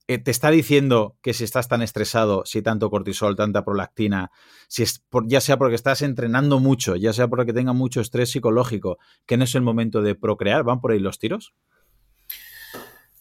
eh, 0.07 0.17
te 0.17 0.31
está 0.31 0.51
diciendo 0.51 1.17
que 1.21 1.33
si 1.33 1.43
estás 1.43 1.67
tan 1.67 1.81
estresado, 1.81 2.43
si 2.45 2.61
tanto 2.61 2.89
cortisol, 2.89 3.35
tanta 3.35 3.63
prolactina, 3.63 4.31
si 4.67 4.83
es 4.83 5.03
ya 5.25 5.39
sea 5.39 5.57
porque 5.57 5.75
estás 5.75 6.01
entrenando 6.01 6.59
mucho, 6.59 6.95
ya 6.95 7.13
sea 7.13 7.27
porque 7.27 7.53
tenga 7.53 7.73
mucho 7.73 8.01
estrés 8.01 8.31
psicológico, 8.31 8.97
que 9.25 9.37
no 9.37 9.45
es 9.45 9.55
el 9.55 9.61
momento 9.61 10.01
de 10.01 10.15
procrear, 10.15 10.63
¿van 10.63 10.81
por 10.81 10.91
ahí 10.91 10.99
los 10.99 11.19
tiros? 11.19 11.53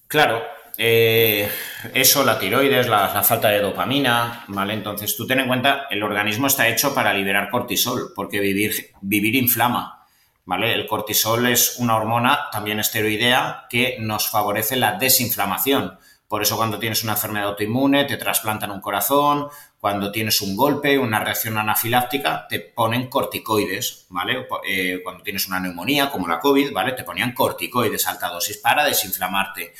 Claro, 0.08 0.42
eh, 0.76 1.48
eso, 1.94 2.24
la 2.24 2.38
tiroides, 2.38 2.88
la, 2.88 3.14
la, 3.14 3.22
falta 3.22 3.48
de 3.48 3.60
dopamina, 3.60 4.44
¿vale? 4.48 4.74
Entonces 4.74 5.16
tú 5.16 5.26
ten 5.26 5.40
en 5.40 5.46
cuenta, 5.46 5.86
el 5.90 6.02
organismo 6.02 6.48
está 6.48 6.68
hecho 6.68 6.94
para 6.94 7.14
liberar 7.14 7.48
cortisol, 7.48 8.12
porque 8.14 8.40
vivir, 8.40 8.90
vivir 9.00 9.36
inflama. 9.36 10.02
¿vale? 10.44 10.74
El 10.74 10.86
cortisol 10.86 11.46
es 11.46 11.76
una 11.78 11.96
hormona 11.96 12.48
también 12.50 12.80
esteroidea 12.80 13.66
que 13.68 13.96
nos 14.00 14.28
favorece 14.28 14.76
la 14.76 14.98
desinflamación. 14.98 15.98
Por 16.32 16.40
eso 16.40 16.56
cuando 16.56 16.78
tienes 16.78 17.04
una 17.04 17.12
enfermedad 17.12 17.48
autoinmune 17.48 18.06
te 18.06 18.16
trasplantan 18.16 18.70
un 18.70 18.80
corazón, 18.80 19.48
cuando 19.78 20.10
tienes 20.10 20.40
un 20.40 20.56
golpe, 20.56 20.98
una 20.98 21.20
reacción 21.20 21.58
anafiláctica, 21.58 22.46
te 22.48 22.58
ponen 22.58 23.08
corticoides, 23.08 24.06
¿vale? 24.08 24.46
Eh, 24.66 25.00
cuando 25.04 25.22
tienes 25.22 25.46
una 25.46 25.60
neumonía 25.60 26.08
como 26.08 26.26
la 26.26 26.40
COVID, 26.40 26.72
¿vale? 26.72 26.92
Te 26.92 27.04
ponían 27.04 27.34
corticoides 27.34 28.06
alta 28.06 28.30
dosis 28.30 28.56
para 28.56 28.82
desinflamarte. 28.82 29.74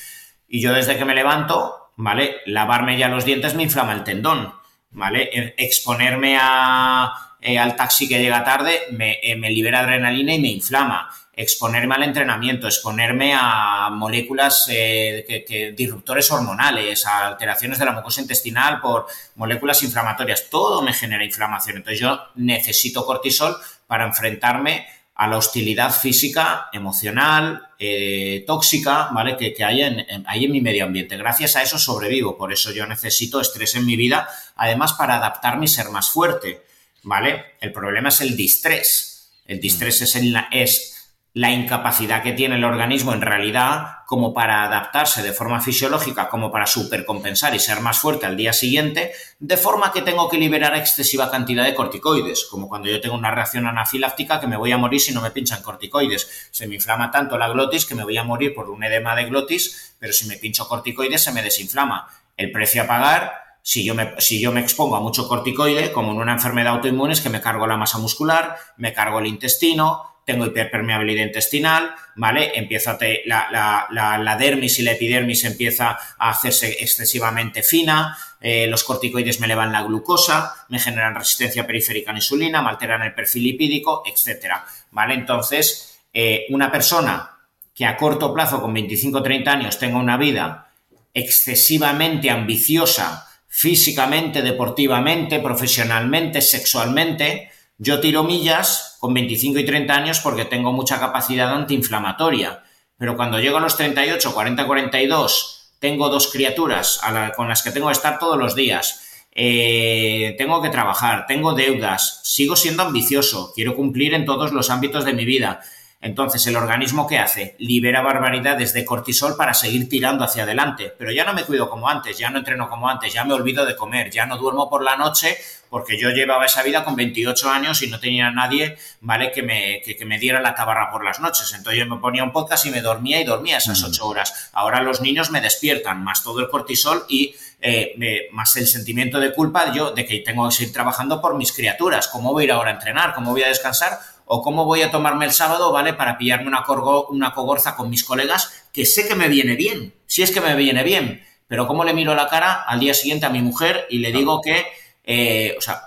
y 0.47 0.61
yo 0.61 0.75
desde 0.75 0.99
que 0.99 1.07
me 1.07 1.15
levanto, 1.15 1.93
¿vale? 1.97 2.43
Lavarme 2.45 2.99
ya 2.99 3.09
los 3.09 3.25
dientes 3.25 3.55
me 3.55 3.63
inflama 3.63 3.95
el 3.95 4.05
tendón, 4.05 4.53
¿vale? 4.91 5.55
Exponerme 5.57 6.35
eh, 6.35 7.59
al 7.59 7.77
taxi 7.77 8.07
que 8.07 8.21
llega 8.21 8.45
tarde 8.45 8.79
me, 8.91 9.21
eh, 9.23 9.37
me 9.37 9.49
libera 9.49 9.81
adrenalina 9.81 10.35
y 10.35 10.39
me 10.39 10.49
inflama 10.49 11.09
exponerme 11.35 11.95
al 11.95 12.03
entrenamiento, 12.03 12.67
exponerme 12.67 13.35
a 13.35 13.89
moléculas, 13.91 14.67
eh, 14.69 15.45
que, 15.47 15.73
disruptores 15.73 16.31
hormonales, 16.31 17.07
a 17.07 17.29
alteraciones 17.29 17.79
de 17.79 17.87
la 17.87 17.93
mucosa 17.93 18.21
intestinal 18.21 18.81
por 18.81 19.07
moléculas 19.37 19.83
inflamatorias, 19.83 20.51
todo 20.51 20.83
me 20.83 20.93
genera 20.93 21.25
inflamación. 21.25 21.79
Entonces 21.79 22.01
yo 22.01 22.21
necesito 22.35 23.07
cortisol 23.07 23.57
para 23.87 24.05
enfrentarme 24.05 24.87
a 25.15 25.27
la 25.27 25.37
hostilidad 25.37 25.93
física, 25.93 26.69
emocional, 26.73 27.69
eh, 27.79 28.45
tóxica, 28.47 29.09
¿vale? 29.13 29.37
Que, 29.37 29.55
hay, 29.65 29.83
en, 29.83 30.25
hay 30.27 30.45
en 30.45 30.53
mi 30.53 30.61
medio 30.61 30.85
ambiente. 30.85 31.17
Gracias 31.17 31.57
a 31.57 31.63
eso 31.63 31.79
sobrevivo, 31.79 32.37
por 32.37 32.53
eso 32.53 32.73
yo 32.73 32.87
necesito 32.87 33.41
estrés 33.41 33.75
en 33.75 33.87
mi 33.87 33.97
vida, 33.97 34.29
además 34.57 34.95
para 34.95 35.17
adaptarme 35.17 35.67
y 35.67 35.69
ser 35.69 35.89
más 35.91 36.11
fuerte, 36.11 36.63
¿vale? 37.03 37.57
El 37.61 37.73
problema 37.73 38.09
es 38.09 38.21
el 38.21 38.37
distrés. 38.37 39.31
El 39.47 39.61
distrés 39.61 40.01
es, 40.03 40.17
el, 40.17 40.35
es 40.51 40.92
la 41.35 41.51
incapacidad 41.51 42.23
que 42.23 42.33
tiene 42.33 42.57
el 42.57 42.65
organismo 42.65 43.15
en 43.15 43.23
realidad 43.23 44.01
como 44.07 44.35
para 44.35 44.65
adaptarse 44.65 45.23
de 45.23 45.33
forma 45.33 45.61
fisiológica, 45.61 46.29
como 46.29 46.53
para 46.53 46.67
supercompensar 46.67 47.55
y 47.55 47.59
ser 47.59 47.81
más 47.81 47.99
fuerte 47.99 48.27
al 48.27 48.37
día 48.37 48.53
siguiente, 48.53 49.13
de 49.39 49.57
forma 49.57 49.93
que 49.93 50.03
tengo 50.03 50.29
que 50.29 50.37
liberar 50.37 50.77
excesiva 50.77 51.31
cantidad 51.31 51.65
de 51.65 51.75
corticoides, 51.75 52.45
como 52.51 52.69
cuando 52.69 52.91
yo 52.91 53.01
tengo 53.01 53.15
una 53.15 53.31
reacción 53.31 53.67
anafiláctica 53.67 54.41
que 54.41 54.47
me 54.47 54.59
voy 54.59 54.73
a 54.73 54.77
morir 54.77 55.01
si 55.01 55.15
no 55.15 55.23
me 55.23 55.31
pinchan 55.31 55.63
corticoides. 55.63 56.49
Se 56.51 56.67
me 56.67 56.75
inflama 56.75 57.11
tanto 57.11 57.39
la 57.39 57.49
glotis 57.49 57.87
que 57.87 57.95
me 57.95 58.05
voy 58.05 58.19
a 58.19 58.25
morir 58.25 58.55
por 58.55 58.69
un 58.69 58.85
edema 58.85 59.17
de 59.17 59.25
glotis, 59.25 59.95
pero 59.99 60.13
si 60.13 60.27
me 60.27 60.37
pincho 60.37 60.69
corticoides 60.69 61.25
se 61.25 61.33
me 61.33 61.43
desinflama. 61.43 62.09
El 62.37 62.53
precio 62.53 62.83
a 62.83 62.87
pagar 62.87 63.33
si 63.63 63.85
yo, 63.85 63.95
me, 63.95 64.15
si 64.19 64.41
yo 64.41 64.53
me 64.53 64.61
expongo 64.61 64.97
a 64.97 65.01
mucho 65.01 65.29
corticoide, 65.29 65.93
como 65.93 66.13
en 66.13 66.19
una 66.19 66.33
enfermedad 66.33 66.75
autoinmune, 66.75 67.13
es 67.13 67.21
que 67.21 67.31
me 67.31 67.41
cargo 67.41 67.67
la 67.67 67.77
masa 67.77 67.99
muscular, 67.99 68.57
me 68.77 68.93
cargo 68.93 69.21
el 69.21 69.27
intestino, 69.29 70.12
tengo 70.25 70.47
hiperpermeabilidad 70.47 71.27
intestinal, 71.27 71.95
¿vale? 72.17 72.53
Empieza 72.55 72.99
la, 73.25 73.87
la, 73.91 74.37
dermis 74.37 74.79
y 74.79 74.83
la 74.83 74.93
epidermis 74.93 75.45
empieza 75.45 75.99
a 76.19 76.31
hacerse 76.31 76.77
excesivamente 76.81 77.63
fina, 77.63 78.17
eh, 78.41 78.67
los 78.67 78.85
corticoides 78.85 79.41
me 79.41 79.47
elevan 79.47 79.73
la 79.73 79.83
glucosa, 79.83 80.67
me 80.69 80.79
generan 80.79 81.15
resistencia 81.15 81.67
periférica 81.67 82.11
a 82.11 82.15
la 82.15 82.19
insulina, 82.19 82.63
me 82.63 82.71
alteran 82.71 83.03
el 83.03 83.15
perfil 83.15 83.45
lipídico, 83.45 84.03
etcétera, 84.07 84.65
¿vale? 84.91 85.15
Entonces, 85.15 86.01
eh, 86.13 86.47
una 86.51 86.71
persona 86.71 87.31
que 87.75 87.87
a 87.87 87.97
corto 87.97 88.35
plazo, 88.35 88.61
con 88.61 88.75
25 88.75 89.19
o 89.19 89.23
30 89.23 89.53
años, 89.53 89.79
tenga 89.79 89.99
una 89.99 90.17
vida 90.17 90.71
excesivamente 91.15 92.31
ambiciosa, 92.31 93.29
físicamente, 93.49 94.43
deportivamente, 94.43 95.39
profesionalmente, 95.41 96.41
sexualmente, 96.41 97.51
yo 97.79 98.01
tiro 98.01 98.23
millas 98.23 98.92
con 99.03 99.15
25 99.15 99.59
y 99.59 99.65
30 99.65 99.97
años 99.97 100.21
porque 100.21 100.45
tengo 100.45 100.73
mucha 100.73 101.01
capacidad 101.01 101.53
antiinflamatoria, 101.53 102.63
pero 102.97 103.17
cuando 103.17 103.41
llego 103.41 103.57
a 103.57 103.61
los 103.61 103.77
38, 103.77 104.33
40, 104.33 104.65
42, 104.65 105.73
tengo 105.81 106.09
dos 106.09 106.31
criaturas 106.31 107.01
con 107.35 107.49
las 107.49 107.65
que 107.65 107.73
tengo 107.73 107.89
que 107.89 107.95
estar 107.95 108.21
todos 108.21 108.39
los 108.39 108.55
días, 108.55 109.27
eh, 109.33 110.37
tengo 110.39 110.63
que 110.63 110.69
trabajar, 110.69 111.27
tengo 111.27 111.53
deudas, 111.53 112.21
sigo 112.23 112.55
siendo 112.55 112.85
ambicioso, 112.85 113.51
quiero 113.57 113.75
cumplir 113.75 114.15
en 114.15 114.25
todos 114.25 114.53
los 114.53 114.71
ámbitos 114.71 115.05
de 115.05 115.15
mi 115.15 115.25
vida. 115.25 115.63
Entonces, 116.03 116.45
¿el 116.49 116.57
organismo 116.57 117.07
qué 117.07 117.19
hace? 117.19 117.55
Libera 117.59 118.03
barbaridades 118.03 118.73
de 118.73 118.85
cortisol 118.85 119.37
para 119.37 119.55
seguir 119.55 119.89
tirando 119.89 120.25
hacia 120.25 120.43
adelante. 120.43 120.93
Pero 120.99 121.13
ya 121.13 121.25
no 121.25 121.33
me 121.33 121.45
cuido 121.45 121.71
como 121.71 121.89
antes, 121.89 122.19
ya 122.19 122.29
no 122.29 122.39
entreno 122.39 122.69
como 122.69 122.89
antes, 122.89 123.13
ya 123.13 123.25
me 123.25 123.35
olvido 123.35 123.65
de 123.65 123.77
comer, 123.77 124.11
ya 124.11 124.27
no 124.27 124.37
duermo 124.37 124.69
por 124.69 124.83
la 124.83 124.97
noche 124.97 125.39
porque 125.73 125.99
yo 125.99 126.11
llevaba 126.11 126.45
esa 126.45 126.63
vida 126.63 126.85
con 126.85 126.97
28 126.97 127.49
años 127.49 127.81
y 127.83 127.87
no 127.87 127.99
tenía 127.99 128.31
nadie, 128.31 128.77
¿vale?, 129.01 129.33
que 129.33 129.43
me, 129.43 129.81
que, 129.81 130.05
me 130.05 130.19
diera 130.19 130.39
la 130.43 130.55
tabarra 130.55 130.91
por 130.91 131.03
las 131.03 131.19
noches. 131.19 131.51
Entonces 131.55 131.79
yo 131.83 131.87
me 131.87 131.99
ponía 131.99 132.23
un 132.23 132.31
podcast 132.31 132.67
y 132.67 132.71
me 132.71 132.83
dormía 132.83 133.19
y 133.23 133.25
dormía 133.25 133.57
esas 133.57 133.83
8 133.83 134.07
horas. 134.07 134.51
Ahora 134.53 134.83
los 134.83 135.01
niños 135.01 135.31
me 135.31 135.41
despiertan, 135.41 136.05
más 136.05 136.23
todo 136.23 136.41
el 136.41 136.51
cortisol 136.51 137.07
y 137.09 137.35
eh, 137.63 138.29
más 138.33 138.55
el 138.57 138.67
sentimiento 138.67 139.19
de 139.19 139.33
culpa 139.33 139.73
yo 139.73 139.93
de 139.93 140.05
que 140.05 140.19
tengo 140.19 140.47
que 140.47 140.55
seguir 140.55 140.75
trabajando 140.75 141.23
por 141.23 141.37
mis 141.37 141.53
criaturas. 141.53 142.09
¿Cómo 142.09 142.33
voy 142.33 142.43
a 142.43 142.45
ir 142.45 142.53
ahora 142.53 142.71
a 142.73 142.75
entrenar? 142.75 143.15
¿Cómo 143.15 143.31
voy 143.31 143.45
a 143.45 143.49
descansar? 143.49 143.99
O 144.35 144.41
cómo 144.41 144.65
voy 144.65 144.81
a 144.81 144.91
tomarme 144.91 145.27
el 145.27 145.33
sábado, 145.33 145.71
¿vale? 145.73 145.93
Para 145.93 146.17
pillarme 146.17 146.49
una, 146.49 146.65
una 147.11 147.35
cogorza 147.35 147.77
con 147.77 147.91
mis 147.91 148.03
colegas, 148.03 148.65
que 148.73 148.87
sé 148.87 149.07
que 149.07 149.15
me 149.15 149.29
viene 149.29 149.57
bien, 149.57 149.93
si 150.07 150.23
es 150.23 150.31
que 150.31 150.41
me 150.41 150.57
viene 150.57 150.83
bien, 150.85 151.23
pero 151.47 151.67
cómo 151.67 151.85
le 151.85 151.93
miro 151.93 152.15
la 152.15 152.29
cara 152.29 152.63
al 152.67 152.81
día 152.81 152.95
siguiente 152.95 153.27
a 153.27 153.29
mi 153.29 153.43
mujer 153.43 153.87
y 153.91 153.99
le 153.99 154.11
digo 154.11 154.41
que, 154.41 154.65
eh, 155.05 155.55
o 155.59 155.61
sea, 155.61 155.83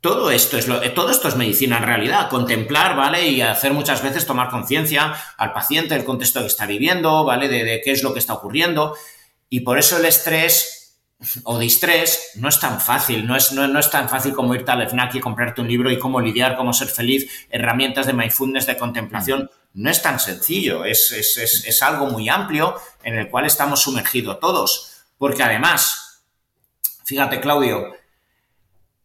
todo 0.00 0.30
esto, 0.30 0.56
es 0.56 0.66
lo, 0.66 0.80
todo 0.92 1.10
esto 1.10 1.28
es 1.28 1.36
medicina 1.36 1.76
en 1.76 1.82
realidad, 1.82 2.30
contemplar, 2.30 2.96
¿vale? 2.96 3.28
Y 3.28 3.42
hacer 3.42 3.74
muchas 3.74 4.02
veces 4.02 4.24
tomar 4.24 4.48
conciencia 4.48 5.14
al 5.36 5.52
paciente 5.52 5.92
del 5.92 6.06
contexto 6.06 6.40
que 6.40 6.46
está 6.46 6.64
viviendo, 6.64 7.26
¿vale? 7.26 7.48
De 7.48 7.82
qué 7.84 7.92
es 7.92 8.02
lo 8.02 8.14
que 8.14 8.20
está 8.20 8.32
ocurriendo. 8.32 8.96
Y 9.50 9.60
por 9.60 9.78
eso 9.78 9.98
el 9.98 10.06
estrés 10.06 10.77
o 11.42 11.58
de 11.58 11.66
estrés 11.66 12.32
no 12.36 12.48
es 12.48 12.60
tan 12.60 12.80
fácil, 12.80 13.26
no 13.26 13.34
es, 13.34 13.52
no, 13.52 13.78
es 13.78 13.90
tan 13.90 14.08
fácil 14.08 14.32
como 14.32 14.54
irte 14.54 14.70
al 14.70 14.88
FNAC 14.88 15.16
y 15.16 15.20
comprarte 15.20 15.60
un 15.60 15.68
libro 15.68 15.90
y 15.90 15.98
cómo 15.98 16.20
lidiar, 16.20 16.56
cómo 16.56 16.72
ser 16.72 16.88
feliz, 16.88 17.46
herramientas 17.50 18.06
de 18.06 18.12
mindfulness, 18.12 18.66
de 18.66 18.76
contemplación. 18.76 19.50
No 19.74 19.90
es 19.90 20.00
tan 20.00 20.20
sencillo, 20.20 20.84
es, 20.84 21.10
es, 21.10 21.82
algo 21.82 22.06
muy 22.06 22.28
amplio 22.28 22.80
en 23.02 23.18
el 23.18 23.28
cual 23.28 23.46
estamos 23.46 23.82
sumergidos 23.82 24.38
todos. 24.38 25.04
Porque 25.18 25.42
además, 25.42 26.22
fíjate 27.04 27.40
Claudio, 27.40 27.96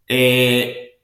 eh, 0.08 1.00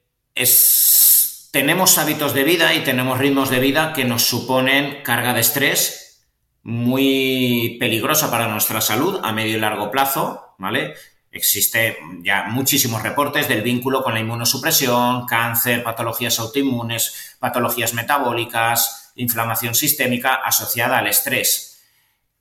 tenemos 1.50 1.98
hábitos 1.98 2.34
de 2.34 2.44
vida 2.44 2.74
y 2.74 2.84
tenemos 2.84 3.18
ritmos 3.18 3.50
de 3.50 3.58
vida 3.58 3.92
que 3.92 4.04
nos 4.04 4.22
suponen 4.22 5.02
carga 5.02 5.34
de 5.34 5.40
estrés 5.40 6.28
muy 6.62 7.76
peligrosa 7.80 8.30
para 8.30 8.48
nuestra 8.48 8.80
salud 8.80 9.20
a 9.22 9.32
medio 9.32 9.56
y 9.56 9.60
largo 9.60 9.90
plazo, 9.90 10.49
¿vale? 10.60 10.94
Existe 11.32 11.98
ya 12.22 12.44
muchísimos 12.44 13.02
reportes 13.02 13.48
del 13.48 13.62
vínculo 13.62 14.02
con 14.02 14.14
la 14.14 14.20
inmunosupresión, 14.20 15.26
cáncer, 15.26 15.82
patologías 15.82 16.38
autoinmunes, 16.38 17.36
patologías 17.38 17.94
metabólicas, 17.94 19.12
inflamación 19.14 19.74
sistémica 19.74 20.34
asociada 20.34 20.98
al 20.98 21.06
estrés. 21.06 21.82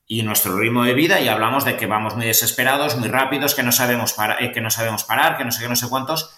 Y 0.06 0.24
nuestro 0.24 0.58
ritmo 0.58 0.84
de 0.84 0.96
vida, 0.96 1.22
y 1.22 1.28
hablamos 1.28 1.66
de 1.66 1.78
que 1.78 1.86
vamos 1.86 2.16
muy 2.16 2.26
desesperados, 2.26 2.98
muy 2.98 3.08
rápidos, 3.10 3.54
que 3.54 3.64
no 3.64 3.72
sabemos, 3.72 4.16
eh, 4.40 4.52
que 4.52 4.62
no 4.62 4.72
sabemos 4.72 5.04
parar, 5.04 5.38
que 5.38 5.46
no 5.46 5.52
sé 5.52 5.62
qué, 5.62 5.70
no 5.70 5.76
sé 5.76 5.88
cuántos, 5.88 6.36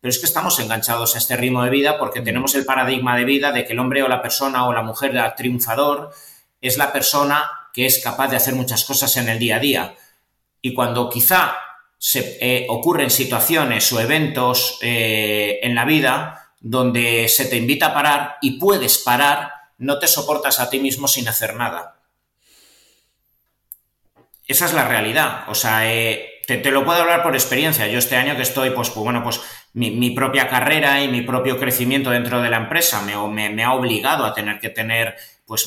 pero 0.00 0.10
es 0.10 0.18
que 0.18 0.26
estamos 0.26 0.58
enganchados 0.58 1.14
a 1.14 1.18
este 1.18 1.36
ritmo 1.36 1.62
de 1.62 1.70
vida 1.70 1.98
porque 1.98 2.22
tenemos 2.22 2.54
el 2.54 2.64
paradigma 2.64 3.16
de 3.16 3.24
vida 3.24 3.52
de 3.52 3.66
que 3.66 3.74
el 3.74 3.78
hombre 3.78 4.02
o 4.02 4.08
la 4.08 4.22
persona 4.22 4.66
o 4.66 4.72
la 4.72 4.82
mujer 4.82 5.12
triunfador 5.36 6.10
es 6.60 6.78
la 6.78 6.90
persona 6.90 7.50
que 7.74 7.86
es 7.86 8.02
capaz 8.02 8.28
de 8.28 8.36
hacer 8.36 8.54
muchas 8.54 8.84
cosas 8.84 9.16
en 9.18 9.28
el 9.28 9.38
día 9.38 9.56
a 9.56 9.60
día 9.60 9.94
y 10.62 10.72
cuando 10.72 11.10
quizá 11.10 11.56
se 11.98 12.38
eh, 12.40 12.66
ocurren 12.68 13.10
situaciones 13.10 13.92
o 13.92 14.00
eventos 14.00 14.78
eh, 14.80 15.60
en 15.62 15.74
la 15.74 15.84
vida 15.84 16.54
donde 16.60 17.28
se 17.28 17.44
te 17.46 17.56
invita 17.56 17.86
a 17.86 17.94
parar 17.94 18.36
y 18.40 18.58
puedes 18.58 18.98
parar, 18.98 19.52
no 19.78 19.98
te 19.98 20.06
soportas 20.06 20.60
a 20.60 20.70
ti 20.70 20.78
mismo 20.78 21.08
sin 21.08 21.28
hacer 21.28 21.54
nada. 21.56 22.00
Esa 24.46 24.66
es 24.66 24.72
la 24.72 24.86
realidad. 24.86 25.44
O 25.48 25.54
sea, 25.54 25.92
eh, 25.92 26.40
te, 26.46 26.70
lo 26.70 26.84
puedo 26.84 27.00
hablar 27.00 27.22
por 27.22 27.34
experiencia. 27.34 27.86
Yo 27.86 27.98
este 27.98 28.16
año 28.16 28.36
que 28.36 28.42
estoy, 28.42 28.70
pues, 28.70 28.90
pues 28.90 29.02
bueno, 29.02 29.22
pues 29.22 29.40
mi, 29.72 30.10
propia 30.10 30.48
carrera 30.48 31.02
y 31.02 31.08
mi 31.08 31.22
propio 31.22 31.58
crecimiento 31.58 32.10
dentro 32.10 32.42
de 32.42 32.50
la 32.50 32.58
empresa 32.58 33.02
me, 33.02 33.48
me, 33.50 33.64
ha 33.64 33.72
obligado 33.72 34.24
a 34.24 34.34
tener 34.34 34.60
que 34.60 34.68
tener 34.68 35.16
pues 35.46 35.66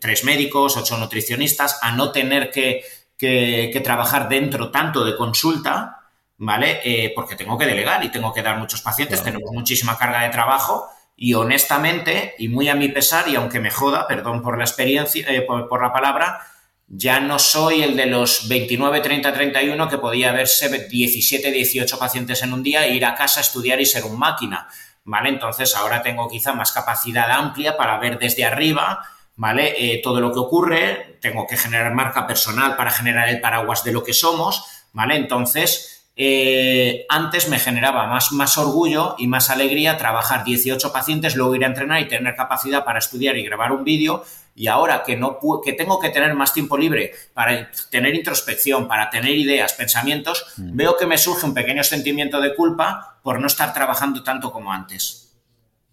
tres 0.00 0.24
médicos, 0.24 0.76
ocho 0.76 0.96
nutricionistas, 0.96 1.78
a 1.82 1.92
no 1.92 2.12
tener 2.12 2.50
que 2.50 2.82
que, 3.18 3.80
trabajar 3.84 4.28
dentro 4.28 4.70
tanto 4.70 5.04
de 5.04 5.16
consulta, 5.16 6.00
¿vale? 6.38 6.80
Eh, 6.84 7.12
porque 7.14 7.34
tengo 7.34 7.58
que 7.58 7.66
delegar 7.66 8.02
y 8.04 8.10
tengo 8.10 8.32
que 8.32 8.42
dar 8.42 8.58
muchos 8.58 8.80
pacientes, 8.80 9.22
tenemos 9.22 9.50
muchísima 9.52 9.98
carga 9.98 10.22
de 10.22 10.30
trabajo 10.30 10.88
y 11.16 11.34
honestamente, 11.34 12.36
y 12.38 12.48
muy 12.48 12.68
a 12.68 12.76
mi 12.76 12.88
pesar, 12.88 13.28
y 13.28 13.34
aunque 13.34 13.58
me 13.58 13.72
joda, 13.72 14.06
perdón 14.06 14.40
por 14.40 14.56
la 14.56 14.64
experiencia, 14.64 15.26
eh, 15.28 15.42
por, 15.42 15.82
la 15.82 15.92
palabra, 15.92 16.40
ya 16.86 17.18
no 17.18 17.40
soy 17.40 17.82
el 17.82 17.96
de 17.96 18.06
los 18.06 18.46
29, 18.48 19.00
30, 19.00 19.32
31 19.32 19.88
que 19.88 19.98
podía 19.98 20.30
verse 20.30 20.86
17, 20.86 21.50
18 21.50 21.98
pacientes 21.98 22.42
en 22.44 22.52
un 22.52 22.62
día 22.62 22.86
e 22.86 22.94
ir 22.94 23.04
a 23.04 23.16
casa, 23.16 23.40
estudiar 23.40 23.80
y 23.80 23.86
ser 23.86 24.04
un 24.04 24.16
máquina, 24.16 24.68
¿vale? 25.04 25.30
Entonces 25.30 25.74
ahora 25.74 26.02
tengo 26.02 26.28
quizá 26.28 26.52
más 26.52 26.70
capacidad 26.70 27.28
amplia 27.32 27.76
para 27.76 27.98
ver 27.98 28.18
desde 28.18 28.44
arriba 28.44 29.04
¿vale? 29.38 29.74
Eh, 29.78 30.00
todo 30.02 30.20
lo 30.20 30.32
que 30.32 30.40
ocurre, 30.40 31.16
tengo 31.20 31.46
que 31.46 31.56
generar 31.56 31.94
marca 31.94 32.26
personal 32.26 32.76
para 32.76 32.90
generar 32.90 33.28
el 33.28 33.40
paraguas 33.40 33.84
de 33.84 33.92
lo 33.92 34.02
que 34.02 34.12
somos, 34.12 34.64
¿vale? 34.92 35.14
Entonces, 35.14 36.04
eh, 36.16 37.06
antes 37.08 37.48
me 37.48 37.60
generaba 37.60 38.08
más, 38.08 38.32
más 38.32 38.58
orgullo 38.58 39.14
y 39.16 39.28
más 39.28 39.48
alegría 39.48 39.96
trabajar 39.96 40.42
18 40.42 40.92
pacientes, 40.92 41.36
luego 41.36 41.54
ir 41.54 41.62
a 41.62 41.68
entrenar 41.68 42.00
y 42.00 42.08
tener 42.08 42.34
capacidad 42.34 42.84
para 42.84 42.98
estudiar 42.98 43.36
y 43.36 43.44
grabar 43.44 43.70
un 43.70 43.84
vídeo. 43.84 44.24
Y 44.56 44.66
ahora 44.66 45.04
que, 45.04 45.16
no, 45.16 45.38
que 45.64 45.72
tengo 45.72 46.00
que 46.00 46.10
tener 46.10 46.34
más 46.34 46.52
tiempo 46.52 46.76
libre 46.76 47.12
para 47.32 47.70
tener 47.90 48.16
introspección, 48.16 48.88
para 48.88 49.08
tener 49.08 49.36
ideas, 49.36 49.72
pensamientos, 49.74 50.46
mm. 50.56 50.76
veo 50.76 50.96
que 50.96 51.06
me 51.06 51.16
surge 51.16 51.46
un 51.46 51.54
pequeño 51.54 51.84
sentimiento 51.84 52.40
de 52.40 52.56
culpa 52.56 53.20
por 53.22 53.40
no 53.40 53.46
estar 53.46 53.72
trabajando 53.72 54.24
tanto 54.24 54.50
como 54.50 54.72
antes. 54.72 55.32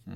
Mm. 0.06 0.16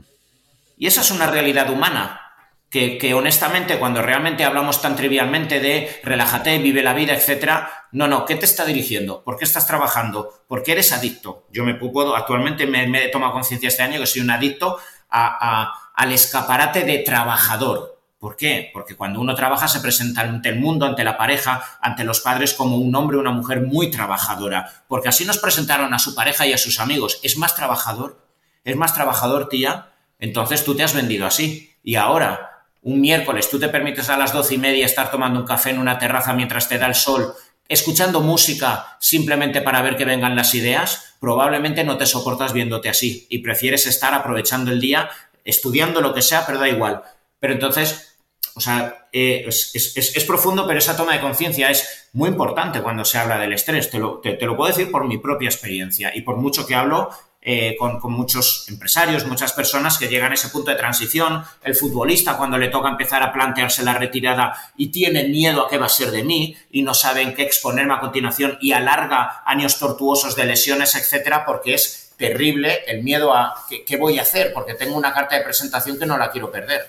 Y 0.79 0.87
esa 0.87 1.01
es 1.01 1.11
una 1.11 1.27
realidad 1.27 1.69
humana 1.69 2.21
que, 2.69 3.13
honestamente 3.13 3.79
cuando 3.79 4.01
realmente 4.01 4.43
hablamos 4.43 4.81
tan 4.81 4.95
trivialmente 4.95 5.59
de 5.59 5.99
relájate, 6.03 6.59
vive 6.59 6.83
la 6.83 6.93
vida, 6.93 7.13
etcétera, 7.13 7.87
no, 7.91 8.07
no, 8.07 8.25
¿qué 8.25 8.35
te 8.35 8.45
está 8.45 8.63
dirigiendo? 8.65 9.23
¿Por 9.23 9.37
qué 9.37 9.45
estás 9.45 9.65
trabajando? 9.65 10.43
¿Por 10.47 10.61
qué 10.61 10.73
eres 10.73 10.91
adicto? 10.91 11.47
Yo 11.51 11.65
me 11.65 11.73
puedo, 11.73 12.15
actualmente 12.15 12.67
me, 12.67 12.87
me 12.87 13.05
he 13.05 13.09
tomado 13.09 13.33
conciencia 13.33 13.69
este 13.69 13.81
año 13.81 13.99
que 13.99 14.05
soy 14.05 14.21
un 14.21 14.29
adicto 14.29 14.77
al 15.09 16.11
escaparate 16.11 16.83
de 16.83 16.99
trabajador. 16.99 17.97
¿Por 18.19 18.35
qué? 18.35 18.69
Porque 18.73 18.95
cuando 18.95 19.21
uno 19.21 19.33
trabaja 19.33 19.67
se 19.67 19.79
presenta 19.79 20.21
ante 20.21 20.49
el 20.49 20.59
mundo, 20.59 20.85
ante 20.85 21.05
la 21.05 21.17
pareja, 21.17 21.79
ante 21.81 22.03
los 22.03 22.19
padres 22.19 22.53
como 22.53 22.75
un 22.75 22.93
hombre 22.93 23.17
una 23.17 23.31
mujer 23.31 23.61
muy 23.61 23.89
trabajadora. 23.89 24.83
Porque 24.87 25.07
así 25.07 25.25
nos 25.25 25.37
presentaron 25.37 25.93
a 25.93 25.99
su 25.99 26.13
pareja 26.13 26.45
y 26.45 26.51
a 26.51 26.57
sus 26.57 26.81
amigos. 26.81 27.19
¿Es 27.23 27.37
más 27.37 27.55
trabajador? 27.55 28.21
¿Es 28.65 28.75
más 28.75 28.93
trabajador, 28.93 29.47
tía? 29.47 29.93
Entonces 30.19 30.65
tú 30.65 30.75
te 30.75 30.83
has 30.83 30.93
vendido 30.93 31.25
así. 31.25 31.77
Y 31.81 31.95
ahora 31.95 32.48
un 32.81 33.01
miércoles 33.01 33.49
tú 33.49 33.59
te 33.59 33.69
permites 33.69 34.09
a 34.09 34.17
las 34.17 34.33
doce 34.33 34.55
y 34.55 34.57
media 34.57 34.85
estar 34.85 35.11
tomando 35.11 35.39
un 35.39 35.45
café 35.45 35.71
en 35.71 35.79
una 35.79 35.97
terraza 35.97 36.33
mientras 36.33 36.69
te 36.69 36.77
da 36.77 36.87
el 36.87 36.95
sol, 36.95 37.33
escuchando 37.67 38.21
música 38.21 38.97
simplemente 38.99 39.61
para 39.61 39.81
ver 39.81 39.97
que 39.97 40.05
vengan 40.05 40.35
las 40.35 40.55
ideas, 40.55 41.15
probablemente 41.19 41.83
no 41.83 41.97
te 41.97 42.05
soportas 42.05 42.53
viéndote 42.53 42.89
así 42.89 43.27
y 43.29 43.39
prefieres 43.39 43.85
estar 43.85 44.13
aprovechando 44.13 44.71
el 44.71 44.81
día, 44.81 45.09
estudiando 45.43 46.01
lo 46.01 46.13
que 46.13 46.21
sea, 46.21 46.45
pero 46.45 46.59
da 46.59 46.69
igual. 46.69 47.03
Pero 47.39 47.53
entonces, 47.53 48.17
o 48.55 48.59
sea, 48.59 49.07
eh, 49.11 49.45
es, 49.47 50.25
profundo, 50.25 50.65
pero 50.65 50.79
esa 50.79 50.97
toma 50.97 51.13
de 51.13 51.21
conciencia 51.21 51.69
es 51.69 52.09
muy 52.13 52.29
importante 52.29 52.81
cuando 52.81 53.05
se 53.05 53.17
habla 53.17 53.37
del 53.37 53.53
estrés. 53.53 53.89
Te 53.89 53.99
lo, 53.99 54.19
te 54.19 54.45
lo 54.45 54.57
puedo 54.57 54.69
decir 54.69 54.89
por 54.91 55.07
mi 55.07 55.17
propia 55.17 55.49
experiencia 55.49 56.11
y 56.15 56.21
por 56.21 56.37
mucho 56.37 56.65
que 56.65 56.75
hablo 56.75 57.09
eh, 57.41 57.77
con, 57.79 58.01
muchos 58.11 58.67
empresarios, 58.67 59.25
muchas 59.25 59.53
personas 59.53 59.97
que 59.97 60.09
llegan 60.09 60.31
a 60.31 60.33
ese 60.33 60.49
punto 60.49 60.71
de 60.71 60.77
transición, 60.77 61.41
el 61.63 61.73
futbolista 61.73 62.35
cuando 62.35 62.57
le 62.57 62.67
toca 62.67 62.89
empezar 62.89 63.23
a 63.23 63.31
plantearse 63.31 63.81
la 63.83 63.93
retirada 63.93 64.53
y 64.75 64.87
tiene 64.89 65.23
miedo 65.29 65.65
a 65.65 65.69
qué 65.69 65.77
va 65.77 65.85
a 65.85 65.89
ser 65.89 66.11
de 66.11 66.23
mí 66.23 66.57
y 66.69 66.81
no 66.81 66.93
saben 66.93 67.33
qué 67.33 67.43
exponerme 67.43 67.93
a 67.93 68.01
continuación 68.01 68.57
y 68.59 68.73
alarga 68.73 69.41
años 69.45 69.79
tortuosos 69.79 70.35
de 70.35 70.45
lesiones, 70.45 70.95
etcétera, 70.95 71.45
porque 71.45 71.75
es 71.75 72.13
terrible 72.17 72.79
el 72.87 73.03
miedo 73.03 73.33
a 73.33 73.55
qué, 73.85 73.95
voy 73.95 74.19
a 74.19 74.23
hacer, 74.23 74.51
porque 74.53 74.73
tengo 74.73 74.97
una 74.97 75.13
carta 75.13 75.37
de 75.37 75.43
presentación 75.43 75.97
que 75.97 76.05
no 76.05 76.17
la 76.17 76.31
quiero 76.31 76.51
perder. 76.51 76.81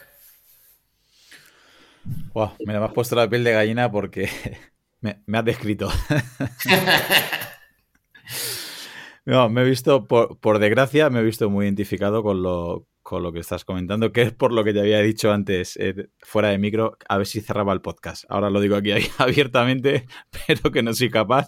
me 2.66 2.74
has 2.76 2.92
puesto 2.92 3.14
la 3.14 3.30
piel 3.30 3.44
de 3.44 3.52
gallina 3.52 3.88
porque 3.88 4.28
me, 5.00 5.22
me 5.26 5.38
has 5.38 5.44
descrito. 5.44 5.92
No, 9.30 9.48
me 9.48 9.60
he 9.60 9.64
visto, 9.64 10.08
por, 10.08 10.58
desgracia, 10.58 11.08
me 11.08 11.20
he 11.20 11.22
visto 11.22 11.48
muy 11.48 11.64
identificado 11.64 12.24
con 12.24 12.42
lo, 12.42 12.88
con 13.00 13.22
lo 13.22 13.32
que 13.32 13.38
estás 13.38 13.64
comentando, 13.64 14.10
que 14.10 14.22
es 14.22 14.32
por 14.32 14.50
lo 14.50 14.64
que 14.64 14.72
te 14.72 14.80
había 14.80 14.98
dicho 15.02 15.30
antes, 15.30 15.76
eh, 15.76 16.08
fuera 16.20 16.48
de 16.48 16.58
micro, 16.58 16.98
a 17.08 17.16
ver 17.16 17.28
si 17.28 17.40
cerraba 17.40 17.72
el 17.72 17.80
podcast. 17.80 18.24
Ahora 18.28 18.50
lo 18.50 18.60
digo 18.60 18.74
aquí 18.74 18.90
abiertamente, 19.18 20.08
pero 20.48 20.72
que 20.72 20.82
no 20.82 20.92
soy 20.94 21.10
capaz, 21.10 21.46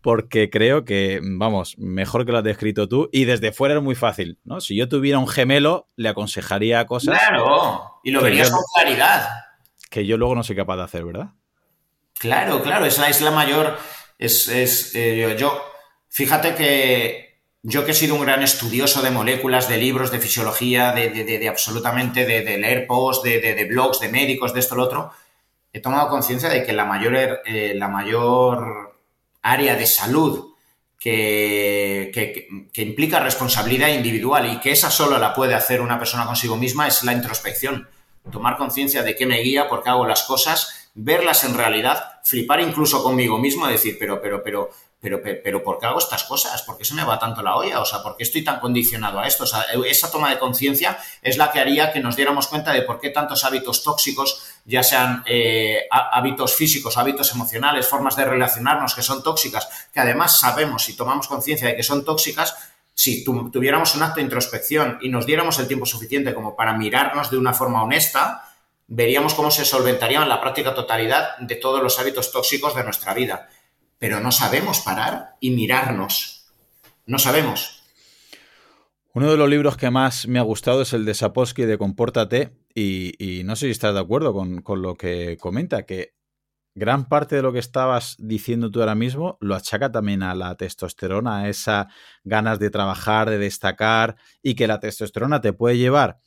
porque 0.00 0.48
creo 0.48 0.86
que, 0.86 1.20
vamos, 1.22 1.76
mejor 1.76 2.24
que 2.24 2.32
lo 2.32 2.38
has 2.38 2.44
descrito 2.44 2.88
tú, 2.88 3.10
y 3.12 3.26
desde 3.26 3.52
fuera 3.52 3.74
es 3.74 3.82
muy 3.82 3.96
fácil, 3.96 4.38
¿no? 4.42 4.62
Si 4.62 4.74
yo 4.74 4.88
tuviera 4.88 5.18
un 5.18 5.28
gemelo, 5.28 5.90
le 5.96 6.08
aconsejaría 6.08 6.86
cosas. 6.86 7.18
Claro, 7.18 8.00
y 8.02 8.12
lo 8.12 8.22
verías 8.22 8.50
con 8.50 8.62
claridad. 8.74 9.28
Que 9.90 10.06
yo 10.06 10.16
luego 10.16 10.34
no 10.34 10.42
soy 10.42 10.56
capaz 10.56 10.76
de 10.76 10.84
hacer, 10.84 11.04
¿verdad? 11.04 11.32
Claro, 12.18 12.62
claro, 12.62 12.86
esa 12.86 13.10
es 13.10 13.20
la 13.20 13.30
mayor. 13.30 13.76
Es, 14.16 14.48
es 14.48 14.94
eh, 14.94 15.36
yo 15.38 15.73
Fíjate 16.14 16.54
que 16.54 17.40
yo 17.64 17.84
que 17.84 17.90
he 17.90 17.94
sido 17.94 18.14
un 18.14 18.20
gran 18.20 18.40
estudioso 18.40 19.02
de 19.02 19.10
moléculas, 19.10 19.68
de 19.68 19.78
libros, 19.78 20.12
de 20.12 20.20
fisiología, 20.20 20.92
de, 20.92 21.48
absolutamente 21.48 22.24
de, 22.24 22.56
leer 22.56 22.86
posts, 22.86 23.24
de, 23.24 23.66
blogs, 23.68 23.98
de 23.98 24.10
médicos, 24.10 24.54
de 24.54 24.60
esto, 24.60 24.76
lo 24.76 24.84
otro, 24.84 25.10
he 25.72 25.80
tomado 25.80 26.08
conciencia 26.08 26.48
de 26.48 26.62
que 26.62 26.72
la 26.72 26.84
mayor, 26.84 27.40
eh, 27.44 27.72
la 27.74 27.88
mayor 27.88 28.96
área 29.42 29.74
de 29.74 29.86
salud 29.86 30.54
que, 31.00 32.12
que, 32.14 32.82
implica 32.82 33.18
responsabilidad 33.18 33.88
individual 33.88 34.52
y 34.52 34.60
que 34.60 34.70
esa 34.70 34.92
solo 34.92 35.18
la 35.18 35.34
puede 35.34 35.54
hacer 35.54 35.80
una 35.80 35.98
persona 35.98 36.26
consigo 36.26 36.56
misma 36.56 36.86
es 36.86 37.02
la 37.02 37.12
introspección. 37.12 37.88
Tomar 38.30 38.56
conciencia 38.56 39.02
de 39.02 39.16
qué 39.16 39.26
me 39.26 39.40
guía, 39.40 39.68
por 39.68 39.82
qué 39.82 39.90
hago 39.90 40.06
las 40.06 40.22
cosas, 40.22 40.90
verlas 40.94 41.42
en 41.42 41.54
realidad, 41.54 42.20
flipar 42.22 42.60
incluso 42.60 43.02
conmigo 43.02 43.36
mismo, 43.36 43.66
decir, 43.66 43.96
pero, 43.98 44.22
pero, 44.22 44.44
pero, 44.44 44.70
pero, 45.04 45.20
pero 45.22 45.62
¿por 45.62 45.78
qué 45.78 45.84
hago 45.84 45.98
estas 45.98 46.24
cosas? 46.24 46.62
¿Por 46.62 46.78
qué 46.78 46.84
se 46.86 46.94
me 46.94 47.04
va 47.04 47.18
tanto 47.18 47.42
la 47.42 47.56
olla? 47.56 47.78
O 47.80 47.84
sea, 47.84 48.02
¿por 48.02 48.16
qué 48.16 48.22
estoy 48.22 48.42
tan 48.42 48.58
condicionado 48.58 49.20
a 49.20 49.26
esto? 49.26 49.44
O 49.44 49.46
sea, 49.46 49.66
esa 49.86 50.10
toma 50.10 50.30
de 50.30 50.38
conciencia 50.38 50.96
es 51.20 51.36
la 51.36 51.52
que 51.52 51.60
haría 51.60 51.92
que 51.92 52.00
nos 52.00 52.16
diéramos 52.16 52.46
cuenta 52.46 52.72
de 52.72 52.80
por 52.80 52.98
qué 52.98 53.10
tantos 53.10 53.44
hábitos 53.44 53.82
tóxicos, 53.84 54.42
ya 54.64 54.82
sean 54.82 55.22
eh, 55.26 55.86
hábitos 55.90 56.54
físicos, 56.54 56.96
hábitos 56.96 57.30
emocionales, 57.32 57.86
formas 57.86 58.16
de 58.16 58.24
relacionarnos 58.24 58.94
que 58.94 59.02
son 59.02 59.22
tóxicas, 59.22 59.68
que 59.92 60.00
además 60.00 60.40
sabemos 60.40 60.88
y 60.88 60.96
tomamos 60.96 61.28
conciencia 61.28 61.68
de 61.68 61.76
que 61.76 61.82
son 61.82 62.02
tóxicas, 62.02 62.56
si 62.94 63.24
tuviéramos 63.24 63.94
un 63.96 64.04
acto 64.04 64.16
de 64.16 64.22
introspección 64.22 65.00
y 65.02 65.10
nos 65.10 65.26
diéramos 65.26 65.58
el 65.58 65.68
tiempo 65.68 65.84
suficiente 65.84 66.32
como 66.32 66.56
para 66.56 66.72
mirarnos 66.72 67.30
de 67.30 67.36
una 67.36 67.52
forma 67.52 67.82
honesta, 67.82 68.50
veríamos 68.86 69.34
cómo 69.34 69.50
se 69.50 69.66
solventarían 69.66 70.22
en 70.22 70.30
la 70.30 70.40
práctica 70.40 70.74
totalidad 70.74 71.36
de 71.40 71.56
todos 71.56 71.82
los 71.82 71.98
hábitos 71.98 72.32
tóxicos 72.32 72.74
de 72.74 72.84
nuestra 72.84 73.12
vida 73.12 73.50
pero 74.04 74.20
no 74.20 74.32
sabemos 74.32 74.80
parar 74.80 75.36
y 75.40 75.52
mirarnos. 75.52 76.44
No 77.06 77.18
sabemos. 77.18 77.82
Uno 79.14 79.30
de 79.30 79.38
los 79.38 79.48
libros 79.48 79.78
que 79.78 79.90
más 79.90 80.28
me 80.28 80.38
ha 80.38 80.42
gustado 80.42 80.82
es 80.82 80.92
el 80.92 81.06
de 81.06 81.14
Sapolsky 81.14 81.64
de 81.64 81.78
Compórtate 81.78 82.52
y, 82.74 83.40
no 83.46 83.56
sé 83.56 83.64
si 83.64 83.70
estás 83.72 83.94
de 83.94 84.00
acuerdo 84.00 84.34
con, 84.34 84.82
lo 84.82 84.94
que 84.96 85.38
comenta, 85.40 85.86
que 85.86 86.12
gran 86.74 87.08
parte 87.08 87.36
de 87.36 87.40
lo 87.40 87.54
que 87.54 87.60
estabas 87.60 88.16
diciendo 88.18 88.70
tú 88.70 88.80
ahora 88.80 88.94
mismo 88.94 89.38
lo 89.40 89.54
achaca 89.54 89.90
también 89.90 90.22
a 90.22 90.34
la 90.34 90.54
testosterona, 90.54 91.38
a 91.38 91.48
esas 91.48 91.86
ganas 92.24 92.58
de 92.58 92.68
trabajar, 92.68 93.30
de 93.30 93.38
destacar 93.38 94.16
y 94.42 94.54
que 94.54 94.66
la 94.66 94.80
testosterona 94.80 95.40
te 95.40 95.54
puede 95.54 95.78
llevar 95.78 96.20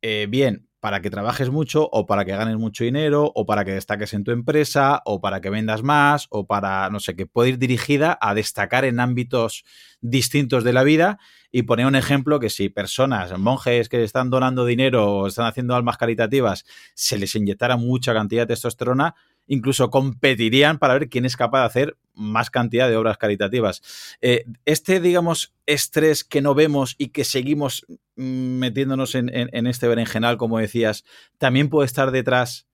eh, 0.00 0.28
bien 0.30 0.65
para 0.80 1.00
que 1.00 1.10
trabajes 1.10 1.50
mucho 1.50 1.88
o 1.90 2.06
para 2.06 2.24
que 2.24 2.32
ganes 2.32 2.56
mucho 2.56 2.84
dinero 2.84 3.32
o 3.34 3.46
para 3.46 3.64
que 3.64 3.72
destaques 3.72 4.12
en 4.14 4.24
tu 4.24 4.30
empresa 4.30 5.02
o 5.04 5.20
para 5.20 5.40
que 5.40 5.50
vendas 5.50 5.82
más 5.82 6.26
o 6.30 6.46
para, 6.46 6.90
no 6.90 7.00
sé, 7.00 7.16
que 7.16 7.26
puede 7.26 7.50
ir 7.50 7.58
dirigida 7.58 8.18
a 8.20 8.34
destacar 8.34 8.84
en 8.84 9.00
ámbitos 9.00 9.64
distintos 10.00 10.64
de 10.64 10.72
la 10.72 10.82
vida. 10.82 11.18
Y 11.50 11.62
poner 11.62 11.86
un 11.86 11.96
ejemplo 11.96 12.38
que 12.38 12.50
si 12.50 12.68
personas, 12.68 13.36
monjes 13.38 13.88
que 13.88 14.02
están 14.04 14.28
donando 14.28 14.66
dinero 14.66 15.10
o 15.10 15.26
están 15.26 15.46
haciendo 15.46 15.74
almas 15.74 15.96
caritativas, 15.96 16.64
se 16.94 17.18
les 17.18 17.34
inyectara 17.34 17.76
mucha 17.76 18.12
cantidad 18.12 18.42
de 18.42 18.48
testosterona, 18.48 19.14
incluso 19.46 19.90
competirían 19.90 20.78
para 20.78 20.94
ver 20.94 21.08
quién 21.08 21.24
es 21.24 21.36
capaz 21.36 21.60
de 21.60 21.66
hacer 21.66 21.96
más 22.16 22.50
cantidad 22.50 22.88
de 22.88 22.96
obras 22.96 23.18
caritativas. 23.18 23.82
Eh, 24.20 24.44
este, 24.64 24.98
digamos, 25.00 25.54
estrés 25.66 26.24
que 26.24 26.40
no 26.40 26.54
vemos 26.54 26.96
y 26.98 27.08
que 27.08 27.24
seguimos 27.24 27.86
metiéndonos 28.16 29.14
en, 29.14 29.30
en, 29.32 29.66
este 29.66 29.86
berenjenal, 29.86 30.38
como 30.38 30.58
decías, 30.58 31.04
¿también 31.38 31.68
puede 31.68 31.86
estar 31.86 32.10
detrás 32.10 32.66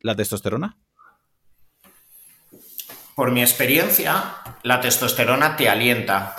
la 0.00 0.16
testosterona? 0.16 0.78
Por 3.14 3.30
mi 3.30 3.42
experiencia, 3.42 4.36
la 4.62 4.80
testosterona 4.80 5.56
te 5.56 5.68
alienta 5.68 6.34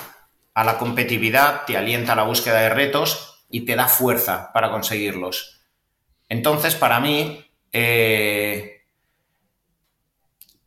a 0.53 0.63
la 0.63 0.77
competitividad, 0.77 1.65
te 1.65 1.77
alienta 1.77 2.13
a 2.13 2.15
la 2.15 2.23
búsqueda 2.23 2.61
de 2.61 2.69
retos 2.69 3.45
y 3.49 3.61
te 3.61 3.75
da 3.75 3.87
fuerza 3.87 4.51
para 4.53 4.71
conseguirlos. 4.71 5.61
Entonces, 6.27 6.75
para 6.75 6.99
mí, 6.99 7.45
eh, 7.71 8.74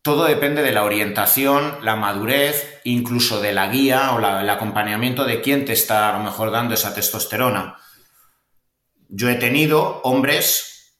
todo 0.08 0.24
depende 0.24 0.62
de 0.62 0.72
la 0.72 0.84
orientación, 0.84 1.80
la 1.82 1.94
madurez, 1.94 2.80
incluso 2.84 3.42
de 3.42 3.52
la 3.52 3.68
guía 3.68 4.12
o 4.12 4.18
el 4.18 4.48
acompañamiento 4.48 5.26
de 5.26 5.42
quien 5.42 5.66
te 5.66 5.74
está 5.74 6.08
a 6.08 6.16
lo 6.16 6.24
mejor 6.24 6.50
dando 6.50 6.72
esa 6.72 6.94
testosterona. 6.94 7.76
Yo 9.10 9.28
he 9.28 9.34
tenido 9.34 10.00
hombres, 10.04 10.94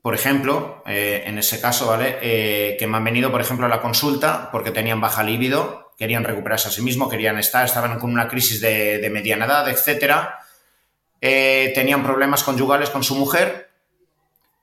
por 0.00 0.14
ejemplo, 0.14 0.82
eh, 0.86 1.24
en 1.26 1.36
ese 1.36 1.60
caso, 1.60 1.88
¿vale? 1.88 2.16
Eh, 2.22 2.76
que 2.78 2.86
me 2.86 2.96
han 2.96 3.04
venido, 3.04 3.30
por 3.30 3.42
ejemplo, 3.42 3.66
a 3.66 3.68
la 3.68 3.82
consulta 3.82 4.48
porque 4.50 4.70
tenían 4.70 5.02
baja 5.02 5.22
libido, 5.22 5.92
querían 5.98 6.24
recuperarse 6.24 6.68
a 6.68 6.70
sí 6.70 6.80
mismos, 6.80 7.10
querían 7.10 7.38
estar, 7.38 7.66
estaban 7.66 7.98
con 7.98 8.10
una 8.10 8.26
crisis 8.26 8.62
de, 8.62 9.06
mediana 9.12 9.44
edad, 9.44 9.68
etc. 9.68 10.14
Eh, 11.20 11.72
tenían 11.74 12.02
problemas 12.02 12.42
conyugales 12.42 12.88
con 12.88 13.04
su 13.04 13.16
mujer 13.16 13.69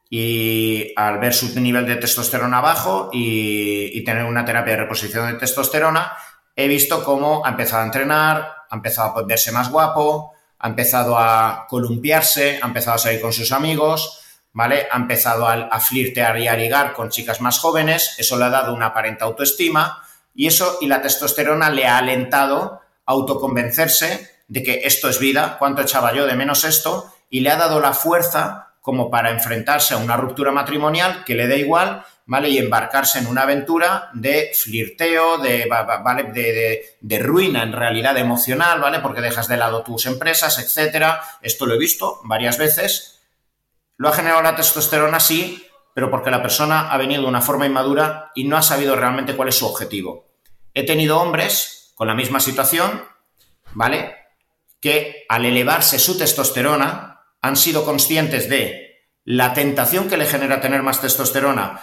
y 0.10 0.94
al 0.96 1.20
ver 1.20 1.34
su 1.34 1.60
nivel 1.60 1.86
de 1.86 1.98
testosterona 1.98 2.62
bajo 2.62 3.10
y, 3.12 4.04
tener 4.04 4.24
una 4.24 4.46
terapia 4.46 4.74
de 4.74 4.84
reposición 4.84 5.28
de 5.28 5.38
testosterona, 5.38 6.14
he 6.56 6.68
visto 6.68 7.04
cómo 7.04 7.46
ha 7.46 7.50
empezado 7.50 7.84
a 7.84 7.86
entrenar, 7.86 8.56
ha 8.70 8.76
empezado 8.76 9.18
a 9.18 9.24
verse 9.24 9.52
más 9.52 9.70
guapo, 9.70 10.34
ha 10.60 10.68
empezado 10.70 11.18
a 11.18 11.66
columpiarse, 11.68 12.60
ha 12.62 12.68
empezado 12.68 12.96
a 12.96 13.00
salir 13.00 13.20
con 13.20 13.34
sus 13.34 13.52
amigos, 13.52 14.22
¿vale? 14.54 14.88
Ha 14.90 14.98
empezado 14.98 15.48
a, 15.48 15.80
flirtear 15.80 16.40
y 16.40 16.48
a 16.48 16.56
ligar 16.56 16.94
con 16.94 17.10
chicas 17.10 17.42
más 17.42 17.60
jóvenes, 17.60 18.16
eso 18.18 18.38
le 18.38 18.46
ha 18.46 18.50
dado 18.50 18.74
una 18.74 18.88
aparente 18.88 19.24
autoestima 19.24 20.02
y 20.34 20.48
eso 20.48 20.78
y 20.82 20.88
la 20.88 21.02
testosterona 21.02 21.70
le 21.70 21.86
ha 21.86 21.98
alentado 21.98 22.82
a 23.06 23.12
autoconvencerse 23.12 24.32
de 24.48 24.64
que 24.64 24.82
esto 24.86 25.10
es 25.10 25.20
vida, 25.20 25.58
cuánto 25.60 25.82
echaba 25.82 26.14
yo 26.14 26.26
de 26.26 26.36
menos 26.36 26.64
esto, 26.64 27.14
y 27.30 27.42
le 27.42 27.50
ha 27.50 27.58
dado 27.58 27.82
la 27.82 27.94
fuerza 27.94 28.67
como 28.88 29.12
para 29.12 29.32
enfrentarse 29.32 29.94
a 29.94 29.98
una 29.98 30.16
ruptura 30.16 30.54
matrimonial 30.54 31.26
que 31.26 31.36
le 31.36 31.46
dé 31.46 31.58
igual, 31.58 32.06
¿vale? 32.26 32.48
Y 32.48 32.58
embarcarse 32.58 33.20
en 33.20 33.28
una 33.28 33.42
aventura 33.42 34.10
de 34.14 34.52
flirteo, 34.56 35.40
de, 35.40 35.68
¿vale? 35.68 36.24
de, 36.32 36.96
de, 37.02 37.20
ruina 37.20 37.64
en 37.64 37.74
realidad 37.74 38.18
emocional, 38.18 38.80
¿vale? 38.80 39.00
Porque 39.00 39.20
dejas 39.20 39.50
de 39.50 39.58
lado 39.58 39.84
tus 39.84 40.06
empresas, 40.06 40.58
etcétera. 40.58 41.22
Esto 41.42 41.66
lo 41.66 41.74
he 41.74 41.78
visto 41.78 42.22
varias 42.24 42.58
veces. 42.58 43.20
Lo 43.98 44.08
ha 44.08 44.14
generado 44.14 44.42
la 44.42 44.56
testosterona, 44.56 45.20
sí, 45.20 45.68
pero 45.94 46.10
porque 46.10 46.32
la 46.32 46.42
persona 46.42 46.90
ha 46.90 46.96
venido 46.96 47.24
de 47.24 47.28
una 47.28 47.42
forma 47.42 47.66
inmadura 47.66 48.32
y 48.36 48.46
no 48.46 48.56
ha 48.56 48.62
sabido 48.62 48.96
realmente 48.96 49.36
cuál 49.36 49.50
es 49.50 49.58
su 49.58 49.66
objetivo. 49.66 50.30
He 50.74 50.86
tenido 50.86 51.20
hombres 51.20 51.92
con 51.94 52.08
la 52.08 52.16
misma 52.16 52.40
situación, 52.40 53.04
¿vale? 53.74 54.16
Que 54.80 55.26
al 55.28 55.44
elevarse 55.44 56.00
su 56.00 56.18
testosterona, 56.18 57.17
han 57.42 57.56
sido 57.56 57.86
conscientes 57.86 58.50
de 58.50 58.88
la 59.24 59.54
tentación 59.54 60.08
que 60.08 60.18
le 60.18 60.26
genera 60.26 60.62
tener 60.62 60.84
más 60.84 61.02
testosterona, 61.02 61.82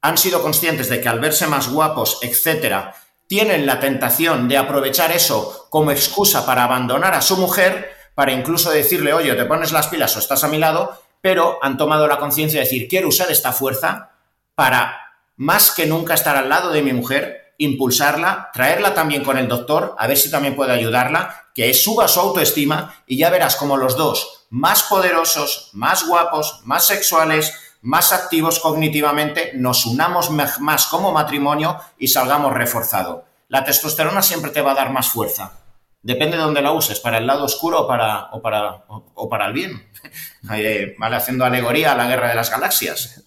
han 0.00 0.18
sido 0.18 0.42
conscientes 0.42 0.88
de 0.88 1.00
que 1.00 1.08
al 1.08 1.18
verse 1.18 1.46
más 1.46 1.70
guapos, 1.70 2.18
etcétera, 2.22 2.94
tienen 3.26 3.66
la 3.66 3.80
tentación 3.80 4.48
de 4.48 4.58
aprovechar 4.58 5.12
eso 5.12 5.66
como 5.70 5.90
excusa 5.90 6.44
para 6.44 6.64
abandonar 6.64 7.14
a 7.14 7.22
su 7.22 7.36
mujer, 7.36 7.90
para 8.14 8.32
incluso 8.32 8.70
decirle, 8.70 9.12
oye, 9.12 9.34
te 9.34 9.44
pones 9.46 9.72
las 9.72 9.88
pilas 9.88 10.14
o 10.14 10.18
estás 10.18 10.44
a 10.44 10.48
mi 10.48 10.58
lado, 10.58 11.00
pero 11.20 11.58
han 11.62 11.76
tomado 11.76 12.06
la 12.06 12.18
conciencia 12.18 12.60
de 12.60 12.66
decir, 12.66 12.86
quiero 12.86 13.08
usar 13.08 13.30
esta 13.30 13.52
fuerza 13.52 14.10
para 14.54 14.96
más 15.36 15.70
que 15.70 15.86
nunca 15.86 16.14
estar 16.14 16.36
al 16.36 16.48
lado 16.48 16.70
de 16.70 16.82
mi 16.82 16.92
mujer, 16.92 17.54
impulsarla, 17.58 18.50
traerla 18.52 18.94
también 18.94 19.24
con 19.24 19.38
el 19.38 19.48
doctor, 19.48 19.94
a 19.98 20.06
ver 20.06 20.16
si 20.16 20.30
también 20.30 20.54
puede 20.54 20.72
ayudarla, 20.72 21.48
que 21.54 21.72
suba 21.72 22.08
su 22.08 22.20
autoestima 22.20 22.94
y 23.06 23.16
ya 23.16 23.30
verás 23.30 23.56
como 23.56 23.76
los 23.76 23.96
dos 23.96 24.43
más 24.54 24.84
poderosos, 24.84 25.70
más 25.72 26.06
guapos, 26.06 26.60
más 26.62 26.86
sexuales, 26.86 27.52
más 27.82 28.12
activos 28.12 28.60
cognitivamente, 28.60 29.50
nos 29.54 29.84
unamos 29.84 30.30
más 30.30 30.86
como 30.86 31.10
matrimonio 31.10 31.80
y 31.98 32.06
salgamos 32.06 32.52
reforzado. 32.52 33.24
La 33.48 33.64
testosterona 33.64 34.22
siempre 34.22 34.52
te 34.52 34.62
va 34.62 34.70
a 34.70 34.76
dar 34.76 34.90
más 34.90 35.08
fuerza. 35.08 35.58
Depende 36.02 36.36
de 36.36 36.44
dónde 36.44 36.62
la 36.62 36.70
uses, 36.70 37.00
para 37.00 37.18
el 37.18 37.26
lado 37.26 37.44
oscuro 37.44 37.80
o 37.80 37.88
para, 37.88 38.26
o 38.30 38.40
para, 38.40 38.84
o 38.88 39.28
para 39.28 39.46
el 39.46 39.52
bien. 39.52 39.90
Eh, 40.52 40.94
¿Vale? 40.98 41.16
Haciendo 41.16 41.46
alegoría 41.46 41.92
a 41.92 41.96
la 41.96 42.06
guerra 42.06 42.28
de 42.28 42.34
las 42.34 42.50
galaxias. 42.50 43.23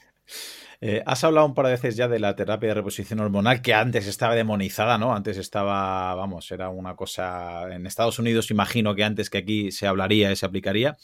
Eh, 0.80 1.01
has 1.05 1.23
hablado 1.23 1.47
un 1.47 1.55
par 1.55 1.65
de 1.65 1.71
veces 1.71 1.95
ya 1.95 2.07
de 2.07 2.19
la 2.19 2.36
terapia 2.36 2.69
de 2.69 2.75
reposición 2.75 3.19
hormonal 3.19 3.61
que 3.61 3.73
antes 3.73 4.05
estaba 4.05 4.36
demonizada, 4.36 4.97
¿no? 4.97 5.15
Antes 5.15 5.38
estaba, 5.38 6.13
vamos, 6.13 6.51
era 6.51 6.69
una 6.69 6.95
cosa. 6.95 7.73
En 7.73 7.88
Estados 7.88 8.19
Unidos, 8.19 8.51
imagino 8.51 8.93
que 8.93 9.03
antes 9.03 9.30
que 9.30 9.39
aquí 9.39 9.71
se 9.71 9.88
hablaría 9.88 10.32
y 10.32 10.36
se 10.36 10.45
aplicaría. 10.45 10.95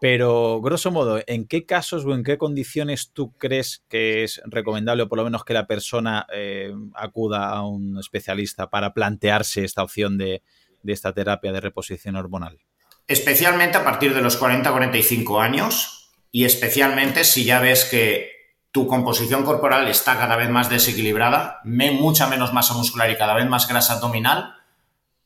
Pero, 0.00 0.60
grosso 0.62 0.90
modo, 0.90 1.20
¿en 1.26 1.46
qué 1.46 1.66
casos 1.66 2.06
o 2.06 2.14
en 2.14 2.22
qué 2.22 2.38
condiciones 2.38 3.10
tú 3.12 3.32
crees 3.36 3.84
que 3.88 4.24
es 4.24 4.40
recomendable, 4.46 5.02
o 5.02 5.08
por 5.08 5.18
lo 5.18 5.24
menos 5.24 5.44
que 5.44 5.52
la 5.52 5.66
persona 5.66 6.26
eh, 6.32 6.72
acuda 6.94 7.50
a 7.50 7.66
un 7.66 7.98
especialista 7.98 8.70
para 8.70 8.94
plantearse 8.94 9.62
esta 9.62 9.82
opción 9.82 10.16
de, 10.16 10.42
de 10.82 10.92
esta 10.92 11.12
terapia 11.12 11.52
de 11.52 11.60
reposición 11.60 12.16
hormonal? 12.16 12.60
Especialmente 13.06 13.76
a 13.76 13.84
partir 13.84 14.14
de 14.14 14.22
los 14.22 14.40
40-45 14.40 15.42
años 15.42 16.12
y 16.32 16.44
especialmente 16.44 17.24
si 17.24 17.44
ya 17.44 17.60
ves 17.60 17.84
que 17.84 18.39
tu 18.72 18.86
composición 18.86 19.44
corporal 19.44 19.88
está 19.88 20.16
cada 20.16 20.36
vez 20.36 20.48
más 20.48 20.70
desequilibrada, 20.70 21.60
mucha 21.64 22.28
menos 22.28 22.52
masa 22.52 22.74
muscular 22.74 23.10
y 23.10 23.16
cada 23.16 23.34
vez 23.34 23.46
más 23.46 23.66
grasa 23.68 23.94
abdominal, 23.94 24.54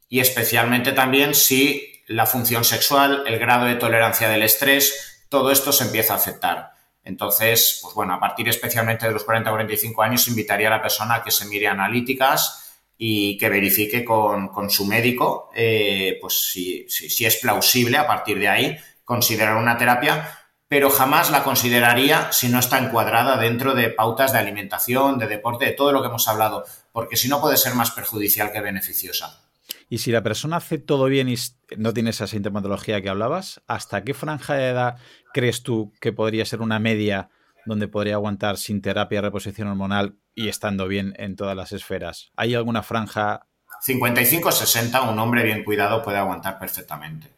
y 0.09 0.21
especialmente 0.21 0.93
también 0.93 1.35
si 1.35 2.03
la 2.07 2.27
función 2.27 2.65
sexual, 2.65 3.25
el 3.27 3.39
grado 3.39 3.67
de 3.67 3.77
tolerancia 3.77 4.29
del 4.29 4.43
estrés, 4.43 5.25
todo 5.29 5.51
esto 5.51 5.73
se 5.73 5.85
empieza 5.85 6.15
a 6.15 6.17
afectar. 6.17 6.73
Entonces, 7.03 7.81
pues 7.83 7.95
bueno, 7.95 8.15
a 8.15 8.21
partir 8.21 8.49
especialmente 8.49 9.07
de 9.07 9.13
los 9.13 9.27
40-45 9.27 10.05
años, 10.05 10.29
invitaría 10.29 10.69
a 10.69 10.71
la 10.71 10.83
persona 10.83 11.17
a 11.17 11.23
que 11.23 11.31
se 11.31 11.47
mire 11.47 11.69
analíticas 11.69 12.77
y 12.97 13.37
que 13.37 13.49
verifique 13.49 14.05
con, 14.05 14.71
su 14.71 14.87
médico, 14.87 15.51
eh, 15.55 16.17
pues 16.21 16.51
si, 16.51 16.87
si 16.89 17.27
es 17.27 17.37
plausible 17.37 17.99
a 17.99 18.07
partir 18.07 18.39
de 18.39 18.49
ahí 18.49 18.79
considerar 19.05 19.57
una 19.57 19.77
terapia, 19.77 20.44
pero 20.69 20.91
jamás 20.91 21.31
la 21.31 21.45
consideraría 21.45 22.33
si 22.33 22.49
no 22.49 22.59
está 22.59 22.79
encuadrada 22.79 23.37
dentro 23.37 23.75
de 23.75 23.91
pautas 23.91 24.33
de 24.33 24.39
alimentación, 24.39 25.19
de 25.19 25.27
deporte, 25.27 25.67
de 25.67 25.73
todo 25.73 25.93
lo 25.93 26.03
que 26.03 26.09
hemos 26.09 26.27
hablado, 26.29 26.65
porque 26.93 27.17
si 27.17 27.29
no 27.29 27.41
puede 27.41 27.57
ser 27.57 27.75
más 27.75 27.91
perjudicial 27.91 28.53
que 28.53 28.61
beneficiosa. 28.61 29.41
Y 29.89 29.99
si 29.99 30.11
la 30.11 30.23
persona 30.23 30.57
hace 30.57 30.79
todo 30.79 31.07
bien 31.07 31.29
y 31.29 31.37
no 31.77 31.93
tiene 31.93 32.11
esa 32.11 32.27
sintomatología 32.27 33.03
que 33.03 33.09
hablabas, 33.09 33.63
¿hasta 33.67 34.03
qué 34.05 34.15
franja 34.15 34.55
de 34.55 34.69
edad 34.69 34.97
crees 35.33 35.63
tú 35.63 35.93
que 36.01 36.13
podría 36.13 36.45
ser 36.45 36.63
una 36.63 36.79
media 36.79 37.29
donde 37.67 37.89
podría 37.89 38.15
aguantar 38.15 38.57
sin 38.57 38.83
terapia 38.83 39.21
reposición 39.21 39.69
hormonal 39.69 40.17
y 40.35 40.49
estando 40.49 40.89
bien 40.89 41.15
en 41.19 41.37
todas 41.37 41.57
las 41.57 41.73
esferas? 41.73 42.31
¿Hay 42.37 42.55
alguna 42.55 42.83
franja? 42.83 43.47
55-60, 43.87 45.11
un 45.11 45.19
hombre 45.19 45.45
bien 45.45 45.65
cuidado 45.65 46.03
puede 46.03 46.19
aguantar 46.19 46.59
perfectamente. 46.59 47.29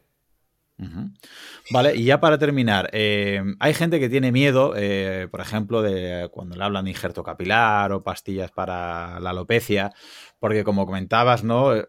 Vale, 1.71 1.95
y 1.95 2.03
ya 2.03 2.19
para 2.19 2.37
terminar, 2.37 2.89
eh, 2.93 3.41
hay 3.59 3.73
gente 3.73 3.99
que 3.99 4.09
tiene 4.09 4.31
miedo, 4.31 4.73
eh, 4.75 5.27
por 5.31 5.41
ejemplo, 5.41 5.81
de 5.81 6.29
cuando 6.31 6.55
le 6.55 6.63
hablan 6.63 6.85
de 6.85 6.91
injerto 6.91 7.23
capilar 7.23 7.91
o 7.91 8.03
pastillas 8.03 8.51
para 8.51 9.19
la 9.19 9.31
alopecia, 9.31 9.91
porque 10.39 10.63
como 10.63 10.85
comentabas, 10.85 11.43
¿no? 11.43 11.75
Eh, 11.75 11.85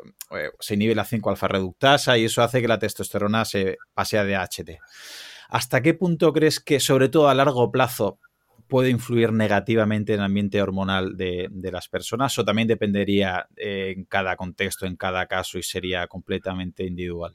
se 0.59 0.74
inhibe 0.74 0.95
la 0.95 1.05
5-alfa 1.05 1.49
reductasa 1.49 2.16
y 2.16 2.24
eso 2.24 2.43
hace 2.43 2.62
que 2.62 2.68
la 2.68 2.78
testosterona 2.78 3.45
se 3.45 3.76
pase 3.95 4.18
a 4.18 4.24
DHT. 4.24 4.78
¿Hasta 5.51 5.82
qué 5.82 5.95
punto 5.95 6.32
crees 6.32 6.61
que, 6.61 6.80
sobre 6.80 7.09
todo 7.09 7.28
a 7.28 7.34
largo 7.34 7.70
plazo, 7.70 8.18
puede 8.68 8.91
influir 8.91 9.32
negativamente 9.32 10.14
en 10.14 10.20
el 10.20 10.26
ambiente 10.26 10.61
hormonal 10.61 11.16
de 11.16 11.70
las 11.72 11.89
personas 11.89 12.39
o 12.39 12.45
también 12.45 12.68
dependería 12.68 13.49
en 13.57 14.05
cada 14.05 14.36
contexto, 14.36 14.86
en 14.86 14.97
cada 14.97 15.26
caso 15.26 15.59
y 15.59 15.62
sería 15.62 16.07
completamente 16.07 16.84
individual? 16.84 17.34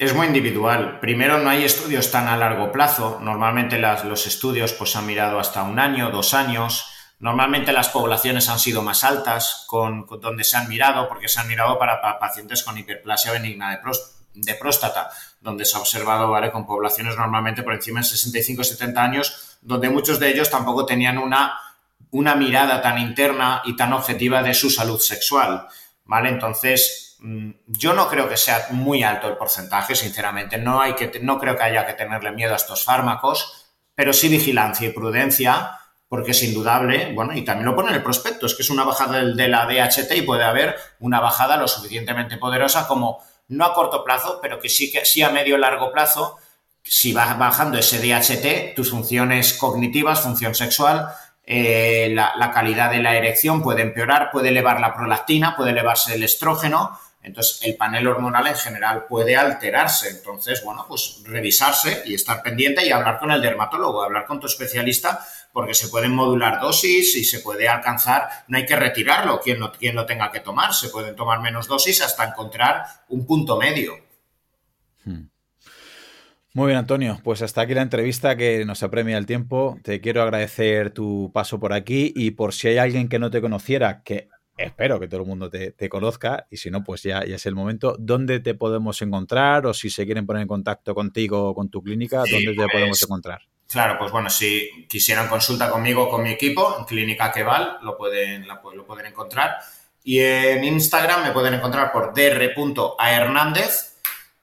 Es 0.00 0.14
muy 0.14 0.28
individual. 0.28 0.98
Primero, 0.98 1.36
no 1.40 1.50
hay 1.50 1.62
estudios 1.62 2.10
tan 2.10 2.26
a 2.26 2.38
largo 2.38 2.72
plazo. 2.72 3.18
Normalmente 3.20 3.78
los 3.78 4.26
estudios 4.26 4.72
pues, 4.72 4.96
han 4.96 5.04
mirado 5.04 5.38
hasta 5.38 5.62
un 5.62 5.78
año, 5.78 6.10
dos 6.10 6.32
años. 6.32 6.86
Normalmente 7.18 7.70
las 7.70 7.90
poblaciones 7.90 8.48
han 8.48 8.58
sido 8.58 8.80
más 8.80 9.04
altas 9.04 9.66
con, 9.66 10.06
donde 10.22 10.42
se 10.42 10.56
han 10.56 10.70
mirado, 10.70 11.06
porque 11.06 11.28
se 11.28 11.38
han 11.38 11.48
mirado 11.48 11.78
para, 11.78 12.18
pacientes 12.18 12.62
con 12.62 12.78
hiperplasia 12.78 13.32
benigna 13.32 13.78
de, 14.32 14.54
próstata, 14.54 15.10
donde 15.38 15.66
se 15.66 15.76
ha 15.76 15.80
observado 15.80 16.30
¿vale? 16.30 16.50
con 16.50 16.66
poblaciones 16.66 17.14
normalmente 17.18 17.62
por 17.62 17.74
encima 17.74 18.00
de 18.00 18.06
65-70 18.06 18.96
años, 18.96 19.58
donde 19.60 19.90
muchos 19.90 20.18
de 20.18 20.30
ellos 20.30 20.48
tampoco 20.48 20.86
tenían 20.86 21.18
una, 21.18 21.60
una 22.10 22.34
mirada 22.36 22.80
tan 22.80 22.98
interna 22.98 23.60
y 23.66 23.76
tan 23.76 23.92
objetiva 23.92 24.42
de 24.42 24.54
su 24.54 24.70
salud 24.70 24.98
sexual. 24.98 25.68
¿vale? 26.06 26.30
Entonces, 26.30 27.09
yo 27.66 27.92
no 27.92 28.08
creo 28.08 28.28
que 28.28 28.36
sea 28.36 28.68
muy 28.70 29.02
alto 29.02 29.28
el 29.28 29.36
porcentaje, 29.36 29.94
sinceramente. 29.94 30.58
No, 30.58 30.80
hay 30.80 30.94
que, 30.94 31.20
no 31.20 31.38
creo 31.38 31.56
que 31.56 31.64
haya 31.64 31.86
que 31.86 31.92
tenerle 31.92 32.32
miedo 32.32 32.52
a 32.52 32.56
estos 32.56 32.84
fármacos, 32.84 33.66
pero 33.94 34.12
sí 34.12 34.28
vigilancia 34.28 34.88
y 34.88 34.92
prudencia, 34.92 35.78
porque 36.08 36.30
es 36.30 36.42
indudable, 36.42 37.12
bueno, 37.14 37.34
y 37.34 37.42
también 37.42 37.66
lo 37.66 37.76
pone 37.76 37.90
en 37.90 37.96
el 37.96 38.02
prospecto, 38.02 38.46
es 38.46 38.54
que 38.54 38.62
es 38.62 38.70
una 38.70 38.84
bajada 38.84 39.22
de 39.22 39.48
la 39.48 39.66
DHT 39.66 40.16
y 40.16 40.22
puede 40.22 40.44
haber 40.44 40.76
una 40.98 41.20
bajada 41.20 41.56
lo 41.56 41.68
suficientemente 41.68 42.36
poderosa 42.36 42.88
como 42.88 43.22
no 43.48 43.64
a 43.64 43.74
corto 43.74 44.02
plazo, 44.02 44.38
pero 44.40 44.58
que 44.58 44.68
sí, 44.68 44.90
que 44.90 45.04
sí 45.04 45.22
a 45.22 45.30
medio 45.30 45.58
largo 45.58 45.92
plazo, 45.92 46.38
si 46.82 47.12
va 47.12 47.34
bajando 47.34 47.78
ese 47.78 47.98
DHT, 47.98 48.74
tus 48.74 48.90
funciones 48.90 49.52
cognitivas, 49.52 50.22
función 50.22 50.54
sexual, 50.54 51.08
eh, 51.44 52.12
la 52.14 52.50
calidad 52.52 52.90
de 52.90 53.02
la 53.02 53.16
erección 53.16 53.62
puede 53.62 53.82
empeorar, 53.82 54.30
puede 54.30 54.48
elevar 54.48 54.80
la 54.80 54.94
prolactina, 54.94 55.56
puede 55.56 55.70
elevarse 55.70 56.14
el 56.14 56.22
estrógeno, 56.22 56.98
entonces, 57.22 57.60
el 57.64 57.76
panel 57.76 58.06
hormonal 58.06 58.46
en 58.46 58.56
general 58.56 59.04
puede 59.06 59.36
alterarse. 59.36 60.08
Entonces, 60.08 60.64
bueno, 60.64 60.86
pues 60.88 61.20
revisarse 61.24 62.02
y 62.06 62.14
estar 62.14 62.42
pendiente 62.42 62.86
y 62.86 62.90
hablar 62.90 63.18
con 63.18 63.30
el 63.30 63.42
dermatólogo, 63.42 64.02
hablar 64.02 64.24
con 64.24 64.40
tu 64.40 64.46
especialista, 64.46 65.20
porque 65.52 65.74
se 65.74 65.88
pueden 65.88 66.12
modular 66.12 66.60
dosis 66.60 67.14
y 67.16 67.24
se 67.24 67.40
puede 67.40 67.68
alcanzar, 67.68 68.28
no 68.48 68.56
hay 68.56 68.64
que 68.64 68.76
retirarlo 68.76 69.40
quien 69.40 69.60
lo, 69.60 69.72
quien 69.72 69.96
lo 69.96 70.06
tenga 70.06 70.30
que 70.30 70.40
tomar, 70.40 70.72
se 70.72 70.88
pueden 70.88 71.14
tomar 71.14 71.40
menos 71.40 71.66
dosis 71.66 72.00
hasta 72.02 72.24
encontrar 72.24 72.84
un 73.08 73.26
punto 73.26 73.58
medio. 73.58 73.98
Hmm. 75.04 75.24
Muy 76.54 76.66
bien, 76.66 76.78
Antonio. 76.78 77.20
Pues 77.22 77.42
hasta 77.42 77.60
aquí 77.60 77.74
la 77.74 77.82
entrevista 77.82 78.34
que 78.36 78.64
nos 78.64 78.82
apremia 78.82 79.18
el 79.18 79.26
tiempo. 79.26 79.78
Te 79.84 80.00
quiero 80.00 80.22
agradecer 80.22 80.90
tu 80.90 81.30
paso 81.32 81.60
por 81.60 81.72
aquí 81.72 82.12
y 82.16 82.32
por 82.32 82.54
si 82.54 82.68
hay 82.68 82.78
alguien 82.78 83.08
que 83.08 83.20
no 83.20 83.30
te 83.30 83.40
conociera, 83.40 84.02
que 84.02 84.29
espero 84.64 85.00
que 85.00 85.08
todo 85.08 85.20
el 85.20 85.26
mundo 85.26 85.50
te, 85.50 85.88
conozca 85.88 86.46
y 86.50 86.56
si 86.56 86.70
no, 86.70 86.84
pues 86.84 87.02
ya, 87.02 87.24
ya, 87.24 87.36
es 87.36 87.46
el 87.46 87.54
momento. 87.54 87.96
¿Dónde 87.98 88.40
te 88.40 88.54
podemos 88.54 89.00
encontrar 89.02 89.66
o 89.66 89.74
si 89.74 89.90
se 89.90 90.04
quieren 90.04 90.26
poner 90.26 90.42
en 90.42 90.48
contacto 90.48 90.94
contigo 90.94 91.50
o 91.50 91.54
con 91.54 91.68
tu 91.70 91.82
clínica, 91.82 92.18
dónde 92.18 92.50
te 92.50 92.54
pues, 92.54 92.68
podemos 92.72 93.02
encontrar? 93.02 93.42
Claro, 93.70 93.96
pues 93.98 94.10
bueno, 94.10 94.28
si 94.30 94.86
quisieran 94.88 95.28
consulta 95.28 95.70
conmigo 95.70 96.04
o 96.04 96.08
con 96.08 96.22
mi 96.22 96.30
equipo, 96.30 96.76
en 96.78 96.84
Clínica 96.84 97.30
Queval 97.30 97.78
lo 97.82 97.96
pueden, 97.96 98.46
lo 98.48 98.84
pueden 98.86 99.06
encontrar. 99.06 99.58
Y 100.02 100.18
en 100.18 100.64
Instagram 100.64 101.24
me 101.24 101.30
pueden 101.30 101.54
encontrar 101.54 101.92
por 101.92 102.12
dr.ahernández 102.12 103.90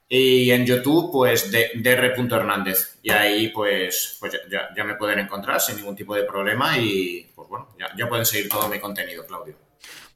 y 0.07 0.49
en 0.51 0.65
YouTube, 0.65 1.11
pues, 1.11 1.51
dr.hernández. 1.51 2.99
Y 3.01 3.11
ahí, 3.11 3.49
pues, 3.49 4.15
pues 4.19 4.39
ya, 4.49 4.83
me 4.85 4.95
pueden 4.95 5.19
encontrar 5.19 5.59
sin 5.59 5.75
ningún 5.75 5.95
tipo 5.95 6.15
de 6.15 6.23
problema 6.23 6.77
y, 6.77 7.29
pues 7.35 7.49
bueno, 7.49 7.67
ya, 7.77 7.89
ya 7.97 8.07
pueden 8.07 8.25
seguir 8.25 8.47
todo 8.47 8.69
mi 8.69 8.79
contenido, 8.79 9.25
Claudio. 9.25 9.66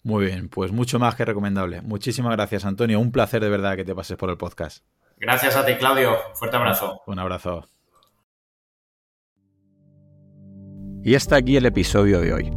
Muy 0.03 0.25
bien, 0.25 0.49
pues 0.49 0.71
mucho 0.71 0.97
más 0.99 1.15
que 1.15 1.25
recomendable. 1.25 1.81
Muchísimas 1.81 2.33
gracias, 2.33 2.65
Antonio. 2.65 2.99
Un 2.99 3.11
placer 3.11 3.41
de 3.41 3.49
verdad 3.49 3.75
que 3.75 3.85
te 3.85 3.93
pases 3.93 4.17
por 4.17 4.29
el 4.29 4.37
podcast. 4.37 4.83
Gracias 5.17 5.55
a 5.55 5.65
ti, 5.65 5.75
Claudio. 5.75 6.17
Fuerte 6.33 6.57
abrazo. 6.57 7.01
Un 7.05 7.19
abrazo. 7.19 7.67
Y 11.03 11.15
hasta 11.15 11.35
aquí 11.35 11.57
el 11.57 11.65
episodio 11.65 12.19
de 12.19 12.33
hoy. 12.33 12.51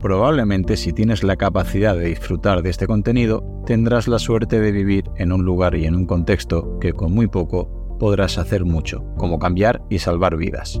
Probablemente 0.00 0.76
si 0.76 0.92
tienes 0.92 1.24
la 1.24 1.36
capacidad 1.36 1.96
de 1.96 2.06
disfrutar 2.06 2.62
de 2.62 2.70
este 2.70 2.86
contenido, 2.86 3.42
tendrás 3.66 4.06
la 4.06 4.18
suerte 4.18 4.60
de 4.60 4.70
vivir 4.70 5.04
en 5.16 5.32
un 5.32 5.44
lugar 5.44 5.74
y 5.74 5.86
en 5.86 5.96
un 5.96 6.06
contexto 6.06 6.78
que 6.78 6.92
con 6.92 7.12
muy 7.12 7.26
poco 7.26 7.96
podrás 7.98 8.38
hacer 8.38 8.64
mucho, 8.64 9.04
como 9.16 9.38
cambiar 9.38 9.82
y 9.88 9.98
salvar 9.98 10.36
vidas. 10.36 10.80